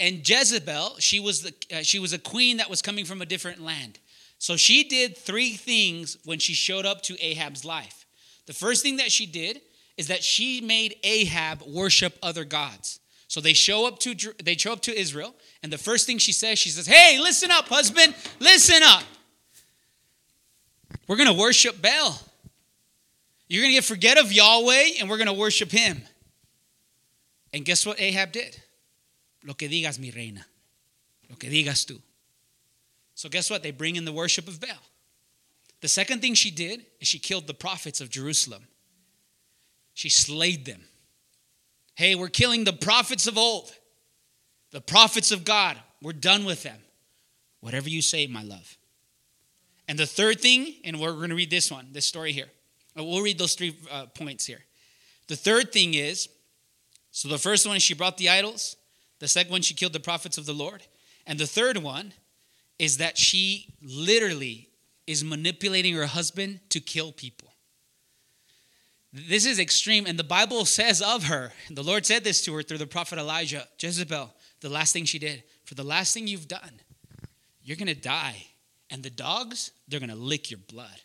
And 0.00 0.26
Jezebel, 0.26 0.96
she 0.98 1.20
was 1.20 1.42
the 1.42 1.54
uh, 1.70 1.82
she 1.82 1.98
was 1.98 2.14
a 2.14 2.18
queen 2.18 2.56
that 2.56 2.70
was 2.70 2.80
coming 2.80 3.04
from 3.04 3.20
a 3.20 3.26
different 3.26 3.60
land. 3.60 3.98
So 4.38 4.56
she 4.56 4.82
did 4.82 5.14
three 5.18 5.52
things 5.52 6.16
when 6.24 6.38
she 6.38 6.54
showed 6.54 6.86
up 6.86 7.02
to 7.02 7.22
Ahab's 7.22 7.66
life. 7.66 8.06
The 8.46 8.54
first 8.54 8.82
thing 8.82 8.96
that 8.96 9.12
she 9.12 9.26
did 9.26 9.60
is 9.98 10.08
that 10.08 10.24
she 10.24 10.62
made 10.62 10.96
Ahab 11.04 11.60
worship 11.66 12.16
other 12.22 12.46
gods. 12.46 12.98
So 13.28 13.42
they 13.42 13.52
show 13.52 13.86
up 13.86 13.98
to 13.98 14.14
they 14.42 14.56
show 14.56 14.72
up 14.72 14.80
to 14.82 14.98
Israel, 14.98 15.34
and 15.62 15.72
the 15.72 15.78
first 15.78 16.06
thing 16.06 16.18
she 16.18 16.32
says, 16.32 16.58
she 16.58 16.70
says, 16.70 16.86
"Hey, 16.86 17.18
listen 17.20 17.50
up, 17.50 17.68
husband, 17.68 18.14
listen 18.40 18.82
up. 18.82 19.04
We're 21.06 21.16
gonna 21.16 21.32
worship 21.32 21.80
Baal. 21.80 22.20
You're 23.48 23.62
gonna 23.62 23.74
get 23.74 23.84
forget 23.84 24.18
of 24.18 24.32
Yahweh, 24.32 24.98
and 24.98 25.08
we're 25.08 25.18
gonna 25.18 25.32
worship 25.32 25.70
Him." 25.70 26.02
And 27.52 27.64
guess 27.64 27.84
what 27.84 28.00
Ahab 28.00 28.32
did? 28.32 28.60
Lo 29.44 29.54
que 29.54 29.68
digas, 29.68 29.98
mi 29.98 30.10
reina. 30.10 30.46
Lo 31.28 31.36
que 31.36 31.50
digas 31.50 31.84
tú. 31.84 32.00
So 33.14 33.28
guess 33.28 33.50
what? 33.50 33.62
They 33.62 33.70
bring 33.70 33.96
in 33.96 34.04
the 34.04 34.12
worship 34.12 34.48
of 34.48 34.60
Baal. 34.60 34.82
The 35.80 35.88
second 35.88 36.20
thing 36.20 36.34
she 36.34 36.50
did 36.50 36.86
is 37.00 37.08
she 37.08 37.18
killed 37.18 37.46
the 37.46 37.54
prophets 37.54 38.00
of 38.00 38.08
Jerusalem. 38.08 38.68
She 39.94 40.08
slayed 40.08 40.64
them. 40.64 40.84
Hey, 41.94 42.14
we're 42.14 42.28
killing 42.28 42.64
the 42.64 42.72
prophets 42.72 43.26
of 43.26 43.36
old, 43.36 43.70
the 44.72 44.80
prophets 44.80 45.30
of 45.30 45.44
God. 45.44 45.76
We're 46.00 46.12
done 46.12 46.44
with 46.44 46.62
them. 46.62 46.78
Whatever 47.60 47.88
you 47.88 48.02
say, 48.02 48.26
my 48.26 48.42
love. 48.42 48.76
And 49.86 49.98
the 49.98 50.06
third 50.06 50.40
thing, 50.40 50.74
and 50.84 50.98
we're 50.98 51.12
going 51.12 51.30
to 51.30 51.36
read 51.36 51.50
this 51.50 51.70
one, 51.70 51.88
this 51.92 52.06
story 52.06 52.32
here. 52.32 52.48
Uh, 52.98 53.04
we'll 53.04 53.22
read 53.22 53.38
those 53.38 53.54
three 53.54 53.76
uh, 53.90 54.06
points 54.06 54.46
here. 54.46 54.60
The 55.28 55.36
third 55.36 55.72
thing 55.72 55.94
is 55.94 56.28
so 57.12 57.28
the 57.28 57.38
first 57.38 57.66
one 57.66 57.76
is 57.76 57.82
she 57.82 57.94
brought 57.94 58.16
the 58.16 58.30
idols, 58.30 58.76
the 59.18 59.28
second 59.28 59.52
one, 59.52 59.62
she 59.62 59.74
killed 59.74 59.92
the 59.92 60.00
prophets 60.00 60.38
of 60.38 60.46
the 60.46 60.54
Lord. 60.54 60.82
And 61.26 61.38
the 61.38 61.46
third 61.46 61.76
one 61.76 62.14
is 62.78 62.96
that 62.96 63.18
she 63.18 63.74
literally 63.82 64.68
is 65.06 65.22
manipulating 65.22 65.94
her 65.94 66.06
husband 66.06 66.60
to 66.70 66.80
kill 66.80 67.12
people. 67.12 67.52
This 69.12 69.44
is 69.44 69.58
extreme. 69.58 70.06
And 70.06 70.18
the 70.18 70.24
Bible 70.24 70.64
says 70.64 71.02
of 71.02 71.24
her, 71.24 71.52
the 71.70 71.82
Lord 71.82 72.06
said 72.06 72.24
this 72.24 72.42
to 72.46 72.54
her 72.54 72.62
through 72.62 72.78
the 72.78 72.86
prophet 72.86 73.18
Elijah 73.18 73.68
Jezebel, 73.78 74.32
the 74.62 74.68
last 74.68 74.92
thing 74.92 75.04
she 75.04 75.18
did, 75.18 75.42
for 75.64 75.74
the 75.74 75.84
last 75.84 76.14
thing 76.14 76.26
you've 76.26 76.48
done, 76.48 76.80
you're 77.62 77.76
going 77.76 77.88
to 77.88 77.94
die. 77.94 78.46
And 78.90 79.02
the 79.02 79.10
dogs, 79.10 79.72
they're 79.88 80.00
going 80.00 80.10
to 80.10 80.16
lick 80.16 80.50
your 80.50 80.60
blood. 80.68 81.00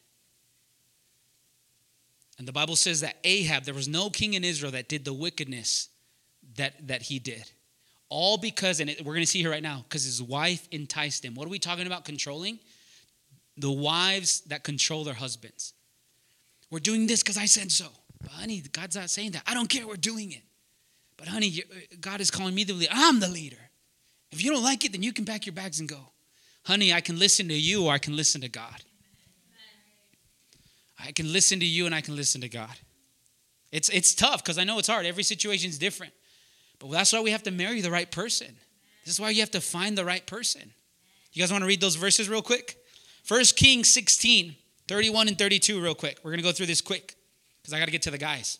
And 2.37 2.47
the 2.47 2.51
Bible 2.51 2.75
says 2.75 3.01
that 3.01 3.15
Ahab, 3.23 3.63
there 3.63 3.73
was 3.73 3.87
no 3.87 4.09
king 4.09 4.33
in 4.35 4.43
Israel 4.43 4.71
that 4.73 4.87
did 4.87 5.05
the 5.05 5.13
wickedness 5.13 5.89
that, 6.55 6.87
that 6.87 7.01
he 7.03 7.19
did. 7.19 7.49
All 8.09 8.37
because, 8.37 8.79
and 8.79 8.95
we're 8.99 9.13
going 9.13 9.25
to 9.25 9.27
see 9.27 9.41
here 9.41 9.51
right 9.51 9.63
now, 9.63 9.83
because 9.87 10.05
his 10.05 10.21
wife 10.21 10.67
enticed 10.71 11.25
him. 11.25 11.33
What 11.33 11.47
are 11.47 11.49
we 11.49 11.59
talking 11.59 11.87
about 11.87 12.05
controlling? 12.05 12.59
The 13.57 13.71
wives 13.71 14.41
that 14.41 14.63
control 14.63 15.03
their 15.03 15.15
husbands. 15.15 15.73
We're 16.69 16.79
doing 16.79 17.07
this 17.07 17.23
because 17.23 17.37
I 17.37 17.45
said 17.45 17.71
so. 17.71 17.87
But 18.21 18.31
honey, 18.31 18.61
God's 18.71 18.95
not 18.95 19.09
saying 19.09 19.31
that. 19.31 19.43
I 19.47 19.53
don't 19.53 19.69
care. 19.69 19.87
We're 19.87 19.95
doing 19.95 20.31
it. 20.31 20.43
But 21.17 21.27
honey, 21.27 21.63
uh, 21.63 21.95
God 21.99 22.21
is 22.21 22.31
calling 22.31 22.55
me 22.55 22.63
the 22.63 22.73
leader. 22.73 22.91
I'm 22.93 23.19
the 23.19 23.27
leader. 23.27 23.57
If 24.31 24.43
you 24.43 24.51
don't 24.51 24.63
like 24.63 24.85
it, 24.85 24.91
then 24.91 25.03
you 25.03 25.13
can 25.13 25.25
pack 25.25 25.45
your 25.45 25.53
bags 25.53 25.79
and 25.79 25.89
go. 25.89 26.11
Honey, 26.65 26.93
I 26.93 27.01
can 27.01 27.17
listen 27.17 27.47
to 27.47 27.53
you 27.53 27.85
or 27.85 27.93
I 27.93 27.97
can 27.97 28.15
listen 28.15 28.41
to 28.41 28.49
God. 28.49 28.83
I 30.99 31.11
can 31.11 31.31
listen 31.31 31.59
to 31.59 31.65
you 31.65 31.85
and 31.85 31.95
I 31.95 32.01
can 32.01 32.15
listen 32.15 32.41
to 32.41 32.49
God. 32.49 32.75
It's, 33.71 33.89
it's 33.89 34.15
tough 34.15 34.43
because 34.43 34.57
I 34.57 34.63
know 34.63 34.79
it's 34.79 34.87
hard. 34.87 35.05
Every 35.05 35.23
situation 35.23 35.69
is 35.69 35.77
different. 35.77 36.13
But 36.79 36.91
that's 36.91 37.13
why 37.13 37.21
we 37.21 37.31
have 37.31 37.43
to 37.43 37.51
marry 37.51 37.81
the 37.81 37.91
right 37.91 38.09
person. 38.09 38.55
This 39.05 39.13
is 39.13 39.19
why 39.19 39.29
you 39.29 39.41
have 39.41 39.51
to 39.51 39.61
find 39.61 39.97
the 39.97 40.05
right 40.05 40.25
person. 40.25 40.73
You 41.33 41.41
guys 41.41 41.51
want 41.51 41.61
to 41.61 41.67
read 41.67 41.81
those 41.81 41.95
verses 41.95 42.29
real 42.29 42.41
quick? 42.41 42.77
First 43.23 43.55
Kings 43.55 43.89
16. 43.89 44.55
31 44.87 45.27
and 45.27 45.37
32, 45.37 45.81
real 45.81 45.95
quick. 45.95 46.19
We're 46.23 46.31
going 46.31 46.39
to 46.39 46.43
go 46.43 46.51
through 46.51 46.67
this 46.67 46.81
quick 46.81 47.15
because 47.61 47.73
I 47.73 47.79
got 47.79 47.85
to 47.85 47.91
get 47.91 48.03
to 48.03 48.11
the 48.11 48.17
guys. 48.17 48.59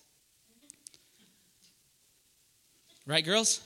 Right, 3.08 3.24
girls? 3.24 3.62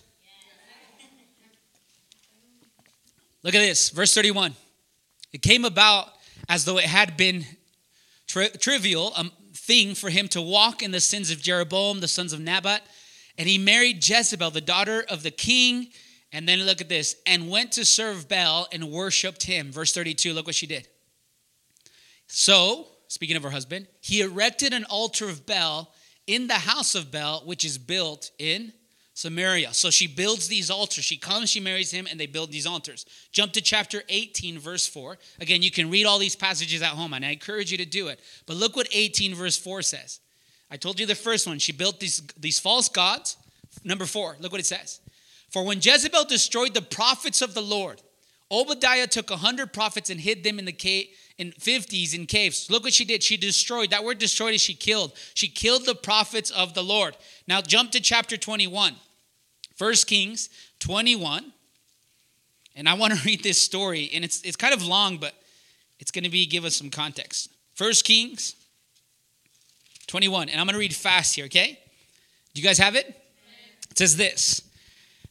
Look 3.42 3.56
at 3.56 3.60
this, 3.60 3.90
verse 3.90 4.14
31. 4.14 4.54
It 5.34 5.42
came 5.42 5.66
about 5.66 6.10
as 6.48 6.64
though 6.64 6.78
it 6.78 6.84
had 6.84 7.18
been 7.18 7.48
tri- 8.28 8.50
trivial, 8.50 9.12
a 9.18 9.26
thing 9.56 9.96
for 9.96 10.12
him 10.12 10.28
to 10.28 10.42
walk 10.44 10.84
in 10.84 10.92
the 10.92 11.00
sins 11.00 11.32
of 11.32 11.42
Jeroboam, 11.42 12.02
the 12.02 12.08
sons 12.08 12.34
of 12.34 12.40
Nabat. 12.40 12.82
And 13.36 13.50
he 13.50 13.58
married 13.58 14.08
Jezebel, 14.08 14.52
the 14.52 14.62
daughter 14.62 15.04
of 15.10 15.24
the 15.24 15.32
king. 15.32 15.88
And 16.32 16.48
then 16.48 16.60
look 16.60 16.80
at 16.80 16.88
this, 16.88 17.16
and 17.26 17.50
went 17.50 17.72
to 17.72 17.84
serve 17.84 18.30
Baal 18.30 18.68
and 18.72 18.92
worshiped 18.92 19.42
him. 19.42 19.72
Verse 19.72 19.92
32, 19.92 20.34
look 20.34 20.46
what 20.46 20.54
she 20.54 20.68
did. 20.68 20.88
So, 22.28 22.90
speaking 23.08 23.38
of 23.38 23.42
her 23.44 23.50
husband, 23.50 23.88
he 24.02 24.22
erected 24.22 24.72
an 24.72 24.84
altar 24.84 25.28
of 25.28 25.48
Baal 25.48 25.92
in 26.28 26.46
the 26.46 26.54
house 26.54 26.94
of 26.94 27.12
Baal, 27.12 27.42
which 27.44 27.66
is 27.66 27.80
built 27.80 28.30
in 28.38 28.72
Samaria. 29.14 29.74
So 29.74 29.90
she 29.90 30.08
builds 30.08 30.48
these 30.48 30.70
altars. 30.70 31.04
She 31.04 31.18
comes, 31.18 31.50
she 31.50 31.60
marries 31.60 31.92
him, 31.92 32.08
and 32.10 32.20
they 32.20 32.26
build 32.26 32.52
these 32.52 32.66
altars. 32.66 33.06
Jump 33.32 33.54
to 33.54 33.62
chapter 33.62 34.04
18, 34.10 34.58
verse 34.58 34.88
4. 34.88 35.18
Again, 35.40 35.62
you 35.62 35.72
can 35.72 35.90
read 35.90 36.06
all 36.06 36.18
these 36.18 36.36
passages 36.36 36.82
at 36.82 36.90
home, 36.90 37.14
and 37.14 37.26
I 37.26 37.32
encourage 37.32 37.72
you 37.72 37.78
to 37.78 37.86
do 37.86 38.08
it. 38.08 38.20
But 38.46 38.58
look 38.58 38.76
what 38.76 38.88
18, 38.92 39.36
verse 39.36 39.58
4 39.58 39.82
says. 39.82 40.20
I 40.72 40.78
told 40.78 41.00
you 41.00 41.06
the 41.06 41.16
first 41.16 41.46
one. 41.46 41.60
She 41.60 41.74
built 41.74 42.00
these, 42.00 42.22
these 42.40 42.60
false 42.60 42.88
gods. 42.88 43.36
Number 43.84 44.06
four, 44.06 44.38
look 44.40 44.54
what 44.54 44.62
it 44.62 44.66
says. 44.66 45.02
For 45.50 45.66
when 45.66 45.80
Jezebel 45.82 46.26
destroyed 46.26 46.74
the 46.74 46.82
prophets 46.82 47.42
of 47.42 47.54
the 47.54 47.62
Lord, 47.62 48.02
Obadiah 48.50 49.08
took 49.08 49.32
a 49.32 49.38
hundred 49.38 49.74
prophets 49.74 50.10
and 50.10 50.20
hid 50.20 50.44
them 50.44 50.60
in 50.60 50.66
the 50.66 50.72
cave 50.72 51.08
in 51.42 51.52
50s 51.54 52.14
in 52.14 52.28
caves. 52.28 52.70
Look 52.70 52.84
what 52.84 52.94
she 52.94 53.04
did. 53.04 53.24
She 53.24 53.36
destroyed. 53.36 53.90
That 53.90 54.04
word 54.04 54.20
destroyed 54.20 54.54
is 54.54 54.62
she 54.62 54.76
killed. 54.76 55.12
She 55.34 55.48
killed 55.48 55.88
the 55.88 55.96
prophets 55.96 56.52
of 56.52 56.76
the 56.76 56.84
Lord. 56.84 57.18
Now 57.48 57.62
jump 57.62 57.92
to 57.92 58.00
chapter 58.00 58.38
21. 58.38 58.96
First 59.76 60.06
Kings 60.06 60.50
21. 60.80 61.52
And 62.76 62.88
I 62.88 62.94
want 62.94 63.14
to 63.14 63.20
read 63.26 63.42
this 63.42 63.60
story. 63.60 64.12
And 64.14 64.24
it's 64.24 64.42
it's 64.44 64.56
kind 64.56 64.74
of 64.74 64.86
long, 64.86 65.18
but 65.18 65.34
it's 66.00 66.12
going 66.12 66.24
to 66.24 66.30
be 66.30 66.46
give 66.46 66.64
us 66.64 66.76
some 66.76 66.92
context. 66.92 67.50
First 67.74 68.06
Kings 68.06 68.56
21. 70.06 70.50
And 70.50 70.62
I'm 70.62 70.68
going 70.68 70.76
to 70.76 70.80
read 70.80 70.96
fast 70.96 71.36
here, 71.36 71.46
okay? 71.46 71.80
Do 72.54 72.62
you 72.62 72.68
guys 72.68 72.78
have 72.78 72.96
it? 72.96 73.08
It 73.90 73.98
says 73.98 74.16
this. 74.16 74.62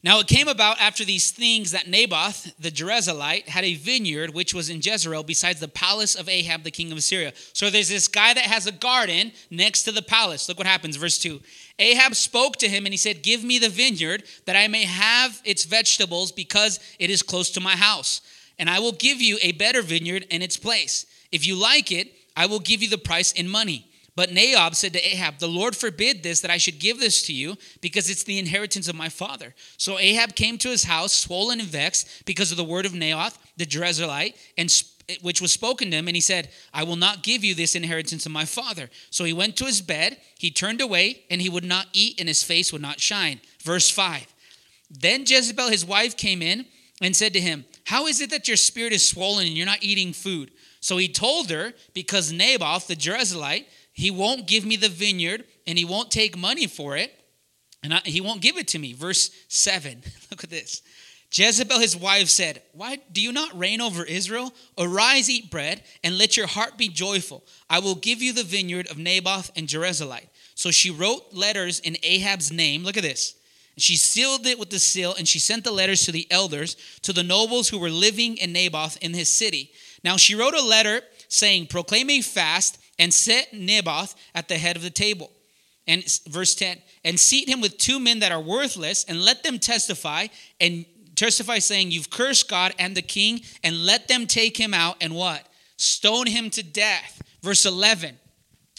Now 0.03 0.19
it 0.19 0.27
came 0.27 0.47
about 0.47 0.81
after 0.81 1.05
these 1.05 1.29
things 1.29 1.71
that 1.71 1.87
Naboth 1.87 2.55
the 2.59 2.71
Jezreelite 2.71 3.47
had 3.47 3.63
a 3.63 3.75
vineyard 3.75 4.33
which 4.33 4.51
was 4.51 4.69
in 4.69 4.81
Jezreel 4.81 5.21
besides 5.21 5.59
the 5.59 5.67
palace 5.67 6.15
of 6.15 6.27
Ahab 6.27 6.63
the 6.63 6.71
king 6.71 6.91
of 6.91 6.97
Assyria. 6.97 7.33
So 7.53 7.69
there's 7.69 7.89
this 7.89 8.07
guy 8.07 8.33
that 8.33 8.45
has 8.45 8.65
a 8.65 8.71
garden 8.71 9.31
next 9.51 9.83
to 9.83 9.91
the 9.91 10.01
palace. 10.01 10.49
Look 10.49 10.57
what 10.57 10.65
happens, 10.65 10.95
verse 10.95 11.19
2. 11.19 11.39
Ahab 11.77 12.15
spoke 12.15 12.57
to 12.57 12.67
him 12.67 12.85
and 12.85 12.93
he 12.93 12.97
said, 12.97 13.21
Give 13.21 13.43
me 13.43 13.59
the 13.59 13.69
vineyard 13.69 14.23
that 14.45 14.55
I 14.55 14.67
may 14.67 14.85
have 14.85 15.39
its 15.45 15.65
vegetables 15.65 16.31
because 16.31 16.79
it 16.97 17.11
is 17.11 17.21
close 17.21 17.51
to 17.51 17.61
my 17.61 17.75
house. 17.75 18.21
And 18.57 18.71
I 18.71 18.79
will 18.79 18.93
give 18.93 19.21
you 19.21 19.37
a 19.41 19.51
better 19.51 19.83
vineyard 19.83 20.25
in 20.31 20.41
its 20.41 20.57
place. 20.57 21.05
If 21.31 21.45
you 21.45 21.55
like 21.55 21.91
it, 21.91 22.11
I 22.35 22.47
will 22.47 22.59
give 22.59 22.81
you 22.81 22.89
the 22.89 22.97
price 22.97 23.31
in 23.33 23.47
money. 23.47 23.90
But 24.15 24.33
Naboth 24.33 24.75
said 24.75 24.93
to 24.93 24.99
Ahab, 24.99 25.39
The 25.39 25.47
Lord 25.47 25.75
forbid 25.75 26.21
this, 26.21 26.41
that 26.41 26.51
I 26.51 26.57
should 26.57 26.79
give 26.79 26.99
this 26.99 27.21
to 27.23 27.33
you, 27.33 27.57
because 27.79 28.09
it's 28.09 28.23
the 28.23 28.39
inheritance 28.39 28.87
of 28.87 28.95
my 28.95 29.09
father. 29.09 29.55
So 29.77 29.97
Ahab 29.97 30.35
came 30.35 30.57
to 30.59 30.69
his 30.69 30.83
house, 30.83 31.13
swollen 31.13 31.59
and 31.59 31.69
vexed, 31.69 32.25
because 32.25 32.51
of 32.51 32.57
the 32.57 32.63
word 32.63 32.85
of 32.85 32.93
Naboth, 32.93 33.37
the 33.57 33.65
Jezreelite, 33.65 34.35
and 34.57 34.69
which 35.21 35.41
was 35.41 35.51
spoken 35.51 35.91
to 35.91 35.97
him, 35.97 36.07
and 36.07 36.15
he 36.15 36.21
said, 36.21 36.49
I 36.73 36.83
will 36.83 36.95
not 36.95 37.23
give 37.23 37.43
you 37.43 37.55
this 37.55 37.75
inheritance 37.75 38.25
of 38.25 38.31
my 38.31 38.45
father. 38.45 38.89
So 39.09 39.23
he 39.23 39.33
went 39.33 39.57
to 39.57 39.65
his 39.65 39.81
bed, 39.81 40.17
he 40.37 40.51
turned 40.51 40.81
away, 40.81 41.23
and 41.29 41.41
he 41.41 41.49
would 41.49 41.63
not 41.63 41.87
eat, 41.93 42.19
and 42.19 42.27
his 42.27 42.43
face 42.43 42.71
would 42.71 42.81
not 42.81 42.99
shine. 42.99 43.41
Verse 43.61 43.89
5. 43.89 44.25
Then 44.89 45.23
Jezebel, 45.25 45.69
his 45.69 45.85
wife, 45.85 46.17
came 46.17 46.41
in 46.41 46.65
and 47.01 47.15
said 47.15 47.33
to 47.33 47.41
him, 47.41 47.65
How 47.85 48.07
is 48.07 48.21
it 48.21 48.29
that 48.29 48.47
your 48.47 48.57
spirit 48.57 48.93
is 48.93 49.07
swollen 49.07 49.47
and 49.47 49.55
you're 49.55 49.65
not 49.65 49.83
eating 49.83 50.13
food? 50.13 50.51
So 50.81 50.97
he 50.97 51.07
told 51.07 51.49
her, 51.49 51.73
Because 51.93 52.31
Naboth, 52.31 52.87
the 52.87 52.95
Jezreelite, 52.95 53.65
he 53.91 54.11
won't 54.11 54.47
give 54.47 54.65
me 54.65 54.75
the 54.75 54.89
vineyard 54.89 55.45
and 55.67 55.77
he 55.77 55.85
won't 55.85 56.11
take 56.11 56.37
money 56.37 56.67
for 56.67 56.95
it 56.97 57.13
and 57.83 57.93
I, 57.93 58.01
he 58.03 58.21
won't 58.21 58.41
give 58.41 58.57
it 58.57 58.67
to 58.69 58.79
me. 58.79 58.93
Verse 58.93 59.31
7. 59.47 60.03
Look 60.31 60.43
at 60.43 60.49
this. 60.49 60.81
Jezebel, 61.33 61.79
his 61.79 61.95
wife, 61.95 62.27
said, 62.27 62.61
Why 62.73 62.97
do 63.11 63.21
you 63.21 63.31
not 63.31 63.57
reign 63.57 63.81
over 63.81 64.03
Israel? 64.03 64.53
Arise, 64.77 65.29
eat 65.29 65.49
bread, 65.49 65.81
and 66.03 66.17
let 66.17 66.35
your 66.35 66.47
heart 66.47 66.77
be 66.77 66.89
joyful. 66.89 67.43
I 67.69 67.79
will 67.79 67.95
give 67.95 68.21
you 68.21 68.33
the 68.33 68.43
vineyard 68.43 68.91
of 68.91 68.97
Naboth 68.97 69.49
and 69.55 69.67
Jezreelite. 69.67 70.27
So 70.55 70.71
she 70.71 70.91
wrote 70.91 71.33
letters 71.33 71.79
in 71.79 71.97
Ahab's 72.03 72.51
name. 72.51 72.83
Look 72.83 72.97
at 72.97 73.03
this. 73.03 73.35
She 73.77 73.95
sealed 73.95 74.45
it 74.45 74.59
with 74.59 74.69
the 74.69 74.79
seal, 74.79 75.15
and 75.17 75.25
she 75.27 75.39
sent 75.39 75.63
the 75.63 75.71
letters 75.71 76.05
to 76.05 76.11
the 76.11 76.27
elders, 76.29 76.75
to 77.03 77.13
the 77.13 77.23
nobles 77.23 77.69
who 77.69 77.79
were 77.79 77.89
living 77.89 78.35
in 78.37 78.51
Naboth 78.51 78.97
in 79.01 79.13
his 79.13 79.29
city. 79.29 79.71
Now 80.03 80.17
she 80.17 80.35
wrote 80.35 80.53
a 80.53 80.61
letter 80.61 81.01
saying, 81.29 81.67
Proclaim 81.67 82.09
a 82.09 82.21
fast 82.21 82.77
and 83.01 83.11
set 83.11 83.51
Naboth 83.51 84.15
at 84.35 84.47
the 84.47 84.59
head 84.59 84.75
of 84.77 84.83
the 84.83 84.91
table. 84.91 85.31
And 85.87 86.05
verse 86.29 86.53
10, 86.53 86.77
and 87.03 87.19
seat 87.19 87.49
him 87.49 87.59
with 87.59 87.79
two 87.79 87.99
men 87.99 88.19
that 88.19 88.31
are 88.31 88.39
worthless, 88.39 89.03
and 89.03 89.19
let 89.19 89.43
them 89.43 89.57
testify, 89.57 90.27
and 90.61 90.85
testify 91.15 91.57
saying, 91.57 91.89
You've 91.89 92.11
cursed 92.11 92.47
God 92.47 92.75
and 92.77 92.95
the 92.95 93.01
king, 93.01 93.41
and 93.63 93.85
let 93.85 94.07
them 94.07 94.27
take 94.27 94.55
him 94.55 94.75
out 94.75 94.97
and 95.01 95.15
what? 95.15 95.45
Stone 95.77 96.27
him 96.27 96.51
to 96.51 96.61
death. 96.61 97.23
Verse 97.41 97.65
11. 97.65 98.19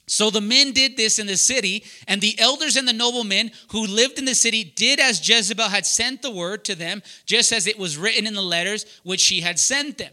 So 0.07 0.31
the 0.31 0.41
men 0.41 0.71
did 0.71 0.97
this 0.97 1.19
in 1.19 1.27
the 1.27 1.37
city, 1.37 1.85
and 2.07 2.21
the 2.21 2.39
elders 2.39 2.77
and 2.77 2.87
the 2.87 2.93
noblemen 2.93 3.51
who 3.73 3.87
lived 3.87 4.19
in 4.21 4.25
the 4.25 4.35
city 4.35 4.63
did 4.63 5.01
as 5.01 5.29
Jezebel 5.29 5.69
had 5.69 5.87
sent 5.87 6.23
the 6.23 6.31
word 6.31 6.65
to 6.67 6.77
them, 6.77 7.03
just 7.27 7.53
as 7.53 7.67
it 7.67 7.79
was 7.79 7.99
written 7.99 8.29
in 8.29 8.35
the 8.35 8.43
letters 8.43 8.87
which 9.03 9.21
she 9.21 9.41
had 9.41 9.59
sent 9.59 9.99
them. 9.99 10.13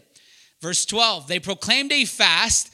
Verse 0.60 0.84
12 0.84 1.28
They 1.28 1.38
proclaimed 1.38 1.92
a 1.92 2.04
fast 2.04 2.72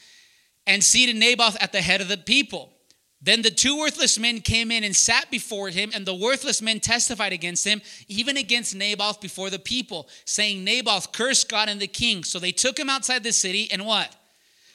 and 0.67 0.83
seated 0.83 1.15
Naboth 1.15 1.57
at 1.59 1.71
the 1.71 1.81
head 1.81 2.01
of 2.01 2.09
the 2.09 2.17
people. 2.17 2.73
Then 3.19 3.41
the 3.41 3.49
two 3.49 3.77
worthless 3.77 4.19
men 4.19 4.41
came 4.41 4.71
in 4.71 4.83
and 4.83 4.95
sat 4.95 5.31
before 5.31 5.69
him, 5.69 5.91
and 5.95 6.05
the 6.05 6.13
worthless 6.13 6.61
men 6.61 6.79
testified 6.79 7.33
against 7.33 7.65
him, 7.65 7.81
even 8.07 8.37
against 8.37 8.75
Naboth 8.75 9.19
before 9.19 9.49
the 9.49 9.57
people, 9.57 10.07
saying, 10.25 10.63
Naboth 10.63 11.11
cursed 11.11 11.49
God 11.49 11.67
and 11.67 11.79
the 11.79 11.87
king. 11.87 12.23
So 12.23 12.37
they 12.37 12.51
took 12.51 12.77
him 12.77 12.89
outside 12.89 13.23
the 13.23 13.33
city 13.33 13.69
and 13.71 13.85
what? 13.85 14.15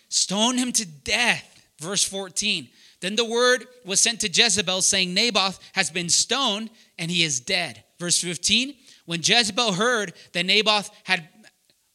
Stoned 0.08 0.58
him 0.58 0.72
to 0.72 0.84
death. 0.84 1.48
Verse 1.78 2.02
14. 2.02 2.68
Then 3.00 3.16
the 3.16 3.24
word 3.24 3.66
was 3.84 4.00
sent 4.00 4.20
to 4.20 4.28
Jezebel, 4.28 4.82
saying, 4.82 5.14
Naboth 5.14 5.58
has 5.72 5.90
been 5.90 6.08
stoned 6.08 6.70
and 6.98 7.10
he 7.10 7.22
is 7.24 7.40
dead. 7.40 7.84
Verse 7.98 8.18
15. 8.18 8.74
When 9.06 9.20
Jezebel 9.22 9.72
heard 9.72 10.14
that 10.32 10.46
Naboth 10.46 10.90
had 11.04 11.28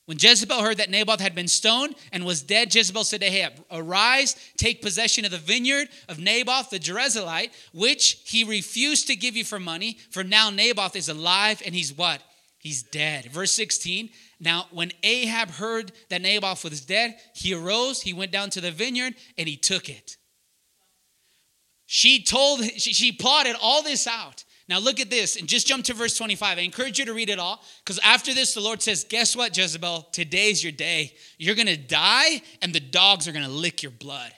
when 0.08 0.18
Jezebel 0.18 0.62
heard 0.62 0.78
that 0.78 0.90
Naboth 0.90 1.20
had 1.20 1.36
been 1.36 1.50
stoned 1.50 1.94
and 2.14 2.26
was 2.26 2.42
dead, 2.42 2.74
Jezebel 2.74 3.04
said 3.04 3.20
to 3.20 3.28
Ahab, 3.28 3.66
Arise, 3.70 4.38
take 4.56 4.82
possession 4.82 5.26
of 5.26 5.32
the 5.32 5.38
vineyard 5.38 5.90
of 6.08 6.18
Naboth 6.18 6.70
the 6.70 6.80
Jezreelite, 6.80 7.52
which 7.74 8.22
he 8.24 8.46
refused 8.46 9.08
to 9.08 9.18
give 9.18 9.36
you 9.36 9.44
for 9.44 9.60
money, 9.60 9.98
for 10.10 10.24
now 10.24 10.50
Naboth 10.50 10.96
is 10.96 11.10
alive 11.10 11.62
and 11.66 11.76
he's 11.76 11.92
what? 11.92 12.24
He's 12.58 12.84
dead. 12.84 13.26
Verse 13.26 13.52
16. 13.52 14.10
Now, 14.40 14.68
when 14.72 14.94
Ahab 15.04 15.50
heard 15.50 15.92
that 16.08 16.22
Naboth 16.22 16.64
was 16.64 16.80
dead, 16.80 17.18
he 17.36 17.54
arose, 17.54 18.02
he 18.02 18.14
went 18.14 18.32
down 18.32 18.50
to 18.52 18.62
the 18.62 18.72
vineyard, 18.72 19.14
and 19.38 19.50
he 19.50 19.58
took 19.58 19.90
it. 19.90 20.16
She 21.86 22.24
told, 22.24 22.64
she, 22.64 22.94
she 22.94 23.12
plotted 23.12 23.58
all 23.62 23.84
this 23.84 24.08
out. 24.08 24.46
Now 24.70 24.80
look 24.80 25.00
at 25.00 25.10
this 25.10 25.38
and 25.38 25.48
just 25.48 25.66
jump 25.66 25.86
to 25.86 25.94
verse 25.94 26.18
25. 26.18 26.58
I 26.58 26.62
encourage 26.62 27.00
you 27.00 27.06
to 27.06 27.14
read 27.14 27.30
it 27.30 27.40
all 27.40 27.64
because 27.84 28.00
after 28.00 28.34
this, 28.34 28.54
the 28.54 28.60
Lord 28.60 28.82
says, 28.82 29.06
Guess 29.06 29.36
what, 29.36 29.56
Jezebel? 29.56 30.10
Today's 30.12 30.62
your 30.62 30.74
day. 30.74 31.14
You're 31.38 31.56
going 31.56 31.68
to 31.68 31.78
die 31.78 32.42
and 32.62 32.74
the 32.74 32.82
dogs 32.82 33.28
are 33.28 33.32
going 33.32 33.46
to 33.46 33.52
lick 33.52 33.82
your 33.82 33.92
blood. 33.92 34.32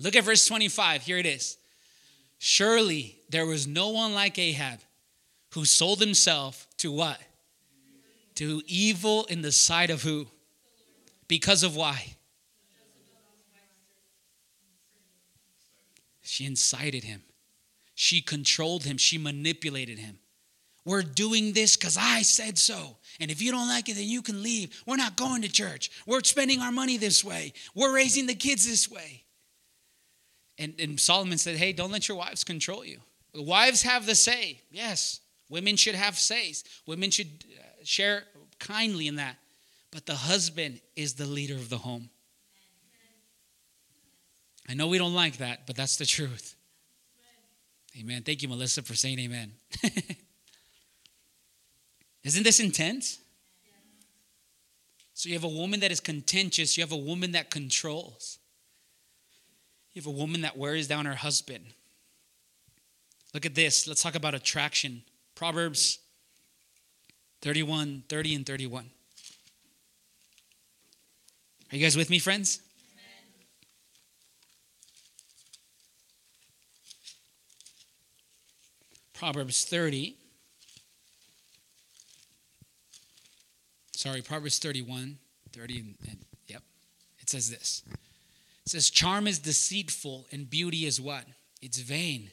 Look 0.00 0.16
at 0.16 0.24
verse 0.24 0.46
25. 0.46 1.02
Here 1.02 1.18
it 1.18 1.26
is. 1.26 1.58
Surely 2.38 3.18
there 3.28 3.46
was 3.46 3.66
no 3.66 3.90
one 3.90 4.14
like 4.14 4.38
Ahab 4.38 4.80
who 5.52 5.64
sold 5.64 6.00
himself 6.00 6.66
to 6.78 6.90
what? 6.90 7.18
To 8.36 8.62
evil 8.66 9.24
in 9.26 9.42
the 9.42 9.52
sight 9.52 9.90
of 9.90 10.02
who? 10.02 10.26
Because 11.28 11.62
of 11.62 11.76
why? 11.76 12.16
She 16.22 16.46
incited 16.46 17.04
him. 17.04 17.22
She 17.94 18.20
controlled 18.20 18.84
him, 18.84 18.96
she 18.96 19.18
manipulated 19.18 19.98
him. 19.98 20.18
We're 20.84 21.02
doing 21.02 21.52
this 21.52 21.76
because 21.76 21.96
I 21.98 22.22
said 22.22 22.58
so. 22.58 22.96
And 23.18 23.30
if 23.30 23.40
you 23.40 23.50
don't 23.50 23.68
like 23.68 23.88
it, 23.88 23.94
then 23.94 24.06
you 24.06 24.20
can 24.20 24.42
leave. 24.42 24.82
We're 24.86 24.96
not 24.96 25.16
going 25.16 25.42
to 25.42 25.48
church. 25.50 25.90
We're 26.06 26.22
spending 26.22 26.60
our 26.60 26.72
money 26.72 26.98
this 26.98 27.24
way. 27.24 27.54
We're 27.74 27.94
raising 27.94 28.26
the 28.26 28.34
kids 28.34 28.66
this 28.66 28.90
way. 28.90 29.24
And, 30.58 30.74
and 30.78 31.00
Solomon 31.00 31.38
said, 31.38 31.56
Hey, 31.56 31.72
don't 31.72 31.90
let 31.90 32.06
your 32.06 32.18
wives 32.18 32.44
control 32.44 32.84
you. 32.84 32.98
The 33.32 33.42
wives 33.42 33.82
have 33.82 34.06
the 34.06 34.14
say. 34.14 34.60
Yes, 34.70 35.20
women 35.48 35.76
should 35.76 35.94
have 35.94 36.18
says. 36.18 36.64
Women 36.86 37.10
should 37.10 37.44
uh, 37.58 37.62
share 37.82 38.24
kindly 38.58 39.08
in 39.08 39.16
that. 39.16 39.36
But 39.90 40.06
the 40.06 40.14
husband 40.14 40.80
is 40.96 41.14
the 41.14 41.26
leader 41.26 41.54
of 41.54 41.70
the 41.70 41.78
home. 41.78 42.10
I 44.68 44.74
know 44.74 44.86
we 44.86 44.98
don't 44.98 45.14
like 45.14 45.38
that, 45.38 45.66
but 45.66 45.76
that's 45.76 45.96
the 45.96 46.06
truth. 46.06 46.53
Amen. 47.98 48.22
Thank 48.22 48.42
you, 48.42 48.48
Melissa, 48.48 48.82
for 48.82 48.94
saying 48.94 49.18
amen. 49.20 49.52
Isn't 52.24 52.42
this 52.42 52.58
intense? 52.58 53.18
So 55.12 55.28
you 55.28 55.34
have 55.36 55.44
a 55.44 55.48
woman 55.48 55.80
that 55.80 55.92
is 55.92 56.00
contentious, 56.00 56.76
you 56.76 56.82
have 56.82 56.92
a 56.92 56.96
woman 56.96 57.32
that 57.32 57.50
controls. 57.50 58.38
You 59.92 60.02
have 60.02 60.08
a 60.08 60.10
woman 60.10 60.40
that 60.40 60.56
wears 60.56 60.88
down 60.88 61.06
her 61.06 61.14
husband. 61.14 61.66
Look 63.32 63.46
at 63.46 63.54
this. 63.54 63.86
Let's 63.86 64.02
talk 64.02 64.16
about 64.16 64.34
attraction. 64.34 65.02
Proverbs 65.36 66.00
31, 67.42 68.02
30, 68.08 68.34
and 68.34 68.46
31. 68.46 68.90
Are 71.70 71.76
you 71.76 71.82
guys 71.82 71.96
with 71.96 72.10
me, 72.10 72.18
friends? 72.18 72.60
Proverbs 79.24 79.64
30. 79.64 80.18
Sorry, 83.92 84.20
Proverbs 84.20 84.58
31, 84.58 85.16
30, 85.50 85.78
and, 85.78 85.94
and 86.10 86.18
yep. 86.46 86.60
It 87.20 87.30
says 87.30 87.48
this. 87.48 87.82
It 87.90 88.68
says, 88.68 88.90
Charm 88.90 89.26
is 89.26 89.38
deceitful 89.38 90.26
and 90.30 90.50
beauty 90.50 90.84
is 90.84 91.00
what? 91.00 91.24
It's 91.62 91.78
vain. 91.78 92.32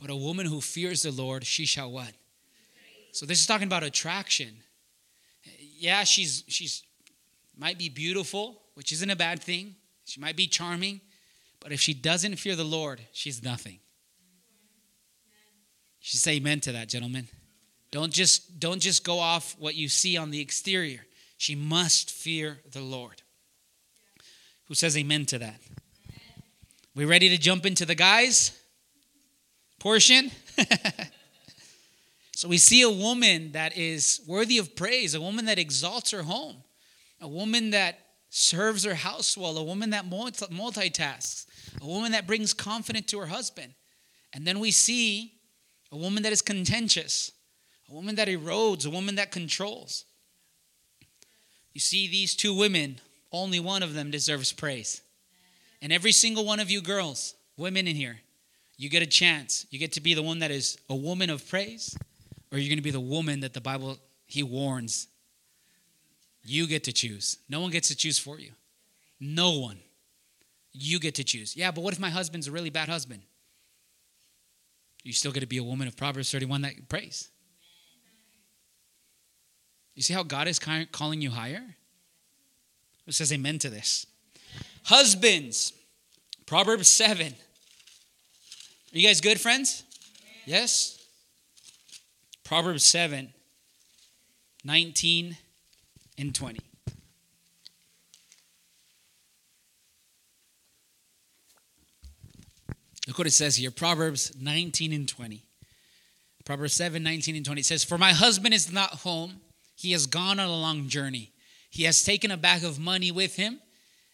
But 0.00 0.10
a 0.10 0.16
woman 0.16 0.46
who 0.46 0.60
fears 0.60 1.02
the 1.02 1.12
Lord, 1.12 1.46
she 1.46 1.64
shall 1.64 1.92
what? 1.92 2.10
So 3.12 3.24
this 3.24 3.38
is 3.38 3.46
talking 3.46 3.68
about 3.68 3.84
attraction. 3.84 4.48
Yeah, 5.78 6.02
she's 6.02 6.42
she's 6.48 6.82
might 7.56 7.78
be 7.78 7.88
beautiful, 7.88 8.62
which 8.74 8.90
isn't 8.90 9.10
a 9.10 9.14
bad 9.14 9.44
thing. 9.44 9.76
She 10.06 10.18
might 10.18 10.34
be 10.34 10.48
charming, 10.48 11.02
but 11.60 11.70
if 11.70 11.80
she 11.80 11.94
doesn't 11.94 12.34
fear 12.34 12.56
the 12.56 12.64
Lord, 12.64 13.00
she's 13.12 13.44
nothing 13.44 13.78
should 16.00 16.20
say 16.20 16.36
amen 16.36 16.60
to 16.60 16.72
that, 16.72 16.88
gentlemen. 16.88 17.28
Don't 17.90 18.12
just 18.12 18.58
don't 18.60 18.80
just 18.80 19.04
go 19.04 19.18
off 19.18 19.56
what 19.58 19.74
you 19.74 19.88
see 19.88 20.16
on 20.16 20.30
the 20.30 20.40
exterior. 20.40 21.04
She 21.38 21.54
must 21.54 22.10
fear 22.10 22.60
the 22.72 22.80
Lord. 22.80 23.22
Who 24.68 24.74
says 24.74 24.96
amen 24.96 25.26
to 25.26 25.38
that? 25.38 25.60
We 26.94 27.04
ready 27.04 27.28
to 27.28 27.38
jump 27.38 27.66
into 27.66 27.84
the 27.84 27.94
guys 27.94 28.58
portion? 29.78 30.30
So 32.36 32.48
we 32.48 32.58
see 32.58 32.82
a 32.82 32.90
woman 32.90 33.52
that 33.52 33.78
is 33.78 34.20
worthy 34.26 34.58
of 34.58 34.76
praise, 34.76 35.14
a 35.14 35.20
woman 35.22 35.46
that 35.46 35.58
exalts 35.58 36.10
her 36.10 36.22
home, 36.22 36.56
a 37.18 37.26
woman 37.26 37.70
that 37.70 37.98
serves 38.28 38.84
her 38.84 38.94
house 38.94 39.38
well, 39.38 39.56
a 39.56 39.64
woman 39.64 39.88
that 39.90 40.04
multi- 40.04 40.44
multitasks, 40.48 41.46
a 41.80 41.86
woman 41.86 42.12
that 42.12 42.26
brings 42.26 42.52
confidence 42.52 43.06
to 43.06 43.20
her 43.20 43.26
husband. 43.26 43.72
And 44.34 44.46
then 44.46 44.60
we 44.60 44.70
see 44.70 45.32
a 45.92 45.96
woman 45.96 46.22
that 46.22 46.32
is 46.32 46.42
contentious, 46.42 47.32
a 47.90 47.94
woman 47.94 48.16
that 48.16 48.28
erodes, 48.28 48.86
a 48.86 48.90
woman 48.90 49.14
that 49.16 49.30
controls. 49.30 50.04
You 51.72 51.80
see, 51.80 52.08
these 52.08 52.34
two 52.34 52.54
women, 52.54 53.00
only 53.32 53.60
one 53.60 53.82
of 53.82 53.94
them 53.94 54.10
deserves 54.10 54.52
praise. 54.52 55.02
And 55.82 55.92
every 55.92 56.12
single 56.12 56.44
one 56.44 56.60
of 56.60 56.70
you 56.70 56.80
girls, 56.80 57.34
women 57.56 57.86
in 57.86 57.96
here, 57.96 58.20
you 58.76 58.88
get 58.88 59.02
a 59.02 59.06
chance. 59.06 59.66
You 59.70 59.78
get 59.78 59.92
to 59.92 60.00
be 60.00 60.14
the 60.14 60.22
one 60.22 60.40
that 60.40 60.50
is 60.50 60.78
a 60.88 60.94
woman 60.94 61.30
of 61.30 61.48
praise, 61.48 61.96
or 62.50 62.58
you're 62.58 62.68
going 62.68 62.78
to 62.78 62.82
be 62.82 62.90
the 62.90 63.00
woman 63.00 63.40
that 63.40 63.54
the 63.54 63.60
Bible, 63.60 63.98
he 64.26 64.42
warns. 64.42 65.08
You 66.44 66.66
get 66.66 66.84
to 66.84 66.92
choose. 66.92 67.38
No 67.48 67.60
one 67.60 67.70
gets 67.70 67.88
to 67.88 67.96
choose 67.96 68.18
for 68.18 68.38
you. 68.38 68.52
No 69.20 69.58
one. 69.58 69.78
You 70.72 70.98
get 70.98 71.14
to 71.16 71.24
choose. 71.24 71.56
Yeah, 71.56 71.70
but 71.70 71.82
what 71.82 71.94
if 71.94 72.00
my 72.00 72.10
husband's 72.10 72.48
a 72.48 72.52
really 72.52 72.70
bad 72.70 72.88
husband? 72.88 73.22
You 75.06 75.12
still 75.12 75.30
get 75.30 75.38
to 75.38 75.46
be 75.46 75.58
a 75.58 75.62
woman 75.62 75.86
of 75.86 75.96
Proverbs 75.96 76.32
31 76.32 76.62
that 76.62 76.88
prays. 76.88 77.28
You 79.94 80.02
see 80.02 80.12
how 80.12 80.24
God 80.24 80.48
is 80.48 80.58
calling 80.58 81.22
you 81.22 81.30
higher? 81.30 81.62
It 83.06 83.14
says 83.14 83.32
amen 83.32 83.60
to 83.60 83.70
this. 83.70 84.06
Husbands, 84.82 85.72
Proverbs 86.44 86.88
7. 86.88 87.28
Are 87.28 87.32
you 88.98 89.06
guys 89.06 89.20
good, 89.20 89.40
friends? 89.40 89.84
Yes? 90.44 91.00
Proverbs 92.42 92.82
7, 92.82 93.32
19 94.64 95.36
and 96.18 96.34
20. 96.34 96.58
Look 103.06 103.18
what 103.18 103.26
it 103.26 103.32
says 103.32 103.56
here 103.56 103.70
Proverbs 103.70 104.32
19 104.40 104.92
and 104.92 105.08
20. 105.08 105.42
Proverbs 106.44 106.74
7, 106.74 107.02
19 107.02 107.36
and 107.36 107.44
20. 107.44 107.60
It 107.60 107.64
says, 107.64 107.82
For 107.82 107.98
my 107.98 108.12
husband 108.12 108.54
is 108.54 108.72
not 108.72 108.90
home. 108.90 109.40
He 109.74 109.92
has 109.92 110.06
gone 110.06 110.38
on 110.38 110.48
a 110.48 110.56
long 110.56 110.88
journey. 110.88 111.32
He 111.70 111.82
has 111.84 112.02
taken 112.02 112.30
a 112.30 112.36
bag 112.36 112.64
of 112.64 112.78
money 112.78 113.10
with 113.10 113.36
him 113.36 113.60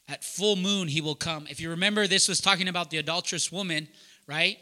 at 0.09 0.25
full 0.25 0.57
moon, 0.57 0.89
he 0.89 1.01
will 1.01 1.15
come. 1.15 1.47
If 1.49 1.61
you 1.61 1.71
remember, 1.71 2.07
this 2.07 2.29
was 2.29 2.41
talking 2.41 2.69
about 2.69 2.91
the 2.91 2.99
adulterous 2.99 3.53
woman, 3.53 3.89
right? 4.27 4.59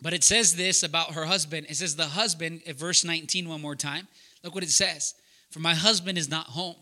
But 0.00 0.12
it 0.12 0.24
says 0.24 0.54
this 0.54 0.82
about 0.82 1.12
her 1.12 1.24
husband. 1.24 1.66
It 1.68 1.76
says, 1.76 1.96
The 1.96 2.06
husband, 2.06 2.62
at 2.66 2.76
verse 2.76 3.04
19, 3.04 3.48
one 3.48 3.60
more 3.60 3.74
time. 3.74 4.08
Look 4.44 4.54
what 4.54 4.64
it 4.64 4.70
says 4.70 5.14
For 5.50 5.60
my 5.60 5.74
husband 5.74 6.16
is 6.16 6.30
not 6.30 6.46
home. 6.46 6.76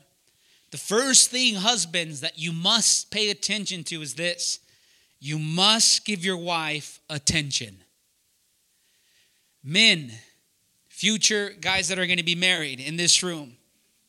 The 0.71 0.79
first 0.79 1.31
thing, 1.31 1.55
husbands, 1.55 2.21
that 2.21 2.39
you 2.39 2.53
must 2.53 3.11
pay 3.11 3.31
attention 3.31 3.83
to 3.85 4.03
is 4.03 4.15
this 4.15 4.61
you 5.19 5.39
must 5.39 6.05
give 6.05 6.25
your 6.25 6.37
wife 6.37 7.01
attention. 7.09 7.79
Men, 9.63 10.13
future 10.89 11.51
guys 11.61 11.89
that 11.89 11.99
are 11.99 12.07
going 12.07 12.19
to 12.19 12.25
be 12.25 12.35
married 12.35 12.81
in 12.81 12.97
this 12.97 13.23
room, 13.23 13.57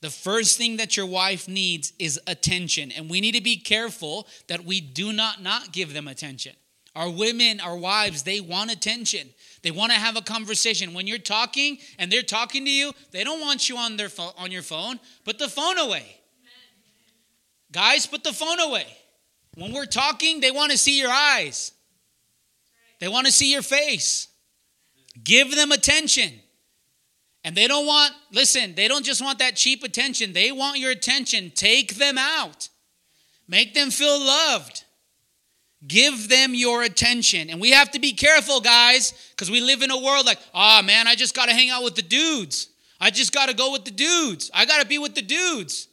the 0.02 0.10
first 0.10 0.58
thing 0.58 0.78
that 0.78 0.96
your 0.96 1.08
wife 1.08 1.48
needs 1.48 1.94
is 1.98 2.20
attention. 2.28 2.92
And 2.92 3.10
we 3.10 3.20
need 3.20 3.34
to 3.34 3.42
be 3.42 3.58
careful 3.58 4.28
that 4.48 4.64
we 4.64 4.80
do 4.80 5.12
not 5.12 5.42
not 5.42 5.72
give 5.72 5.94
them 5.94 6.08
attention. 6.08 6.54
Our 6.96 7.10
women, 7.10 7.60
our 7.60 7.78
wives, 7.78 8.24
they 8.24 8.40
want 8.40 8.72
attention. 8.72 9.30
They 9.62 9.72
want 9.72 9.92
to 9.92 9.98
have 9.98 10.16
a 10.16 10.22
conversation. 10.22 10.94
When 10.94 11.08
you're 11.08 11.18
talking 11.20 11.78
and 12.00 12.12
they're 12.12 12.22
talking 12.22 12.66
to 12.66 12.72
you, 12.72 12.92
they 13.12 13.24
don't 13.24 13.42
want 13.42 13.70
you 13.70 13.78
on 13.78 13.98
their 13.98 14.10
phone, 14.10 14.32
on 14.38 14.52
your 14.52 14.64
phone. 14.64 15.00
Put 15.24 15.40
the 15.40 15.48
phone 15.48 15.78
away. 15.78 16.18
Guys, 17.72 18.06
put 18.08 18.24
the 18.24 18.34
phone 18.34 18.60
away. 18.60 18.88
When 19.58 19.74
we're 19.74 19.86
talking, 19.86 20.40
they 20.40 20.52
want 20.52 20.72
to 20.72 20.78
see 20.78 21.00
your 21.00 21.10
eyes. 21.10 21.72
They 23.00 23.08
want 23.08 23.26
to 23.26 23.32
see 23.32 23.52
your 23.52 23.64
face. 23.64 24.28
Give 25.24 25.56
them 25.56 25.72
attention. 25.72 26.32
And 27.44 27.56
they 27.56 27.68
don't 27.68 27.88
want, 27.88 28.14
listen, 28.32 28.76
they 28.76 28.88
don't 28.88 29.04
just 29.04 29.20
want 29.20 29.40
that 29.40 29.56
cheap 29.56 29.84
attention. 29.84 30.34
They 30.34 30.52
want 30.52 30.78
your 30.78 30.92
attention. 30.92 31.52
Take 31.56 31.96
them 31.96 32.20
out. 32.20 32.70
Make 33.48 33.74
them 33.74 33.90
feel 33.90 34.20
loved. 34.20 34.84
Give 35.88 36.30
them 36.30 36.54
your 36.54 36.84
attention. 36.84 37.50
And 37.50 37.60
we 37.60 37.72
have 37.72 37.90
to 37.92 38.00
be 38.00 38.14
careful, 38.14 38.62
guys, 38.62 39.12
because 39.32 39.50
we 39.50 39.60
live 39.60 39.82
in 39.82 39.90
a 39.90 40.00
world 40.00 40.28
like, 40.28 40.40
oh 40.54 40.84
man, 40.84 41.08
I 41.08 41.16
just 41.16 41.36
got 41.36 41.48
to 41.48 41.56
hang 41.56 41.72
out 41.72 41.84
with 41.84 41.96
the 41.96 42.04
dudes. 42.04 42.68
I 43.00 43.10
just 43.10 43.34
got 43.34 43.50
to 43.50 43.56
go 43.56 43.72
with 43.72 43.86
the 43.86 43.92
dudes. 43.92 44.52
I 44.54 44.66
got 44.66 44.82
to 44.84 44.88
be 44.88 45.00
with 45.00 45.16
the 45.16 45.24
dudes. 45.24 45.88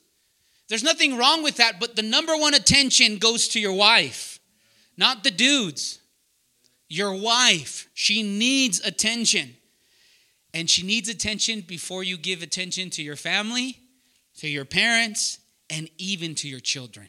There's 0.69 0.83
nothing 0.83 1.17
wrong 1.17 1.43
with 1.43 1.57
that, 1.57 1.79
but 1.79 1.97
the 1.97 2.03
number 2.03 2.37
one 2.37 2.55
attention 2.55 3.19
goes 3.19 3.49
to 3.49 3.61
your 3.61 3.75
wife, 3.75 4.39
not 4.97 5.25
the 5.25 5.31
dudes. 5.31 5.99
Your 6.89 7.15
wife, 7.15 7.89
she 7.95 8.23
needs 8.23 8.81
attention. 8.81 9.57
And 10.53 10.71
she 10.71 10.87
needs 10.87 11.09
attention 11.09 11.63
before 11.63 12.05
you 12.05 12.17
give 12.17 12.43
attention 12.43 12.91
to 12.91 13.03
your 13.03 13.17
family, 13.17 13.79
to 14.39 14.49
your 14.49 14.65
parents, 14.65 15.39
and 15.69 15.91
even 15.99 16.35
to 16.37 16.49
your 16.49 16.61
children. 16.61 17.09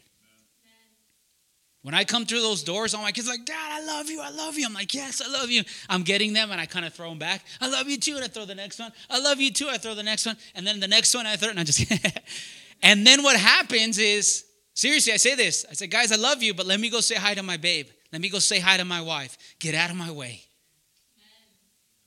When 1.83 1.93
I 1.93 2.03
come 2.03 2.25
through 2.25 2.41
those 2.41 2.63
doors, 2.63 2.95
all 2.95 3.03
my 3.03 3.11
kids 3.11 3.27
like, 3.27 3.45
Dad, 3.45 3.55
I 3.71 3.85
love 3.85 4.09
you, 4.09 4.19
I 4.19 4.31
love 4.31 4.57
you. 4.57 4.65
I'm 4.65 4.73
like, 4.73 4.91
Yes, 4.95 5.21
I 5.21 5.31
love 5.31 5.51
you. 5.51 5.61
I'm 5.87 6.01
getting 6.01 6.33
them 6.33 6.49
and 6.49 6.59
I 6.59 6.65
kind 6.65 6.83
of 6.83 6.95
throw 6.95 7.09
them 7.09 7.19
back. 7.19 7.45
I 7.61 7.69
love 7.69 7.87
you 7.87 7.97
too, 7.97 8.15
and 8.15 8.23
I 8.23 8.27
throw 8.27 8.45
the 8.45 8.55
next 8.55 8.79
one. 8.79 8.91
I 9.07 9.19
love 9.19 9.39
you 9.39 9.51
too, 9.51 9.67
I 9.69 9.77
throw 9.77 9.93
the 9.93 10.01
next 10.01 10.25
one. 10.25 10.35
And 10.55 10.65
then 10.65 10.79
the 10.79 10.87
next 10.87 11.13
one, 11.13 11.27
I 11.27 11.35
throw 11.35 11.49
and 11.49 11.59
I 11.59 11.63
just. 11.63 11.85
and 12.81 13.05
then 13.05 13.23
what 13.23 13.37
happens 13.37 13.97
is, 13.97 14.45
seriously, 14.73 15.13
I 15.13 15.17
say 15.17 15.35
this 15.35 15.65
I 15.69 15.73
say, 15.73 15.87
Guys, 15.87 16.11
I 16.11 16.17
love 16.17 16.43
you, 16.43 16.53
but 16.53 16.65
let 16.65 16.79
me 16.79 16.89
go 16.89 16.99
say 16.99 17.15
hi 17.15 17.33
to 17.33 17.43
my 17.43 17.57
babe. 17.57 17.87
Let 18.11 18.21
me 18.21 18.29
go 18.29 18.39
say 18.39 18.59
hi 18.59 18.77
to 18.77 18.85
my 18.85 19.01
wife. 19.01 19.37
Get 19.59 19.75
out 19.75 19.89
of 19.89 19.95
my 19.97 20.11
way 20.11 20.41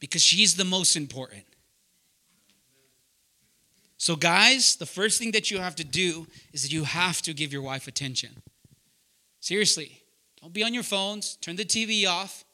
because 0.01 0.23
she's 0.23 0.55
the 0.55 0.65
most 0.65 0.97
important. 0.97 1.45
So, 3.99 4.15
guys, 4.15 4.77
the 4.77 4.87
first 4.87 5.19
thing 5.19 5.33
that 5.33 5.51
you 5.51 5.59
have 5.59 5.75
to 5.77 5.85
do 5.85 6.27
is 6.53 6.63
that 6.63 6.73
you 6.73 6.85
have 6.85 7.21
to 7.23 7.35
give 7.35 7.53
your 7.53 7.63
wife 7.63 7.89
attention. 7.89 8.31
Seriously, 9.41 10.01
don't 10.41 10.53
be 10.53 10.63
on 10.63 10.73
your 10.73 10.85
phones, 10.85 11.37
turn 11.37 11.57
the 11.57 11.65
TV 11.65 12.09
off, 12.09 12.45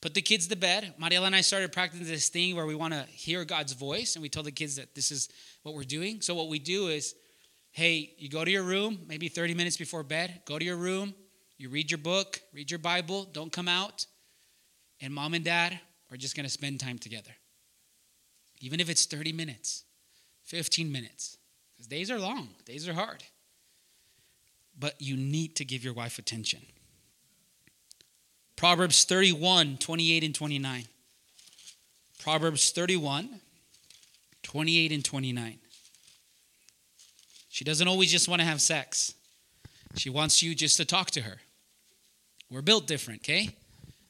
put 0.00 0.14
the 0.14 0.22
kids 0.22 0.48
to 0.48 0.56
bed. 0.56 0.92
Mariela 1.00 1.26
and 1.26 1.36
I 1.36 1.42
started 1.42 1.72
practicing 1.72 2.06
this 2.06 2.28
thing 2.28 2.56
where 2.56 2.66
we 2.66 2.74
want 2.74 2.92
to 2.92 3.04
hear 3.04 3.44
God's 3.44 3.72
voice, 3.72 4.16
and 4.16 4.22
we 4.22 4.28
told 4.28 4.46
the 4.46 4.52
kids 4.52 4.76
that 4.76 4.96
this 4.96 5.12
is 5.12 5.28
what 5.62 5.76
we're 5.76 5.84
doing. 5.84 6.20
So, 6.20 6.34
what 6.34 6.48
we 6.48 6.58
do 6.58 6.88
is, 6.88 7.14
hey, 7.72 8.14
you 8.18 8.28
go 8.28 8.44
to 8.44 8.50
your 8.50 8.62
room, 8.62 9.00
maybe 9.06 9.28
30 9.28 9.54
minutes 9.54 9.76
before 9.76 10.02
bed, 10.02 10.42
go 10.44 10.58
to 10.58 10.64
your 10.64 10.76
room, 10.76 11.14
you 11.56 11.68
read 11.68 11.90
your 11.90 11.98
book, 11.98 12.40
read 12.52 12.70
your 12.70 12.78
Bible, 12.78 13.28
don't 13.32 13.52
come 13.52 13.68
out, 13.68 14.06
and 15.00 15.14
mom 15.14 15.34
and 15.34 15.44
dad 15.44 15.78
are 16.10 16.16
just 16.16 16.34
going 16.36 16.44
to 16.44 16.50
spend 16.50 16.80
time 16.80 16.98
together. 16.98 17.30
Even 18.60 18.80
if 18.80 18.90
it's 18.90 19.06
30 19.06 19.32
minutes, 19.32 19.84
15 20.44 20.90
minutes. 20.90 21.38
Because 21.76 21.86
days 21.86 22.10
are 22.10 22.18
long, 22.18 22.48
days 22.64 22.88
are 22.88 22.92
hard. 22.92 23.22
But 24.78 25.00
you 25.00 25.16
need 25.16 25.56
to 25.56 25.64
give 25.64 25.84
your 25.84 25.94
wife 25.94 26.18
attention. 26.18 26.60
Proverbs 28.56 29.04
31, 29.04 29.78
28 29.78 30.24
and 30.24 30.34
29. 30.34 30.84
Proverbs 32.18 32.70
31, 32.72 33.40
28 34.42 34.92
and 34.92 35.04
29. 35.04 35.58
She 37.50 37.64
doesn't 37.64 37.88
always 37.88 38.12
just 38.12 38.28
want 38.28 38.40
to 38.40 38.46
have 38.46 38.60
sex. 38.60 39.12
She 39.96 40.08
wants 40.08 40.40
you 40.40 40.54
just 40.54 40.76
to 40.76 40.84
talk 40.84 41.10
to 41.10 41.22
her. 41.22 41.38
We're 42.48 42.62
built 42.62 42.86
different, 42.86 43.22
okay? 43.22 43.50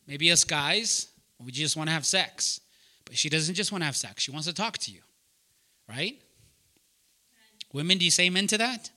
Maybe 0.07 0.31
us 0.31 0.45
guys, 0.45 1.09
we 1.43 1.51
just 1.51 1.75
want 1.75 1.89
to 1.89 1.93
have 1.95 2.05
sex. 2.05 2.61
But 3.07 3.17
she 3.17 3.31
doesn't 3.31 3.55
just 3.55 3.73
want 3.73 3.81
to 3.81 3.87
have 3.87 3.97
sex, 3.97 4.23
she 4.23 4.31
wants 4.31 4.47
to 4.47 4.53
talk 4.53 4.77
to 4.79 4.93
you, 4.93 5.01
right? 5.89 6.21
Women, 7.73 7.97
do 7.99 8.05
you 8.05 8.11
say 8.11 8.27
amen 8.27 8.47
to 8.49 8.59
that? 8.59 8.91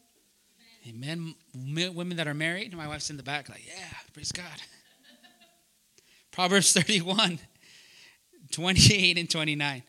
Amen. 0.90 1.36
amen. 1.56 1.96
Women 1.96 2.18
that 2.18 2.28
are 2.28 2.34
married, 2.34 2.76
my 2.76 2.88
wife's 2.88 3.10
in 3.10 3.16
the 3.16 3.24
back, 3.24 3.48
like, 3.48 3.66
yeah, 3.66 3.98
praise 4.14 4.34
God. 4.34 4.44
Proverbs 6.32 6.74
31, 6.74 7.40
28 8.52 9.18
and 9.18 9.30
29. 9.30 9.84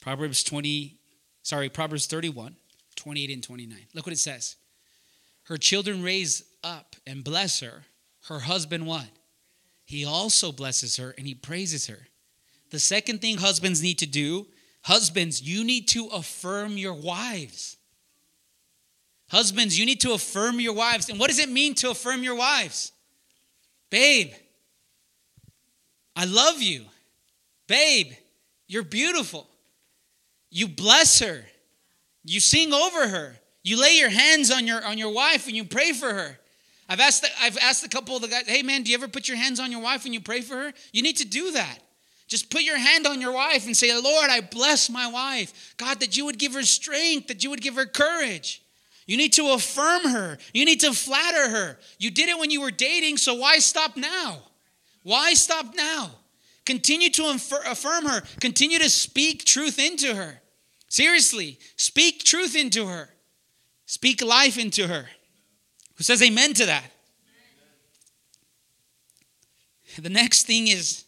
Proverbs 0.00 0.44
20, 0.44 0.95
sorry, 1.46 1.68
Proverbs 1.68 2.06
31, 2.06 2.56
28 2.96 3.30
and 3.30 3.42
29. 3.42 3.78
Look 3.94 4.06
what 4.06 4.12
it 4.12 4.18
says. 4.18 4.56
Her 5.44 5.56
children 5.56 6.02
raise 6.02 6.42
up 6.64 6.96
and 7.06 7.22
bless 7.22 7.60
her. 7.60 7.84
Her 8.28 8.40
husband 8.40 8.86
what? 8.86 9.06
he 9.86 10.04
also 10.04 10.50
blesses 10.50 10.96
her 10.96 11.14
and 11.16 11.26
he 11.26 11.34
praises 11.34 11.86
her. 11.86 12.08
The 12.70 12.80
second 12.80 13.20
thing 13.20 13.38
husbands 13.38 13.80
need 13.80 13.98
to 14.00 14.06
do 14.06 14.48
husbands, 14.82 15.40
you 15.40 15.64
need 15.64 15.88
to 15.88 16.06
affirm 16.08 16.76
your 16.76 16.94
wives. 16.94 17.76
Husbands, 19.28 19.78
you 19.78 19.86
need 19.86 20.00
to 20.00 20.12
affirm 20.12 20.60
your 20.60 20.74
wives. 20.74 21.08
And 21.08 21.18
what 21.18 21.28
does 21.28 21.38
it 21.38 21.48
mean 21.48 21.74
to 21.76 21.90
affirm 21.90 22.22
your 22.22 22.36
wives? 22.36 22.92
Babe, 23.90 24.32
I 26.14 26.24
love 26.24 26.60
you. 26.60 26.84
Babe, 27.66 28.12
You're 28.68 28.82
beautiful. 28.82 29.48
You 30.56 30.66
bless 30.66 31.18
her. 31.18 31.44
You 32.24 32.40
sing 32.40 32.72
over 32.72 33.06
her. 33.06 33.36
You 33.62 33.78
lay 33.78 33.98
your 33.98 34.08
hands 34.08 34.50
on 34.50 34.66
your 34.66 34.82
on 34.82 34.96
your 34.96 35.10
wife 35.10 35.48
and 35.48 35.54
you 35.54 35.64
pray 35.64 35.92
for 35.92 36.08
her. 36.08 36.38
I've 36.88 36.98
asked 36.98 37.20
the, 37.20 37.28
I've 37.42 37.58
asked 37.58 37.84
a 37.84 37.90
couple 37.90 38.16
of 38.16 38.22
the 38.22 38.28
guys, 38.28 38.46
"Hey 38.46 38.62
man, 38.62 38.82
do 38.82 38.90
you 38.90 38.96
ever 38.96 39.06
put 39.06 39.28
your 39.28 39.36
hands 39.36 39.60
on 39.60 39.70
your 39.70 39.82
wife 39.82 40.04
when 40.04 40.14
you 40.14 40.20
pray 40.22 40.40
for 40.40 40.56
her?" 40.56 40.72
You 40.94 41.02
need 41.02 41.18
to 41.18 41.26
do 41.26 41.50
that. 41.50 41.80
Just 42.26 42.48
put 42.48 42.62
your 42.62 42.78
hand 42.78 43.06
on 43.06 43.20
your 43.20 43.32
wife 43.32 43.66
and 43.66 43.76
say, 43.76 43.94
"Lord, 43.94 44.30
I 44.30 44.40
bless 44.40 44.88
my 44.88 45.06
wife. 45.06 45.74
God, 45.76 46.00
that 46.00 46.16
you 46.16 46.24
would 46.24 46.38
give 46.38 46.54
her 46.54 46.64
strength, 46.64 47.26
that 47.26 47.44
you 47.44 47.50
would 47.50 47.60
give 47.60 47.74
her 47.74 47.84
courage." 47.84 48.62
You 49.06 49.18
need 49.18 49.34
to 49.34 49.50
affirm 49.50 50.04
her. 50.04 50.38
You 50.54 50.64
need 50.64 50.80
to 50.80 50.94
flatter 50.94 51.50
her. 51.50 51.78
You 51.98 52.10
did 52.10 52.30
it 52.30 52.38
when 52.38 52.50
you 52.50 52.62
were 52.62 52.70
dating, 52.70 53.18
so 53.18 53.34
why 53.34 53.58
stop 53.58 53.98
now? 53.98 54.42
Why 55.02 55.34
stop 55.34 55.74
now? 55.74 56.12
Continue 56.64 57.10
to 57.10 57.38
affirm 57.66 58.06
her. 58.06 58.22
Continue 58.40 58.78
to 58.78 58.88
speak 58.88 59.44
truth 59.44 59.78
into 59.78 60.14
her. 60.14 60.40
Seriously, 60.96 61.58
speak 61.76 62.24
truth 62.24 62.56
into 62.56 62.86
her. 62.86 63.10
Speak 63.84 64.24
life 64.24 64.56
into 64.56 64.86
her. 64.86 65.04
Who 65.96 66.04
says 66.04 66.22
amen 66.22 66.54
to 66.54 66.64
that? 66.64 66.90
The 70.00 70.08
next 70.08 70.46
thing 70.46 70.68
is 70.68 71.04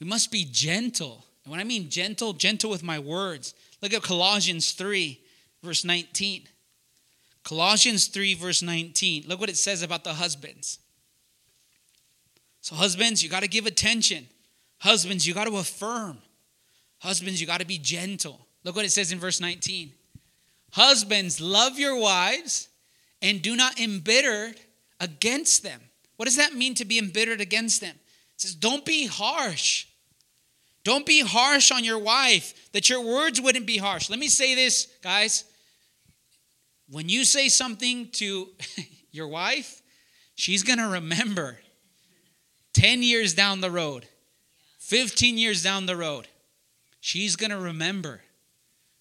we 0.00 0.08
must 0.08 0.32
be 0.32 0.44
gentle. 0.50 1.24
And 1.44 1.52
when 1.52 1.60
I 1.60 1.64
mean 1.64 1.88
gentle, 1.88 2.32
gentle 2.32 2.68
with 2.68 2.82
my 2.82 2.98
words. 2.98 3.54
Look 3.80 3.94
at 3.94 4.02
Colossians 4.02 4.72
3, 4.72 5.20
verse 5.62 5.84
19. 5.84 6.42
Colossians 7.44 8.08
3, 8.08 8.34
verse 8.34 8.60
19. 8.60 9.26
Look 9.28 9.38
what 9.38 9.50
it 9.50 9.56
says 9.56 9.82
about 9.82 10.02
the 10.02 10.14
husbands. 10.14 10.80
So, 12.60 12.74
husbands, 12.74 13.22
you 13.22 13.30
got 13.30 13.44
to 13.44 13.48
give 13.48 13.66
attention. 13.66 14.26
Husbands, 14.78 15.28
you 15.28 15.32
got 15.32 15.46
to 15.46 15.58
affirm. 15.58 16.18
Husbands, 16.98 17.40
you 17.40 17.46
got 17.46 17.60
to 17.60 17.66
be 17.66 17.78
gentle. 17.78 18.48
Look 18.64 18.76
what 18.76 18.84
it 18.84 18.90
says 18.90 19.12
in 19.12 19.18
verse 19.20 19.40
19. 19.40 19.92
Husbands, 20.72 21.40
love 21.40 21.78
your 21.78 21.96
wives 21.96 22.68
and 23.22 23.40
do 23.40 23.54
not 23.54 23.78
embitter 23.78 24.54
against 25.00 25.62
them. 25.62 25.80
What 26.16 26.24
does 26.24 26.36
that 26.36 26.54
mean 26.54 26.74
to 26.76 26.84
be 26.84 26.98
embittered 26.98 27.40
against 27.40 27.80
them? 27.80 27.94
It 28.34 28.40
says, 28.40 28.54
don't 28.54 28.84
be 28.84 29.06
harsh. 29.06 29.86
Don't 30.82 31.06
be 31.06 31.20
harsh 31.20 31.70
on 31.70 31.82
your 31.84 31.98
wife, 31.98 32.70
that 32.72 32.90
your 32.90 33.00
words 33.00 33.40
wouldn't 33.40 33.66
be 33.66 33.78
harsh. 33.78 34.10
Let 34.10 34.18
me 34.18 34.28
say 34.28 34.54
this, 34.54 34.86
guys. 35.02 35.44
When 36.90 37.08
you 37.08 37.24
say 37.24 37.48
something 37.48 38.10
to 38.12 38.48
your 39.10 39.28
wife, 39.28 39.80
she's 40.34 40.62
going 40.62 40.78
to 40.78 40.88
remember 40.88 41.58
10 42.74 43.02
years 43.02 43.32
down 43.32 43.62
the 43.62 43.70
road, 43.70 44.06
15 44.78 45.38
years 45.38 45.62
down 45.62 45.86
the 45.86 45.96
road. 45.96 46.28
She's 47.00 47.36
going 47.36 47.50
to 47.50 47.58
remember. 47.58 48.20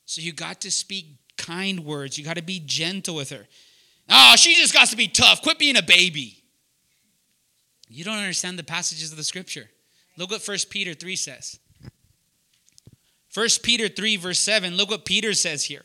So 0.06 0.22
you 0.22 0.34
got 0.34 0.62
to 0.62 0.72
speak 0.72 1.18
kind 1.38 1.86
words. 1.86 2.18
You 2.18 2.24
got 2.24 2.38
to 2.38 2.44
be 2.44 2.62
gentle 2.64 3.16
with 3.16 3.30
her. 3.30 3.48
Oh, 4.10 4.36
she 4.36 4.56
just 4.56 4.74
got 4.74 4.88
to 4.90 4.98
be 4.98 5.08
tough. 5.08 5.42
Quit 5.42 5.60
being 5.60 5.78
a 5.78 5.82
baby. 5.82 6.44
You 7.88 8.04
don't 8.04 8.18
understand 8.18 8.60
the 8.60 8.64
passages 8.64 9.12
of 9.12 9.18
the 9.18 9.24
scripture. 9.24 9.70
Look 10.18 10.32
what 10.32 10.46
1 10.46 10.58
Peter 10.70 10.94
3 10.94 11.16
says. 11.16 11.60
1 13.34 13.48
Peter 13.64 13.88
3, 13.88 14.18
verse 14.18 14.40
7, 14.40 14.76
look 14.76 14.90
what 14.90 15.06
Peter 15.06 15.34
says 15.34 15.64
here. 15.64 15.84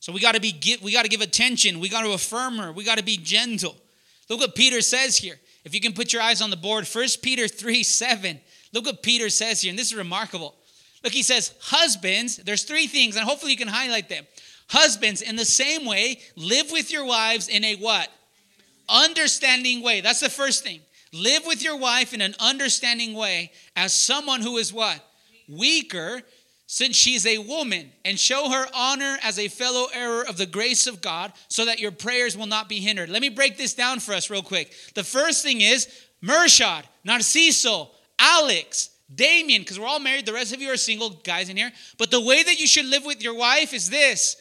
So 0.00 0.12
we 0.12 0.20
got 0.20 0.34
to 0.34 0.40
be 0.40 0.58
we 0.82 0.92
got 0.92 1.02
to 1.02 1.10
give 1.10 1.20
attention. 1.20 1.78
We 1.78 1.90
got 1.90 2.02
to 2.02 2.12
affirm 2.12 2.56
her. 2.56 2.72
We 2.72 2.84
got 2.84 2.96
to 2.96 3.04
be 3.04 3.18
gentle. 3.18 3.76
Look 4.30 4.40
what 4.40 4.54
Peter 4.54 4.80
says 4.80 5.18
here. 5.18 5.38
If 5.62 5.74
you 5.74 5.80
can 5.80 5.92
put 5.92 6.12
your 6.14 6.22
eyes 6.22 6.40
on 6.40 6.48
the 6.48 6.56
board, 6.56 6.88
1 6.90 7.06
Peter 7.22 7.46
3, 7.46 7.82
7. 7.82 8.40
Look 8.72 8.86
what 8.86 9.02
Peter 9.02 9.28
says 9.28 9.60
here, 9.60 9.68
and 9.68 9.78
this 9.78 9.88
is 9.88 9.94
remarkable. 9.94 10.54
Look, 11.02 11.12
he 11.12 11.22
says, 11.22 11.54
Husbands, 11.60 12.36
there's 12.36 12.64
three 12.64 12.86
things, 12.86 13.16
and 13.16 13.24
hopefully 13.24 13.52
you 13.52 13.58
can 13.58 13.68
highlight 13.68 14.08
them. 14.08 14.26
Husbands, 14.68 15.22
in 15.22 15.36
the 15.36 15.44
same 15.44 15.86
way, 15.86 16.20
live 16.36 16.70
with 16.70 16.92
your 16.92 17.04
wives 17.04 17.48
in 17.48 17.64
a 17.64 17.76
what? 17.76 18.08
Understanding 18.88 19.82
way. 19.82 20.00
That's 20.00 20.20
the 20.20 20.28
first 20.28 20.62
thing. 20.62 20.80
Live 21.12 21.44
with 21.46 21.62
your 21.62 21.76
wife 21.76 22.14
in 22.14 22.20
an 22.20 22.36
understanding 22.38 23.14
way 23.14 23.50
as 23.74 23.92
someone 23.92 24.42
who 24.42 24.58
is 24.58 24.72
what? 24.72 25.04
Weaker 25.48 26.22
since 26.72 26.94
she's 26.94 27.26
a 27.26 27.38
woman, 27.38 27.90
and 28.04 28.16
show 28.16 28.48
her 28.48 28.64
honor 28.72 29.18
as 29.24 29.40
a 29.40 29.48
fellow 29.48 29.88
heir 29.92 30.22
of 30.22 30.36
the 30.36 30.46
grace 30.46 30.86
of 30.86 31.00
God, 31.00 31.32
so 31.48 31.64
that 31.64 31.80
your 31.80 31.90
prayers 31.90 32.36
will 32.36 32.46
not 32.46 32.68
be 32.68 32.78
hindered. 32.78 33.08
Let 33.08 33.22
me 33.22 33.28
break 33.28 33.58
this 33.58 33.74
down 33.74 33.98
for 33.98 34.12
us 34.12 34.30
real 34.30 34.40
quick. 34.40 34.72
The 34.94 35.02
first 35.02 35.42
thing 35.42 35.62
is 35.62 35.88
Mershad, 36.22 36.84
Narciso, 37.04 37.88
Alex, 38.20 38.90
Damien, 39.14 39.62
because 39.62 39.78
we're 39.78 39.86
all 39.86 40.00
married, 40.00 40.26
the 40.26 40.32
rest 40.32 40.54
of 40.54 40.60
you 40.60 40.70
are 40.70 40.76
single 40.76 41.10
guys 41.10 41.48
in 41.48 41.56
here. 41.56 41.72
But 41.98 42.10
the 42.10 42.20
way 42.20 42.42
that 42.42 42.60
you 42.60 42.66
should 42.66 42.86
live 42.86 43.04
with 43.04 43.22
your 43.22 43.34
wife 43.34 43.74
is 43.74 43.90
this 43.90 44.36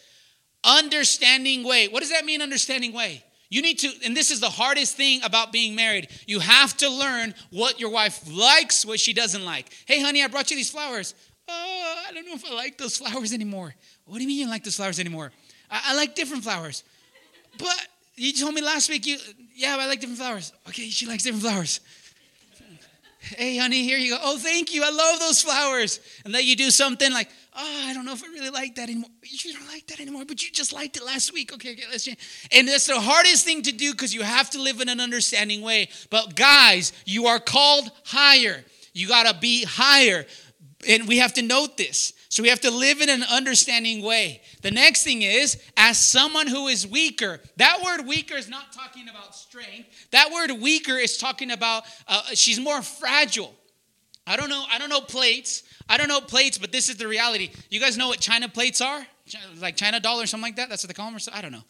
understanding 0.64 1.64
way. 1.64 1.88
What 1.88 2.02
does 2.02 2.12
that 2.12 2.26
mean, 2.26 2.42
understanding 2.42 2.94
way? 2.94 3.24
You 3.50 3.64
need 3.64 3.80
to, 3.80 3.92
and 4.06 4.16
this 4.16 4.30
is 4.30 4.40
the 4.40 4.50
hardest 4.50 4.96
thing 4.96 5.22
about 5.24 5.52
being 5.52 5.74
married. 5.76 6.10
You 6.28 6.40
have 6.40 6.78
to 6.78 6.90
learn 6.90 7.34
what 7.50 7.80
your 7.80 7.90
wife 7.90 8.22
likes, 8.32 8.86
what 8.86 9.00
she 9.00 9.12
doesn't 9.12 9.44
like. 9.44 9.74
Hey, 9.88 10.02
honey, 10.02 10.24
I 10.24 10.28
brought 10.28 10.52
you 10.52 10.58
these 10.58 10.70
flowers 10.70 11.16
oh, 11.50 12.04
I 12.08 12.14
don't 12.14 12.26
know 12.26 12.34
if 12.34 12.46
I 12.46 12.54
like 12.54 12.78
those 12.78 12.98
flowers 12.98 13.34
anymore. 13.34 13.74
What 14.06 14.18
do 14.18 14.22
you 14.22 14.28
mean 14.28 14.40
you 14.40 14.50
like 14.50 14.64
those 14.64 14.76
flowers 14.76 15.00
anymore? 15.00 15.32
I, 15.70 15.82
I 15.88 15.96
like 15.96 16.16
different 16.16 16.44
flowers. 16.44 16.84
But 17.58 17.88
you 18.16 18.34
told 18.34 18.54
me 18.54 18.62
last 18.62 18.90
week 18.90 19.06
you, 19.06 19.18
yeah, 19.56 19.78
I 19.80 19.86
like 19.88 20.00
different 20.00 20.20
flowers. 20.20 20.54
Okay, 20.70 20.90
she 20.90 21.06
likes 21.06 21.24
different 21.24 21.44
flowers. 21.44 21.80
Hey, 23.22 23.58
honey, 23.58 23.84
here 23.84 23.98
you 23.98 24.16
go. 24.16 24.20
Oh, 24.22 24.38
thank 24.38 24.74
you. 24.74 24.84
I 24.84 24.92
love 24.92 25.20
those 25.20 25.42
flowers. 25.42 26.00
And 26.24 26.34
then 26.34 26.46
you 26.46 26.56
do 26.56 26.72
something 26.72 27.12
like, 27.12 27.30
oh, 27.56 27.86
I 27.88 27.94
don't 27.94 28.06
know 28.06 28.14
if 28.14 28.24
I 28.24 28.28
really 28.28 28.50
like 28.50 28.76
that 28.76 28.84
anymore. 28.84 29.10
You 29.24 29.54
don't 29.54 29.68
like 29.68 29.88
that 29.88 30.00
anymore, 30.00 30.24
but 30.26 30.42
you 30.42 30.52
just 30.52 30.72
liked 30.72 30.96
it 30.96 31.06
last 31.06 31.34
week. 31.34 31.54
Okay, 31.54 31.74
okay, 31.74 31.84
let's 31.92 32.06
change. 32.06 32.18
And 32.52 32.68
that's 32.68 32.88
the 32.88 33.00
hardest 33.00 33.46
thing 33.46 33.62
to 33.64 33.72
do 33.74 33.92
because 33.92 34.14
you 34.14 34.22
have 34.22 34.50
to 34.52 34.62
live 34.62 34.80
in 34.80 34.88
an 34.88 35.02
understanding 35.02 35.62
way. 35.62 35.90
But 36.10 36.36
guys, 36.36 36.94
you 37.06 37.28
are 37.28 37.40
called 37.40 37.92
higher. 38.06 38.64
You 38.94 39.08
got 39.08 39.32
to 39.32 39.38
be 39.40 39.66
higher. 39.66 40.26
And 40.88 41.08
we 41.08 41.18
have 41.18 41.34
to 41.34 41.42
note 41.42 41.76
this. 41.76 42.14
So 42.30 42.44
we 42.44 42.50
have 42.50 42.62
to 42.62 42.72
live 42.72 43.02
in 43.02 43.10
an 43.10 43.24
understanding 43.24 44.04
way. 44.04 44.42
The 44.62 44.70
next 44.70 45.04
thing 45.04 45.24
is, 45.24 45.62
as 45.76 45.98
someone 45.98 46.46
who 46.46 46.68
is 46.68 46.86
weaker, 46.86 47.40
that 47.58 47.82
word 47.84 48.08
weaker 48.08 48.36
is 48.36 48.48
not 48.48 48.72
talking 48.72 49.10
about 49.10 49.36
strength. 49.36 49.90
That 50.12 50.32
word 50.32 50.52
weaker 50.62 50.96
is 50.96 51.18
talking 51.18 51.50
about 51.50 51.84
uh, 52.08 52.22
she's 52.36 52.60
more 52.60 52.84
fragile. 52.84 53.56
I 54.28 54.38
don't 54.38 54.50
know. 54.50 54.64
I 54.72 54.78
don't 54.78 54.90
know 54.90 55.02
plates. 55.02 55.64
I 55.90 55.98
don't 55.98 56.08
know 56.08 56.22
plates, 56.22 56.60
but 56.60 56.72
this 56.72 56.88
is 56.88 56.98
the 56.98 57.08
reality. 57.08 57.50
You 57.72 57.80
guys 57.80 57.98
know 57.98 58.10
what 58.10 58.20
China 58.20 58.48
plates 58.48 58.80
are? 58.80 59.06
Like 59.60 59.76
China 59.76 60.00
dollar 60.00 60.24
or 60.24 60.28
something 60.28 60.44
like 60.50 60.58
that? 60.58 60.70
That's 60.70 60.84
what 60.84 60.88
they 60.88 60.94
call 60.94 61.12
them? 61.12 61.20
I 61.34 61.42
don't 61.42 61.52
know. 61.52 61.64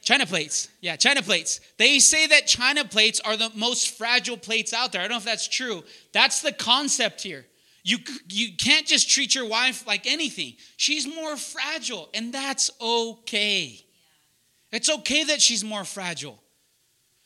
China 0.00 0.26
plates. 0.26 0.68
Yeah, 0.80 0.94
China 0.94 1.22
plates. 1.22 1.60
They 1.78 1.98
say 1.98 2.28
that 2.28 2.46
China 2.46 2.84
plates 2.84 3.20
are 3.20 3.36
the 3.36 3.50
most 3.56 3.96
fragile 3.96 4.36
plates 4.36 4.72
out 4.72 4.92
there. 4.92 5.00
I 5.00 5.04
don't 5.04 5.12
know 5.12 5.18
if 5.18 5.24
that's 5.24 5.48
true. 5.48 5.82
That's 6.12 6.40
the 6.40 6.52
concept 6.52 7.22
here. 7.22 7.46
You, 7.84 7.98
you 8.28 8.56
can't 8.56 8.86
just 8.86 9.10
treat 9.10 9.34
your 9.34 9.46
wife 9.46 9.86
like 9.86 10.06
anything. 10.06 10.54
She's 10.76 11.06
more 11.06 11.36
fragile, 11.36 12.08
and 12.14 12.32
that's 12.32 12.70
okay. 12.80 13.84
It's 14.70 14.88
okay 14.88 15.24
that 15.24 15.42
she's 15.42 15.64
more 15.64 15.84
fragile. 15.84 16.42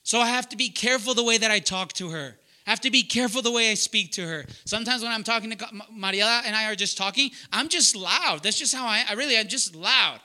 So 0.02 0.20
I 0.20 0.28
have 0.28 0.48
to 0.50 0.56
be 0.56 0.70
careful 0.70 1.14
the 1.14 1.24
way 1.24 1.36
that 1.36 1.50
I 1.50 1.58
talk 1.58 1.92
to 1.94 2.10
her. 2.10 2.38
I 2.66 2.70
have 2.70 2.80
to 2.80 2.90
be 2.90 3.02
careful 3.02 3.42
the 3.42 3.52
way 3.52 3.70
I 3.70 3.74
speak 3.74 4.12
to 4.12 4.26
her. 4.26 4.44
Sometimes 4.64 5.02
when 5.02 5.12
I'm 5.12 5.22
talking 5.22 5.50
to 5.50 5.56
Mariela 5.56 6.42
and 6.44 6.56
I 6.56 6.70
are 6.70 6.74
just 6.74 6.96
talking, 6.96 7.30
I'm 7.52 7.68
just 7.68 7.94
loud. 7.94 8.42
That's 8.42 8.58
just 8.58 8.74
how 8.74 8.86
I, 8.86 9.04
I 9.08 9.12
really, 9.12 9.38
I'm 9.38 9.46
just 9.46 9.76
loud. 9.76 10.20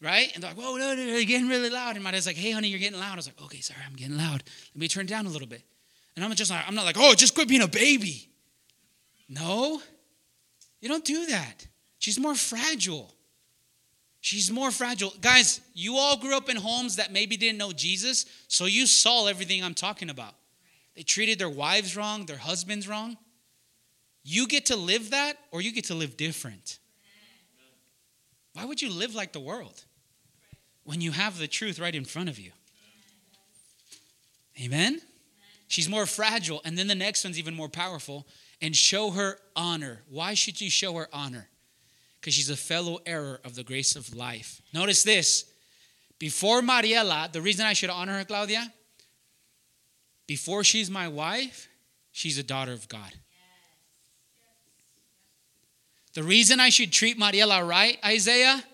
Right? 0.00 0.30
And 0.34 0.42
they're 0.42 0.50
like, 0.50 0.58
whoa, 0.58 0.76
no, 0.76 0.94
no, 0.94 1.02
you're 1.02 1.24
getting 1.24 1.48
really 1.48 1.70
loud. 1.70 1.96
And 1.96 2.04
Mariela's 2.04 2.26
like, 2.26 2.36
hey, 2.36 2.52
honey, 2.52 2.68
you're 2.68 2.78
getting 2.78 2.98
loud. 2.98 3.12
I 3.12 3.16
was 3.16 3.26
like, 3.26 3.40
okay, 3.42 3.60
sorry, 3.60 3.80
I'm 3.86 3.94
getting 3.96 4.16
loud. 4.16 4.42
Let 4.74 4.80
me 4.80 4.88
turn 4.88 5.06
it 5.06 5.08
down 5.08 5.26
a 5.26 5.28
little 5.28 5.48
bit. 5.48 5.62
And 6.16 6.24
I'm 6.24 6.32
just 6.34 6.50
like, 6.50 6.66
I'm 6.66 6.74
not 6.74 6.84
like, 6.84 6.96
oh, 6.98 7.14
just 7.14 7.34
quit 7.34 7.48
being 7.48 7.62
a 7.62 7.68
baby. 7.68 8.28
No, 9.28 9.82
you 10.80 10.88
don't 10.88 11.04
do 11.04 11.26
that. 11.26 11.66
She's 11.98 12.18
more 12.18 12.34
fragile. 12.34 13.12
She's 14.20 14.50
more 14.50 14.70
fragile. 14.70 15.12
Guys, 15.20 15.60
you 15.74 15.96
all 15.96 16.16
grew 16.16 16.36
up 16.36 16.48
in 16.48 16.56
homes 16.56 16.96
that 16.96 17.12
maybe 17.12 17.36
didn't 17.36 17.58
know 17.58 17.72
Jesus, 17.72 18.26
so 18.48 18.66
you 18.66 18.86
saw 18.86 19.26
everything 19.26 19.62
I'm 19.62 19.74
talking 19.74 20.10
about. 20.10 20.34
They 20.96 21.02
treated 21.02 21.38
their 21.38 21.50
wives 21.50 21.96
wrong, 21.96 22.26
their 22.26 22.36
husbands 22.38 22.88
wrong. 22.88 23.16
You 24.24 24.48
get 24.48 24.66
to 24.66 24.76
live 24.76 25.10
that, 25.10 25.38
or 25.52 25.60
you 25.60 25.72
get 25.72 25.84
to 25.84 25.94
live 25.94 26.16
different. 26.16 26.78
Why 28.54 28.64
would 28.64 28.82
you 28.82 28.90
live 28.90 29.14
like 29.14 29.32
the 29.32 29.40
world 29.40 29.84
when 30.82 31.00
you 31.00 31.12
have 31.12 31.38
the 31.38 31.46
truth 31.46 31.78
right 31.78 31.94
in 31.94 32.04
front 32.04 32.28
of 32.28 32.38
you? 32.38 32.50
Amen? 34.60 35.00
She's 35.68 35.88
more 35.88 36.06
fragile. 36.06 36.60
And 36.64 36.76
then 36.76 36.88
the 36.88 36.94
next 36.94 37.22
one's 37.22 37.38
even 37.38 37.54
more 37.54 37.68
powerful 37.68 38.26
and 38.60 38.74
show 38.74 39.10
her 39.10 39.38
honor. 39.54 40.02
Why 40.08 40.34
should 40.34 40.60
you 40.60 40.70
show 40.70 40.94
her 40.94 41.08
honor? 41.12 41.48
Because 42.20 42.34
she's 42.34 42.50
a 42.50 42.56
fellow 42.56 42.98
heir 43.06 43.40
of 43.44 43.54
the 43.54 43.62
grace 43.62 43.96
of 43.96 44.14
life. 44.14 44.60
Notice 44.74 45.02
this. 45.02 45.44
Before 46.18 46.60
Mariela, 46.60 47.30
the 47.32 47.40
reason 47.40 47.64
I 47.64 47.72
should 47.72 47.90
honor 47.90 48.18
her, 48.18 48.24
Claudia, 48.24 48.72
before 50.26 50.64
she's 50.64 50.90
my 50.90 51.06
wife, 51.08 51.68
she's 52.10 52.38
a 52.38 52.42
daughter 52.42 52.72
of 52.72 52.88
God. 52.88 53.12
The 56.14 56.24
reason 56.24 56.58
I 56.58 56.70
should 56.70 56.90
treat 56.90 57.18
Mariela 57.18 57.66
right, 57.66 57.96
Isaiah, 58.04 58.64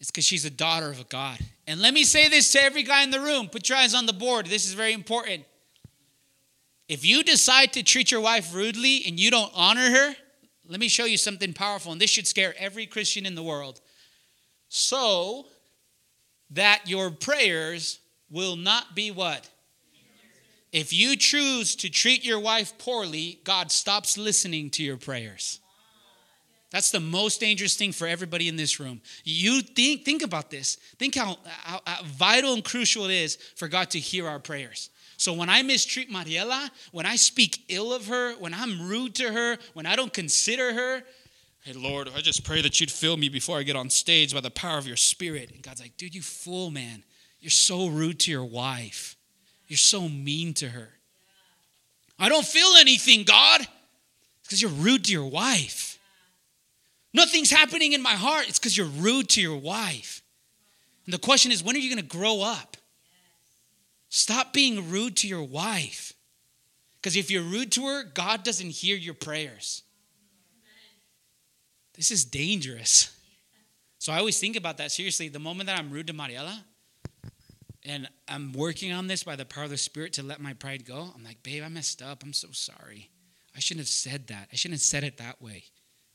is 0.00 0.10
because 0.10 0.24
she's 0.24 0.44
a 0.44 0.50
daughter 0.50 0.90
of 0.90 1.08
God. 1.08 1.38
And 1.66 1.80
let 1.80 1.94
me 1.94 2.02
say 2.02 2.28
this 2.28 2.50
to 2.52 2.62
every 2.62 2.82
guy 2.82 3.04
in 3.04 3.10
the 3.10 3.20
room 3.20 3.48
put 3.48 3.68
your 3.68 3.78
eyes 3.78 3.94
on 3.94 4.06
the 4.06 4.12
board. 4.12 4.46
This 4.46 4.66
is 4.66 4.72
very 4.72 4.92
important. 4.92 5.44
If 6.90 7.04
you 7.04 7.22
decide 7.22 7.72
to 7.74 7.84
treat 7.84 8.10
your 8.10 8.20
wife 8.20 8.52
rudely 8.52 9.04
and 9.06 9.18
you 9.18 9.30
don't 9.30 9.52
honor 9.54 9.92
her, 9.92 10.16
let 10.66 10.80
me 10.80 10.88
show 10.88 11.04
you 11.04 11.16
something 11.16 11.52
powerful. 11.52 11.92
And 11.92 12.00
this 12.00 12.10
should 12.10 12.26
scare 12.26 12.52
every 12.58 12.84
Christian 12.84 13.26
in 13.26 13.36
the 13.36 13.44
world. 13.44 13.80
So 14.68 15.46
that 16.50 16.88
your 16.88 17.12
prayers 17.12 18.00
will 18.28 18.56
not 18.56 18.96
be 18.96 19.12
what? 19.12 19.48
If 20.72 20.92
you 20.92 21.14
choose 21.14 21.76
to 21.76 21.90
treat 21.90 22.24
your 22.24 22.40
wife 22.40 22.76
poorly, 22.76 23.38
God 23.44 23.70
stops 23.70 24.18
listening 24.18 24.68
to 24.70 24.82
your 24.82 24.96
prayers. 24.96 25.60
That's 26.72 26.90
the 26.90 26.98
most 26.98 27.38
dangerous 27.38 27.76
thing 27.76 27.92
for 27.92 28.08
everybody 28.08 28.48
in 28.48 28.56
this 28.56 28.80
room. 28.80 29.00
You 29.22 29.62
think 29.62 30.04
think 30.04 30.22
about 30.22 30.50
this. 30.50 30.74
Think 30.98 31.14
how, 31.14 31.38
how, 31.46 31.80
how, 31.86 32.02
vital 32.02 32.52
and 32.52 32.64
crucial 32.64 33.04
it 33.04 33.12
is 33.12 33.36
for 33.54 33.68
God 33.68 33.90
to 33.90 34.00
hear 34.00 34.26
our 34.26 34.40
prayers. 34.40 34.90
So 35.20 35.34
when 35.34 35.50
I 35.50 35.60
mistreat 35.60 36.10
Mariela, 36.10 36.70
when 36.92 37.04
I 37.04 37.16
speak 37.16 37.64
ill 37.68 37.92
of 37.92 38.06
her, 38.06 38.32
when 38.36 38.54
I'm 38.54 38.88
rude 38.88 39.14
to 39.16 39.30
her, 39.30 39.58
when 39.74 39.84
I 39.84 39.94
don't 39.94 40.14
consider 40.14 40.72
her, 40.72 41.02
hey 41.60 41.74
Lord, 41.74 42.08
I 42.16 42.22
just 42.22 42.42
pray 42.42 42.62
that 42.62 42.80
you'd 42.80 42.90
fill 42.90 43.18
me 43.18 43.28
before 43.28 43.58
I 43.58 43.62
get 43.62 43.76
on 43.76 43.90
stage 43.90 44.32
by 44.32 44.40
the 44.40 44.50
power 44.50 44.78
of 44.78 44.86
your 44.86 44.96
spirit. 44.96 45.50
And 45.50 45.62
God's 45.62 45.82
like, 45.82 45.98
dude, 45.98 46.14
you 46.14 46.22
fool, 46.22 46.70
man. 46.70 47.04
You're 47.38 47.50
so 47.50 47.88
rude 47.88 48.18
to 48.20 48.30
your 48.30 48.46
wife. 48.46 49.14
You're 49.68 49.76
so 49.76 50.08
mean 50.08 50.54
to 50.54 50.70
her. 50.70 50.88
I 52.18 52.30
don't 52.30 52.46
feel 52.46 52.72
anything, 52.78 53.24
God. 53.24 53.60
It's 53.60 53.68
because 54.44 54.62
you're 54.62 54.70
rude 54.70 55.04
to 55.04 55.12
your 55.12 55.28
wife. 55.28 55.98
Nothing's 57.12 57.50
happening 57.50 57.92
in 57.92 58.00
my 58.00 58.14
heart. 58.14 58.48
It's 58.48 58.58
because 58.58 58.74
you're 58.74 58.86
rude 58.86 59.28
to 59.30 59.42
your 59.42 59.58
wife. 59.58 60.22
And 61.04 61.12
the 61.12 61.18
question 61.18 61.52
is, 61.52 61.62
when 61.62 61.76
are 61.76 61.78
you 61.78 61.94
going 61.94 62.08
to 62.08 62.16
grow 62.16 62.40
up? 62.40 62.78
Stop 64.10 64.52
being 64.52 64.90
rude 64.90 65.16
to 65.18 65.28
your 65.28 65.42
wife. 65.44 66.12
Because 67.00 67.16
if 67.16 67.30
you're 67.30 67.42
rude 67.42 67.72
to 67.72 67.86
her, 67.86 68.02
God 68.02 68.44
doesn't 68.44 68.70
hear 68.70 68.96
your 68.96 69.14
prayers. 69.14 69.82
This 71.94 72.10
is 72.10 72.24
dangerous. 72.24 73.16
So 73.98 74.12
I 74.12 74.18
always 74.18 74.38
think 74.38 74.56
about 74.56 74.78
that 74.78 74.90
seriously. 74.90 75.28
The 75.28 75.38
moment 75.38 75.68
that 75.68 75.78
I'm 75.78 75.90
rude 75.90 76.08
to 76.08 76.12
Mariela, 76.12 76.58
and 77.84 78.08
I'm 78.28 78.52
working 78.52 78.92
on 78.92 79.06
this 79.06 79.22
by 79.22 79.36
the 79.36 79.44
power 79.44 79.64
of 79.64 79.70
the 79.70 79.78
Spirit 79.78 80.12
to 80.14 80.22
let 80.22 80.40
my 80.40 80.54
pride 80.54 80.84
go, 80.84 81.12
I'm 81.14 81.24
like, 81.24 81.42
babe, 81.42 81.62
I 81.62 81.68
messed 81.68 82.02
up. 82.02 82.22
I'm 82.22 82.32
so 82.32 82.48
sorry. 82.52 83.10
I 83.54 83.60
shouldn't 83.60 83.82
have 83.82 83.88
said 83.88 84.26
that. 84.28 84.48
I 84.52 84.56
shouldn't 84.56 84.80
have 84.80 84.82
said 84.82 85.04
it 85.04 85.18
that 85.18 85.40
way. 85.40 85.64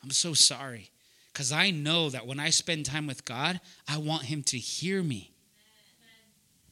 I'm 0.04 0.12
so 0.12 0.34
sorry. 0.34 0.92
Because 1.32 1.52
I 1.52 1.72
know 1.72 2.10
that 2.10 2.28
when 2.28 2.40
I 2.40 2.50
spend 2.50 2.86
time 2.86 3.08
with 3.08 3.26
God, 3.26 3.60
I 3.88 3.98
want 3.98 4.24
Him 4.24 4.44
to 4.44 4.58
hear 4.58 5.02
me. 5.02 5.35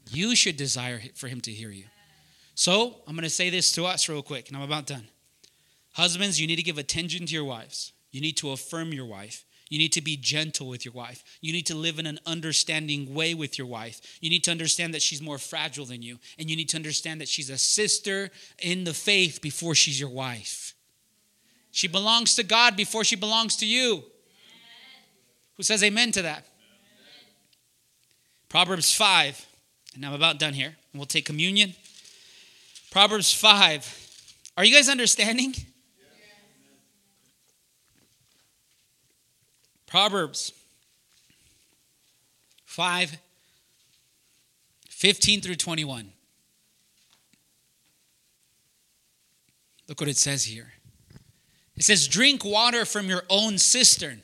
You 0.10 0.36
should 0.36 0.58
desire 0.58 1.02
for 1.16 1.28
Him 1.28 1.42
to 1.42 1.52
hear 1.52 1.70
you. 1.70 1.86
So 2.56 2.98
I'm 3.08 3.16
going 3.16 3.24
to 3.24 3.30
say 3.30 3.50
this 3.50 3.72
to 3.74 3.86
us 3.86 4.08
real 4.08 4.22
quick, 4.22 4.48
and 4.48 4.58
I'm 4.58 4.64
about 4.64 4.86
done. 4.86 5.08
Husbands, 5.94 6.40
you 6.40 6.48
need 6.48 6.58
to 6.58 6.64
give 6.64 6.78
attention 6.78 7.26
to 7.26 7.34
your 7.34 7.46
wives. 7.46 7.94
You 8.12 8.22
need 8.22 8.38
to 8.38 8.52
affirm 8.52 8.94
your 8.94 9.06
wife. 9.06 9.46
You 9.70 9.80
need 9.80 9.94
to 9.94 10.02
be 10.02 10.18
gentle 10.18 10.68
with 10.68 10.86
your 10.86 10.94
wife. 10.94 11.24
You 11.42 11.52
need 11.52 11.66
to 11.68 11.76
live 11.76 11.98
in 11.98 12.06
an 12.06 12.20
understanding 12.28 13.14
way 13.14 13.34
with 13.34 13.58
your 13.58 13.66
wife. 13.66 14.02
You 14.22 14.30
need 14.30 14.44
to 14.44 14.52
understand 14.52 14.94
that 14.94 15.02
she's 15.02 15.22
more 15.22 15.40
fragile 15.40 15.86
than 15.86 16.04
you. 16.04 16.20
And 16.38 16.48
you 16.50 16.56
need 16.56 16.70
to 16.70 16.78
understand 16.78 17.22
that 17.22 17.28
she's 17.28 17.50
a 17.50 17.58
sister 17.58 18.30
in 18.60 18.84
the 18.84 18.94
faith 18.94 19.42
before 19.42 19.74
she's 19.74 20.00
your 20.00 20.10
wife. 20.10 20.76
She 21.72 21.88
belongs 21.88 22.36
to 22.36 22.44
God 22.44 22.76
before 22.76 23.04
she 23.04 23.16
belongs 23.16 23.56
to 23.58 23.66
you. 23.66 24.04
Who 25.58 25.64
says 25.64 25.84
amen 25.84 26.12
to 26.14 26.22
that? 26.22 26.46
Proverbs 28.50 28.96
5, 28.96 29.48
and 29.96 30.06
I'm 30.06 30.14
about 30.14 30.40
done 30.40 30.54
here, 30.54 30.76
we'll 30.94 31.06
take 31.06 31.26
communion. 31.26 31.74
Proverbs 32.92 33.34
5. 33.34 34.52
Are 34.58 34.66
you 34.66 34.74
guys 34.74 34.90
understanding? 34.90 35.54
Proverbs 39.88 40.52
5, 42.66 43.18
15 44.90 45.42
through 45.42 45.56
21. 45.56 46.12
Look 49.88 50.00
what 50.00 50.10
it 50.10 50.18
says 50.18 50.46
here. 50.46 50.74
It 51.76 51.84
says, 51.84 52.08
Drink 52.08 52.44
water 52.44 52.86
from 52.86 53.08
your 53.08 53.24
own 53.30 53.60
cistern 53.60 54.24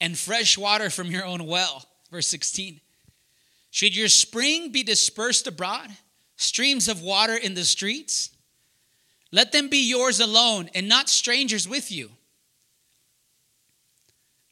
and 0.00 0.18
fresh 0.18 0.56
water 0.56 0.88
from 0.88 1.08
your 1.10 1.26
own 1.26 1.46
well. 1.46 1.84
Verse 2.10 2.26
16. 2.28 2.80
Should 3.70 3.96
your 3.96 4.08
spring 4.08 4.72
be 4.72 4.82
dispersed 4.82 5.46
abroad, 5.46 5.90
streams 6.36 6.88
of 6.88 7.02
water 7.02 7.36
in 7.36 7.54
the 7.54 7.64
streets? 7.64 8.30
Let 9.32 9.52
them 9.52 9.68
be 9.68 9.88
yours 9.88 10.20
alone 10.20 10.70
and 10.74 10.88
not 10.88 11.08
strangers 11.08 11.68
with 11.68 11.92
you. 11.92 12.10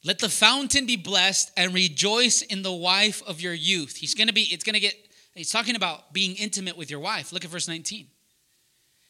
Let 0.05 0.19
the 0.19 0.29
fountain 0.29 0.85
be 0.85 0.95
blessed 0.95 1.51
and 1.57 1.73
rejoice 1.73 2.41
in 2.41 2.61
the 2.61 2.71
wife 2.71 3.21
of 3.27 3.41
your 3.41 3.53
youth. 3.53 3.97
He's 3.97 4.15
going 4.15 4.27
to 4.27 4.33
be, 4.33 4.43
it's 4.43 4.63
going 4.63 4.75
to 4.75 4.79
get, 4.79 4.95
he's 5.35 5.51
talking 5.51 5.75
about 5.75 6.13
being 6.13 6.35
intimate 6.35 6.77
with 6.77 6.89
your 6.89 7.01
wife. 7.01 7.33
Look 7.33 7.43
at 7.43 7.51
verse 7.51 7.67
19. 7.67 8.07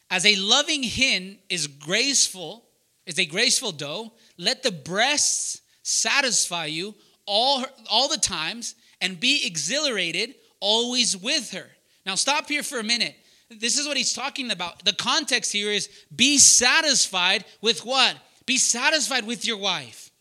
As 0.09 0.25
a 0.25 0.35
loving 0.37 0.81
hen 0.81 1.37
is 1.49 1.67
graceful 1.67 2.65
is 3.09 3.17
a 3.17 3.25
graceful 3.25 3.71
doe. 3.71 4.13
Let 4.37 4.61
the 4.61 4.71
breasts 4.71 5.61
satisfy 5.81 6.65
you 6.65 6.93
all, 7.25 7.65
all 7.89 8.07
the 8.07 8.17
times 8.17 8.75
and 9.01 9.19
be 9.19 9.45
exhilarated 9.45 10.35
always 10.59 11.15
with 11.15 11.51
her. 11.51 11.67
Now, 12.05 12.15
stop 12.15 12.47
here 12.47 12.63
for 12.63 12.79
a 12.79 12.83
minute. 12.83 13.15
This 13.49 13.77
is 13.77 13.87
what 13.87 13.97
he's 13.97 14.13
talking 14.13 14.51
about. 14.51 14.85
The 14.85 14.93
context 14.93 15.51
here 15.51 15.71
is 15.71 15.89
be 16.15 16.37
satisfied 16.37 17.45
with 17.61 17.85
what? 17.85 18.15
Be 18.45 18.57
satisfied 18.57 19.25
with 19.25 19.45
your 19.45 19.57
wife. 19.57 20.11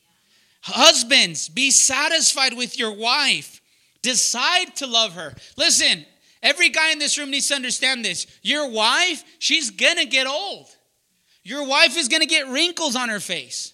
Husbands, 0.62 1.49
be 1.49 1.70
satisfied 1.70 2.55
with 2.55 2.79
your 2.79 2.93
wife. 2.93 3.61
Decide 4.03 4.76
to 4.76 4.87
love 4.87 5.12
her. 5.12 5.35
Listen, 5.57 6.05
every 6.43 6.68
guy 6.68 6.93
in 6.93 6.99
this 6.99 7.18
room 7.18 7.31
needs 7.31 7.49
to 7.49 7.55
understand 7.55 8.05
this. 8.05 8.26
Your 8.43 8.70
wife, 8.70 9.24
she's 9.39 9.70
gonna 9.70 10.05
get 10.05 10.26
old. 10.26 10.68
Your 11.43 11.66
wife 11.66 11.97
is 11.97 12.09
to 12.09 12.26
get 12.26 12.49
wrinkles 12.49 12.97
on 12.97 13.09
her 13.09 13.20
face. 13.20 13.72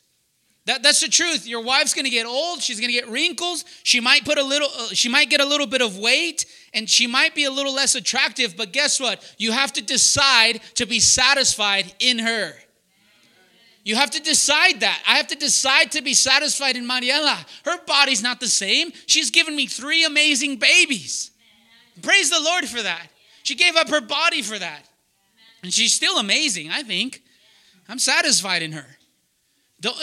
That, 0.66 0.82
that's 0.82 1.00
the 1.00 1.08
truth. 1.08 1.46
Your 1.46 1.62
wife's 1.62 1.92
going 1.92 2.06
to 2.06 2.10
get 2.10 2.26
old. 2.26 2.62
She's 2.62 2.80
going 2.80 2.88
to 2.88 2.94
get 2.94 3.08
wrinkles. 3.08 3.64
She 3.82 4.00
might 4.00 4.24
put 4.24 4.38
a 4.38 4.42
little. 4.42 4.68
Uh, 4.68 4.88
she 4.88 5.10
might 5.10 5.28
get 5.28 5.40
a 5.40 5.44
little 5.44 5.66
bit 5.66 5.82
of 5.82 5.98
weight, 5.98 6.46
and 6.72 6.88
she 6.88 7.06
might 7.06 7.34
be 7.34 7.44
a 7.44 7.50
little 7.50 7.74
less 7.74 7.94
attractive. 7.94 8.56
But 8.56 8.72
guess 8.72 8.98
what? 8.98 9.22
You 9.36 9.52
have 9.52 9.72
to 9.74 9.82
decide 9.82 10.60
to 10.76 10.86
be 10.86 11.00
satisfied 11.00 11.92
in 11.98 12.18
her. 12.18 12.54
You 13.84 13.96
have 13.96 14.10
to 14.12 14.20
decide 14.20 14.80
that. 14.80 15.02
I 15.06 15.16
have 15.16 15.26
to 15.26 15.34
decide 15.34 15.92
to 15.92 16.00
be 16.00 16.14
satisfied 16.14 16.76
in 16.76 16.88
Mariela. 16.88 17.44
Her 17.66 17.84
body's 17.84 18.22
not 18.22 18.40
the 18.40 18.48
same. 18.48 18.92
She's 19.04 19.30
given 19.30 19.54
me 19.54 19.66
three 19.66 20.04
amazing 20.06 20.56
babies. 20.56 21.30
Praise 22.00 22.30
the 22.30 22.40
Lord 22.40 22.66
for 22.66 22.82
that. 22.82 23.06
She 23.42 23.54
gave 23.54 23.76
up 23.76 23.90
her 23.90 24.00
body 24.00 24.40
for 24.40 24.58
that. 24.58 24.88
And 25.62 25.72
she's 25.72 25.92
still 25.92 26.18
amazing, 26.18 26.70
I 26.70 26.82
think. 26.82 27.22
I'm 27.86 27.98
satisfied 27.98 28.62
in 28.62 28.72
her. 28.72 28.86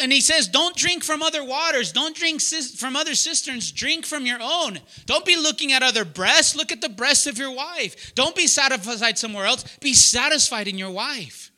And 0.02 0.12
he 0.12 0.22
says, 0.22 0.48
Don't 0.48 0.76
drink 0.76 1.04
from 1.04 1.24
other 1.24 1.44
waters. 1.44 1.92
Don't 1.92 2.16
drink 2.16 2.42
from 2.42 2.96
other 2.96 3.16
cisterns. 3.16 3.72
Drink 3.72 4.06
from 4.06 4.26
your 4.26 4.40
own. 4.42 4.80
Don't 5.06 5.26
be 5.26 5.36
looking 5.36 5.72
at 5.72 5.84
other 5.84 6.06
breasts. 6.06 6.56
Look 6.56 6.72
at 6.72 6.82
the 6.82 6.90
breasts 6.90 7.28
of 7.28 7.38
your 7.38 7.52
wife. 7.52 8.14
Don't 8.14 8.36
be 8.36 8.48
satisfied 8.48 9.18
somewhere 9.18 9.46
else. 9.46 9.66
Be 9.78 9.94
satisfied 9.94 10.68
in 10.68 10.78
your 10.78 10.92
wife. 10.92 11.52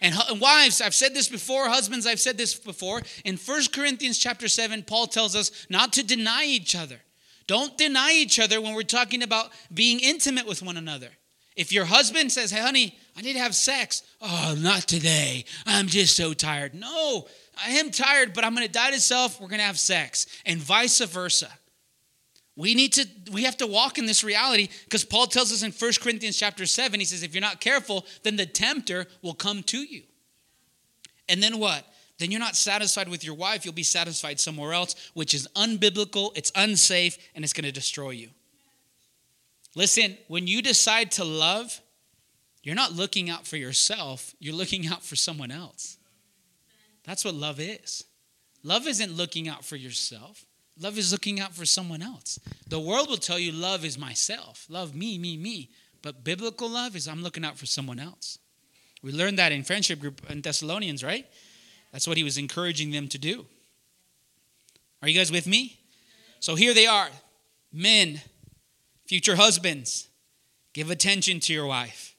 And, 0.00 0.16
wives, 0.40 0.80
I've 0.80 0.96
said 0.96 1.14
this 1.14 1.28
before. 1.28 1.68
Husbands, 1.68 2.06
I've 2.06 2.20
said 2.20 2.36
this 2.36 2.54
before. 2.54 3.02
In 3.24 3.36
1 3.36 3.62
Corinthians 3.72 4.18
chapter 4.18 4.48
7, 4.48 4.82
Paul 4.82 5.06
tells 5.06 5.36
us 5.36 5.66
not 5.70 5.92
to 5.92 6.04
deny 6.04 6.44
each 6.44 6.74
other. 6.74 7.00
Don't 7.46 7.78
deny 7.78 8.12
each 8.12 8.40
other 8.40 8.60
when 8.60 8.74
we're 8.74 8.82
talking 8.82 9.22
about 9.22 9.50
being 9.72 10.00
intimate 10.00 10.46
with 10.46 10.60
one 10.60 10.76
another. 10.76 11.08
If 11.54 11.72
your 11.72 11.84
husband 11.84 12.32
says, 12.32 12.50
Hey, 12.50 12.60
honey, 12.60 12.98
I 13.16 13.20
need 13.20 13.34
to 13.34 13.38
have 13.38 13.54
sex. 13.54 14.02
Oh, 14.20 14.56
not 14.58 14.82
today. 14.82 15.44
I'm 15.66 15.86
just 15.86 16.16
so 16.16 16.32
tired. 16.32 16.74
No, 16.74 17.26
I 17.56 17.72
am 17.72 17.90
tired, 17.90 18.34
but 18.34 18.44
I'm 18.44 18.54
going 18.54 18.66
to 18.66 18.72
die 18.72 18.90
to 18.90 19.00
self. 19.00 19.40
We're 19.40 19.48
going 19.48 19.60
to 19.60 19.66
have 19.66 19.78
sex. 19.78 20.26
And 20.46 20.58
vice 20.58 21.00
versa. 21.00 21.50
We 22.54 22.74
need 22.74 22.92
to, 22.94 23.06
we 23.32 23.44
have 23.44 23.56
to 23.58 23.66
walk 23.66 23.98
in 23.98 24.06
this 24.06 24.22
reality 24.22 24.68
because 24.84 25.04
Paul 25.04 25.26
tells 25.26 25.52
us 25.52 25.62
in 25.62 25.72
1 25.72 25.92
Corinthians 26.00 26.36
chapter 26.36 26.66
7, 26.66 27.00
he 27.00 27.06
says, 27.06 27.22
if 27.22 27.34
you're 27.34 27.40
not 27.40 27.60
careful, 27.60 28.04
then 28.24 28.36
the 28.36 28.46
tempter 28.46 29.06
will 29.22 29.34
come 29.34 29.62
to 29.64 29.78
you. 29.78 30.02
And 31.28 31.42
then 31.42 31.58
what? 31.58 31.86
Then 32.18 32.30
you're 32.30 32.40
not 32.40 32.56
satisfied 32.56 33.08
with 33.08 33.24
your 33.24 33.34
wife, 33.34 33.64
you'll 33.64 33.74
be 33.74 33.82
satisfied 33.82 34.38
somewhere 34.38 34.74
else, 34.74 34.94
which 35.14 35.32
is 35.32 35.48
unbiblical, 35.56 36.30
it's 36.36 36.52
unsafe, 36.54 37.16
and 37.34 37.42
it's 37.42 37.54
going 37.54 37.64
to 37.64 37.72
destroy 37.72 38.10
you. 38.10 38.28
Listen, 39.74 40.18
when 40.28 40.46
you 40.46 40.60
decide 40.60 41.10
to 41.12 41.24
love, 41.24 41.80
you're 42.62 42.74
not 42.74 42.92
looking 42.92 43.30
out 43.30 43.46
for 43.46 43.56
yourself, 43.56 44.34
you're 44.38 44.54
looking 44.54 44.86
out 44.86 45.02
for 45.02 45.16
someone 45.16 45.50
else. 45.50 45.96
That's 47.04 47.24
what 47.24 47.34
love 47.34 47.60
is. 47.60 48.04
Love 48.62 48.86
isn't 48.86 49.12
looking 49.12 49.48
out 49.48 49.64
for 49.64 49.76
yourself. 49.76 50.44
Love 50.78 50.96
is 50.96 51.12
looking 51.12 51.40
out 51.40 51.54
for 51.54 51.66
someone 51.66 52.02
else. 52.02 52.38
The 52.68 52.80
world 52.80 53.08
will 53.08 53.16
tell 53.16 53.38
you 53.38 53.52
love 53.52 53.84
is 53.84 53.98
myself. 53.98 54.66
Love 54.68 54.94
me, 54.94 55.18
me, 55.18 55.36
me. 55.36 55.70
But 56.00 56.24
biblical 56.24 56.68
love 56.68 56.96
is 56.96 57.06
I'm 57.06 57.22
looking 57.22 57.44
out 57.44 57.58
for 57.58 57.66
someone 57.66 57.98
else. 57.98 58.38
We 59.02 59.12
learned 59.12 59.38
that 59.38 59.52
in 59.52 59.64
friendship 59.64 60.00
group 60.00 60.22
in 60.30 60.40
Thessalonians, 60.40 61.02
right? 61.02 61.26
That's 61.92 62.06
what 62.06 62.16
he 62.16 62.24
was 62.24 62.38
encouraging 62.38 62.90
them 62.90 63.08
to 63.08 63.18
do. 63.18 63.46
Are 65.02 65.08
you 65.08 65.18
guys 65.18 65.32
with 65.32 65.46
me? 65.46 65.80
So 66.40 66.54
here 66.54 66.72
they 66.74 66.86
are. 66.86 67.08
Men, 67.72 68.20
future 69.06 69.36
husbands, 69.36 70.08
give 70.72 70.90
attention 70.90 71.40
to 71.40 71.52
your 71.52 71.66
wife. 71.66 72.14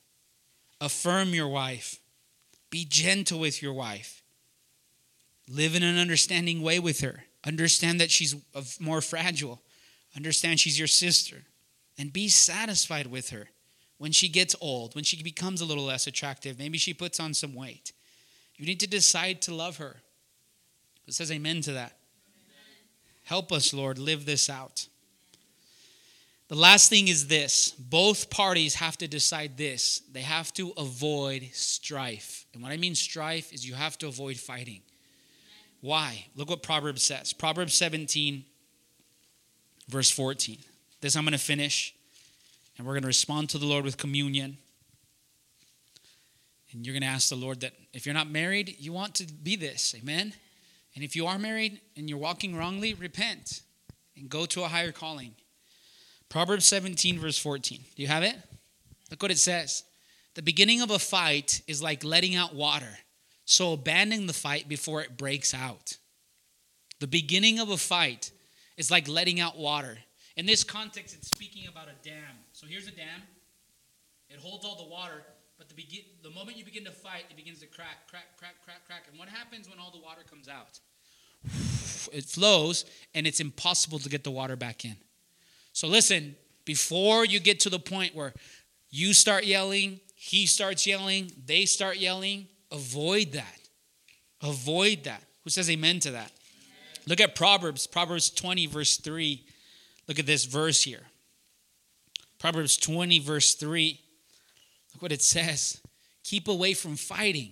Affirm 0.82 1.34
your 1.34 1.48
wife. 1.48 2.00
Be 2.70 2.86
gentle 2.86 3.40
with 3.40 3.62
your 3.62 3.74
wife. 3.74 4.23
Live 5.50 5.76
in 5.76 5.84
an 5.84 5.98
understanding 5.98 6.62
way 6.62 6.80
with 6.80 7.02
her. 7.02 7.26
Understand 7.46 8.00
that 8.00 8.12
she's 8.12 8.36
more 8.80 9.02
fragile. 9.02 9.62
Understand 10.16 10.60
she's 10.60 10.80
your 10.80 10.88
sister. 10.88 11.44
And 11.98 12.14
be 12.14 12.30
satisfied 12.30 13.08
with 13.08 13.30
her 13.30 13.50
when 13.98 14.12
she 14.12 14.30
gets 14.30 14.56
old, 14.62 14.96
when 14.96 15.04
she 15.04 15.22
becomes 15.22 15.62
a 15.62 15.66
little 15.66 15.86
less 15.86 16.08
attractive. 16.08 16.58
Maybe 16.58 16.78
she 16.78 16.94
puts 16.94 17.20
on 17.20 17.34
some 17.34 17.54
weight. 17.54 17.94
You 18.56 18.66
need 18.66 18.80
to 18.80 18.88
decide 18.88 19.42
to 19.44 19.54
love 19.54 19.78
her. 19.78 19.98
It 21.08 21.14
says 21.14 21.32
amen 21.32 21.62
to 21.62 21.74
that. 21.74 21.98
Amen. 22.28 22.86
Help 23.24 23.52
us, 23.52 23.74
Lord, 23.74 24.00
live 24.00 24.26
this 24.26 24.50
out. 24.50 24.88
The 26.48 26.56
last 26.56 26.90
thing 26.90 27.08
is 27.08 27.28
this 27.28 27.72
both 27.72 28.30
parties 28.30 28.76
have 28.76 28.98
to 29.00 29.08
decide 29.08 29.58
this. 29.58 30.02
They 30.12 30.22
have 30.22 30.54
to 30.54 30.72
avoid 30.78 31.50
strife. 31.54 32.46
And 32.54 32.62
what 32.62 32.72
I 32.72 32.78
mean 32.78 32.96
strife 32.96 33.52
is 33.52 33.68
you 33.68 33.74
have 33.74 33.98
to 34.00 34.08
avoid 34.08 34.38
fighting. 34.38 34.82
Why? 35.84 36.28
Look 36.34 36.50
what 36.50 36.64
Proverbs 36.64 37.04
says. 37.04 37.34
Proverbs 37.34 37.74
17, 37.74 38.46
verse 39.90 40.10
14. 40.10 40.58
This 41.02 41.18
I'm 41.18 41.26
going 41.26 41.34
to 41.34 41.38
finish, 41.38 41.94
and 42.78 42.88
we're 42.88 42.94
going 42.94 43.02
to 43.02 43.08
respond 43.08 43.50
to 43.50 43.58
the 43.58 43.66
Lord 43.66 43.84
with 43.84 43.98
communion. 43.98 44.56
And 46.72 46.86
you're 46.86 46.94
going 46.94 47.02
to 47.02 47.10
ask 47.10 47.28
the 47.28 47.36
Lord 47.36 47.60
that 47.60 47.74
if 47.92 48.06
you're 48.06 48.16
not 48.16 48.30
married, 48.30 48.78
you 48.80 48.94
want 48.94 49.14
to 49.16 49.26
be 49.26 49.58
this. 49.58 49.94
Amen? 49.94 50.34
And 50.96 51.04
if 51.04 51.18
you 51.18 51.28
are 51.28 51.38
married 51.38 51.82
and 51.98 52.10
you're 52.10 52.18
walking 52.18 52.56
wrongly, 52.56 52.94
repent 52.94 53.62
and 54.16 54.30
go 54.30 54.46
to 54.46 54.64
a 54.64 54.70
higher 54.70 54.94
calling. 54.94 55.36
Proverbs 56.30 56.66
17, 56.66 57.20
verse 57.20 57.38
14. 57.38 57.82
Do 57.98 58.02
you 58.02 58.08
have 58.08 58.24
it? 58.24 58.38
Look 59.12 59.22
what 59.22 59.32
it 59.32 59.38
says. 59.38 59.84
The 60.36 60.42
beginning 60.42 60.80
of 60.80 60.92
a 60.92 60.98
fight 60.98 61.62
is 61.68 61.84
like 61.84 62.06
letting 62.06 62.36
out 62.36 62.56
water 62.56 63.00
so 63.46 63.74
abandon 63.74 64.28
the 64.28 64.34
fight 64.34 64.68
before 64.70 65.02
it 65.02 65.18
breaks 65.18 65.54
out. 65.54 65.98
The 67.00 67.08
beginning 67.08 67.60
of 67.60 67.70
a 67.70 67.78
fight 67.78 68.32
is 68.78 68.90
like 68.90 69.08
letting 69.08 69.40
out 69.40 69.58
water. 69.58 69.98
In 70.36 70.46
this 70.46 70.64
context, 70.64 71.16
it's 71.16 71.28
speaking 71.28 71.68
about 71.68 71.88
a 71.88 72.08
dam. 72.08 72.36
So 72.54 72.66
here's 72.66 72.88
a 72.88 72.92
dam. 72.92 73.22
It 74.30 74.40
holds 74.40 74.66
all 74.66 74.76
the 74.76 74.90
water, 74.90 75.24
but 75.58 75.70
the, 75.70 75.76
begin, 75.76 76.02
the 76.24 76.32
moment 76.32 76.58
you 76.58 76.66
begin 76.66 76.86
to 76.86 76.92
fight, 76.92 77.26
it 77.30 77.36
begins 77.36 77.60
to 77.60 77.68
crack, 77.68 78.08
crack, 78.10 78.36
crack, 78.38 78.56
crack, 78.66 78.86
crack. 78.88 79.04
And 79.10 79.20
what 79.20 79.28
happens 79.28 79.70
when 79.70 79.78
all 79.80 79.92
the 79.92 80.02
water 80.02 80.22
comes 80.30 80.48
out? 80.48 80.80
It 82.12 82.26
flows, 82.26 82.84
and 83.16 83.26
it's 83.26 83.40
impossible 83.40 83.98
to 84.00 84.10
get 84.10 84.26
the 84.26 84.30
water 84.30 84.58
back 84.58 84.84
in. 84.84 84.98
So 85.72 85.88
listen, 85.88 86.36
before 86.66 87.26
you 87.26 87.40
get 87.40 87.62
to 87.62 87.70
the 87.70 87.80
point 87.80 88.14
where 88.14 88.34
you 88.90 89.14
start 89.14 89.46
yelling, 89.46 90.02
he 90.14 90.46
starts 90.46 90.86
yelling, 90.86 91.32
they 91.46 91.64
start 91.64 91.98
yelling, 91.98 92.48
Avoid 92.74 93.34
that. 93.34 93.60
Avoid 94.42 95.04
that. 95.04 95.24
Who 95.44 95.50
says 95.50 95.70
amen 95.70 96.00
to 96.02 96.12
that? 96.12 96.32
Amen. 96.32 97.04
Look 97.08 97.22
at 97.22 97.36
Proverbs, 97.36 97.88
Proverbs 97.88 98.30
20, 98.32 98.66
verse 98.66 98.98
3. 98.98 99.46
Look 100.08 100.20
at 100.20 100.26
this 100.26 100.46
verse 100.46 100.84
here. 100.84 101.04
Proverbs 102.40 102.76
20, 102.76 103.20
verse 103.20 103.54
3. 103.54 104.00
Look 104.94 105.02
what 105.02 105.12
it 105.12 105.22
says. 105.22 105.80
Keep 106.24 106.48
away 106.48 106.74
from 106.74 106.96
fighting 106.96 107.52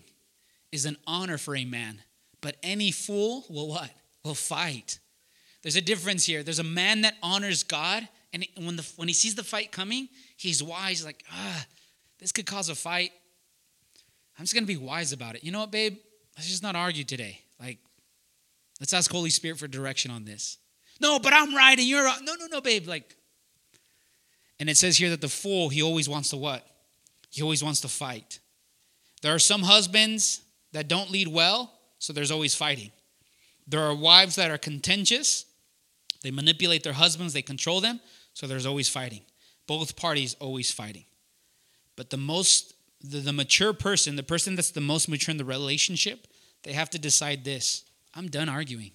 is 0.72 0.86
an 0.86 0.98
honor 1.06 1.38
for 1.38 1.56
a 1.56 1.66
man, 1.66 2.02
but 2.42 2.56
any 2.64 2.92
fool 2.92 3.46
will 3.50 3.68
what? 3.68 3.92
Will 4.24 4.36
fight. 4.36 5.00
There's 5.62 5.76
a 5.76 5.82
difference 5.82 6.26
here. 6.26 6.44
There's 6.44 6.60
a 6.60 6.64
man 6.64 7.02
that 7.02 7.16
honors 7.22 7.64
God, 7.64 8.08
and 8.34 8.46
when, 8.58 8.78
the, 8.78 8.90
when 8.96 9.08
he 9.08 9.14
sees 9.14 9.36
the 9.36 9.44
fight 9.44 9.72
coming, 9.72 10.10
he's 10.38 10.64
wise, 10.64 11.06
like, 11.06 11.24
ah, 11.32 11.66
this 12.20 12.32
could 12.32 12.46
cause 12.46 12.70
a 12.70 12.76
fight. 12.76 13.12
I'm 14.38 14.44
just 14.44 14.54
going 14.54 14.64
to 14.64 14.68
be 14.68 14.78
wise 14.78 15.14
about 15.14 15.36
it. 15.36 15.44
You 15.44 15.52
know 15.52 15.60
what, 15.60 15.72
babe? 15.72 15.98
Let's 16.38 16.50
just 16.50 16.64
not 16.64 16.76
argue 16.76 17.04
today. 17.04 17.42
Like, 17.60 17.78
let's 18.80 18.94
ask 18.94 19.12
Holy 19.12 19.30
Spirit 19.30 19.60
for 19.60 19.68
direction 19.68 20.12
on 20.12 20.26
this. 20.26 20.58
No, 21.00 21.20
but 21.20 21.34
I'm 21.34 21.56
right 21.56 21.78
and 21.78 21.88
you're. 21.88 22.04
No, 22.04 22.36
no, 22.36 22.48
no, 22.50 22.62
babe. 22.62 22.88
Like, 22.88 23.16
and 24.60 24.70
it 24.70 24.78
says 24.78 24.98
here 24.98 25.10
that 25.10 25.22
the 25.22 25.28
fool, 25.28 25.70
he 25.70 25.82
always 25.82 26.08
wants 26.08 26.30
to 26.30 26.38
what? 26.38 26.66
He 27.30 27.42
always 27.42 27.64
wants 27.64 27.82
to 27.82 27.88
fight. 27.88 28.40
There 29.22 29.34
are 29.34 29.40
some 29.40 29.64
husbands 29.64 30.42
that 30.74 30.88
don't 30.88 31.12
lead 31.12 31.28
well, 31.28 31.74
so 32.00 32.14
there's 32.14 32.32
always 32.32 32.56
fighting. 32.56 32.92
There 33.68 33.82
are 33.82 33.96
wives 33.96 34.36
that 34.36 34.52
are 34.52 34.58
contentious. 34.58 35.46
They 36.22 36.32
manipulate 36.32 36.84
their 36.84 36.94
husbands, 36.94 37.34
they 37.34 37.42
control 37.42 37.82
them, 37.82 38.00
so 38.34 38.46
there's 38.46 38.66
always 38.66 38.90
fighting. 38.90 39.22
Both 39.68 39.96
parties 39.96 40.36
always 40.40 40.72
fighting. 40.72 41.06
But 41.96 42.10
the 42.10 42.18
most 42.18 42.74
the, 43.04 43.20
the 43.20 43.34
mature 43.34 43.74
person, 43.74 44.16
the 44.16 44.24
person 44.24 44.56
that's 44.56 44.72
the 44.72 44.82
most 44.82 45.08
mature 45.10 45.32
in 45.32 45.38
the 45.38 45.46
relationship, 45.46 46.28
they 46.64 46.74
have 46.74 46.90
to 46.92 47.00
decide 47.00 47.44
this 47.44 47.84
I'm 48.14 48.28
done 48.28 48.50
arguing. 48.50 48.92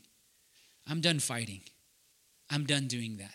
I'm 0.88 1.00
done 1.00 1.18
fighting. 1.18 1.62
I'm 2.50 2.64
done 2.64 2.86
doing 2.86 3.16
that. 3.16 3.34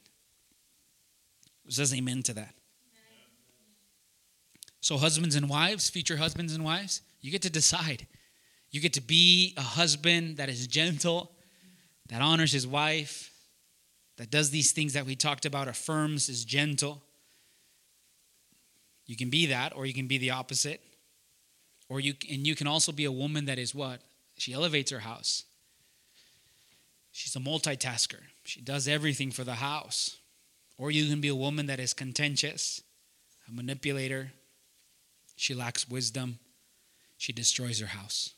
Says 1.67 1.93
amen 1.93 2.24
to 2.24 2.34
that. 2.34 2.53
So, 4.82 4.97
husbands 4.97 5.36
and 5.36 5.47
wives, 5.47 5.89
future 5.89 6.17
husbands 6.17 6.55
and 6.55 6.65
wives, 6.65 7.01
you 7.22 7.32
get 7.32 7.43
to 7.43 7.49
decide. 7.49 8.07
You 8.72 8.82
get 8.82 8.93
to 8.93 9.01
be 9.01 9.53
a 9.57 9.61
husband 9.61 10.38
that 10.38 10.49
is 10.49 10.65
gentle, 10.65 11.32
that 12.09 12.22
honors 12.22 12.51
his 12.51 12.65
wife, 12.65 13.32
that 14.17 14.32
does 14.32 14.49
these 14.49 14.72
things 14.72 14.93
that 14.93 15.05
we 15.05 15.15
talked 15.15 15.45
about, 15.45 15.67
affirms, 15.67 16.30
is 16.30 16.43
gentle. 16.45 17.03
You 19.12 19.18
can 19.18 19.30
be 19.30 19.47
that, 19.47 19.76
or 19.76 19.86
you 19.86 19.93
can 19.93 20.07
be 20.07 20.18
the 20.18 20.30
opposite. 20.30 20.80
Or 21.89 21.99
you 21.99 22.14
and 22.30 22.47
you 22.47 22.55
can 22.55 22.66
also 22.66 22.93
be 22.93 23.03
a 23.03 23.12
woman 23.12 23.43
that 23.43 23.59
is 23.59 23.76
what? 23.76 23.99
She 24.38 24.53
elevates 24.53 24.89
her 24.89 24.99
house. 24.99 25.43
She's 27.12 27.36
a 27.36 27.39
multitasker. 27.39 28.22
She 28.45 28.62
does 28.62 28.88
everything 28.88 29.32
for 29.32 29.43
the 29.43 29.55
house. 29.55 30.16
Or 30.78 30.91
you 30.91 31.09
can 31.09 31.20
be 31.20 31.28
a 31.28 31.36
woman 31.36 31.66
that 31.66 31.78
is 31.78 31.93
contentious, 31.93 32.84
a 33.49 33.51
manipulator. 33.51 34.32
She 35.36 35.53
lacks 35.53 35.89
wisdom. 35.89 36.39
She 37.18 37.34
destroys 37.34 37.82
her 37.82 37.88
house. 37.88 38.34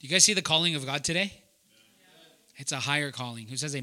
Do 0.00 0.08
you 0.08 0.12
guys 0.12 0.24
see 0.24 0.34
the 0.34 0.42
calling 0.42 0.74
of 0.74 0.84
God 0.84 1.04
today? 1.04 1.40
It's 2.56 2.72
a 2.72 2.80
higher 2.80 3.12
calling. 3.12 3.46
Who 3.46 3.56
says 3.56 3.76
amen? 3.76 3.82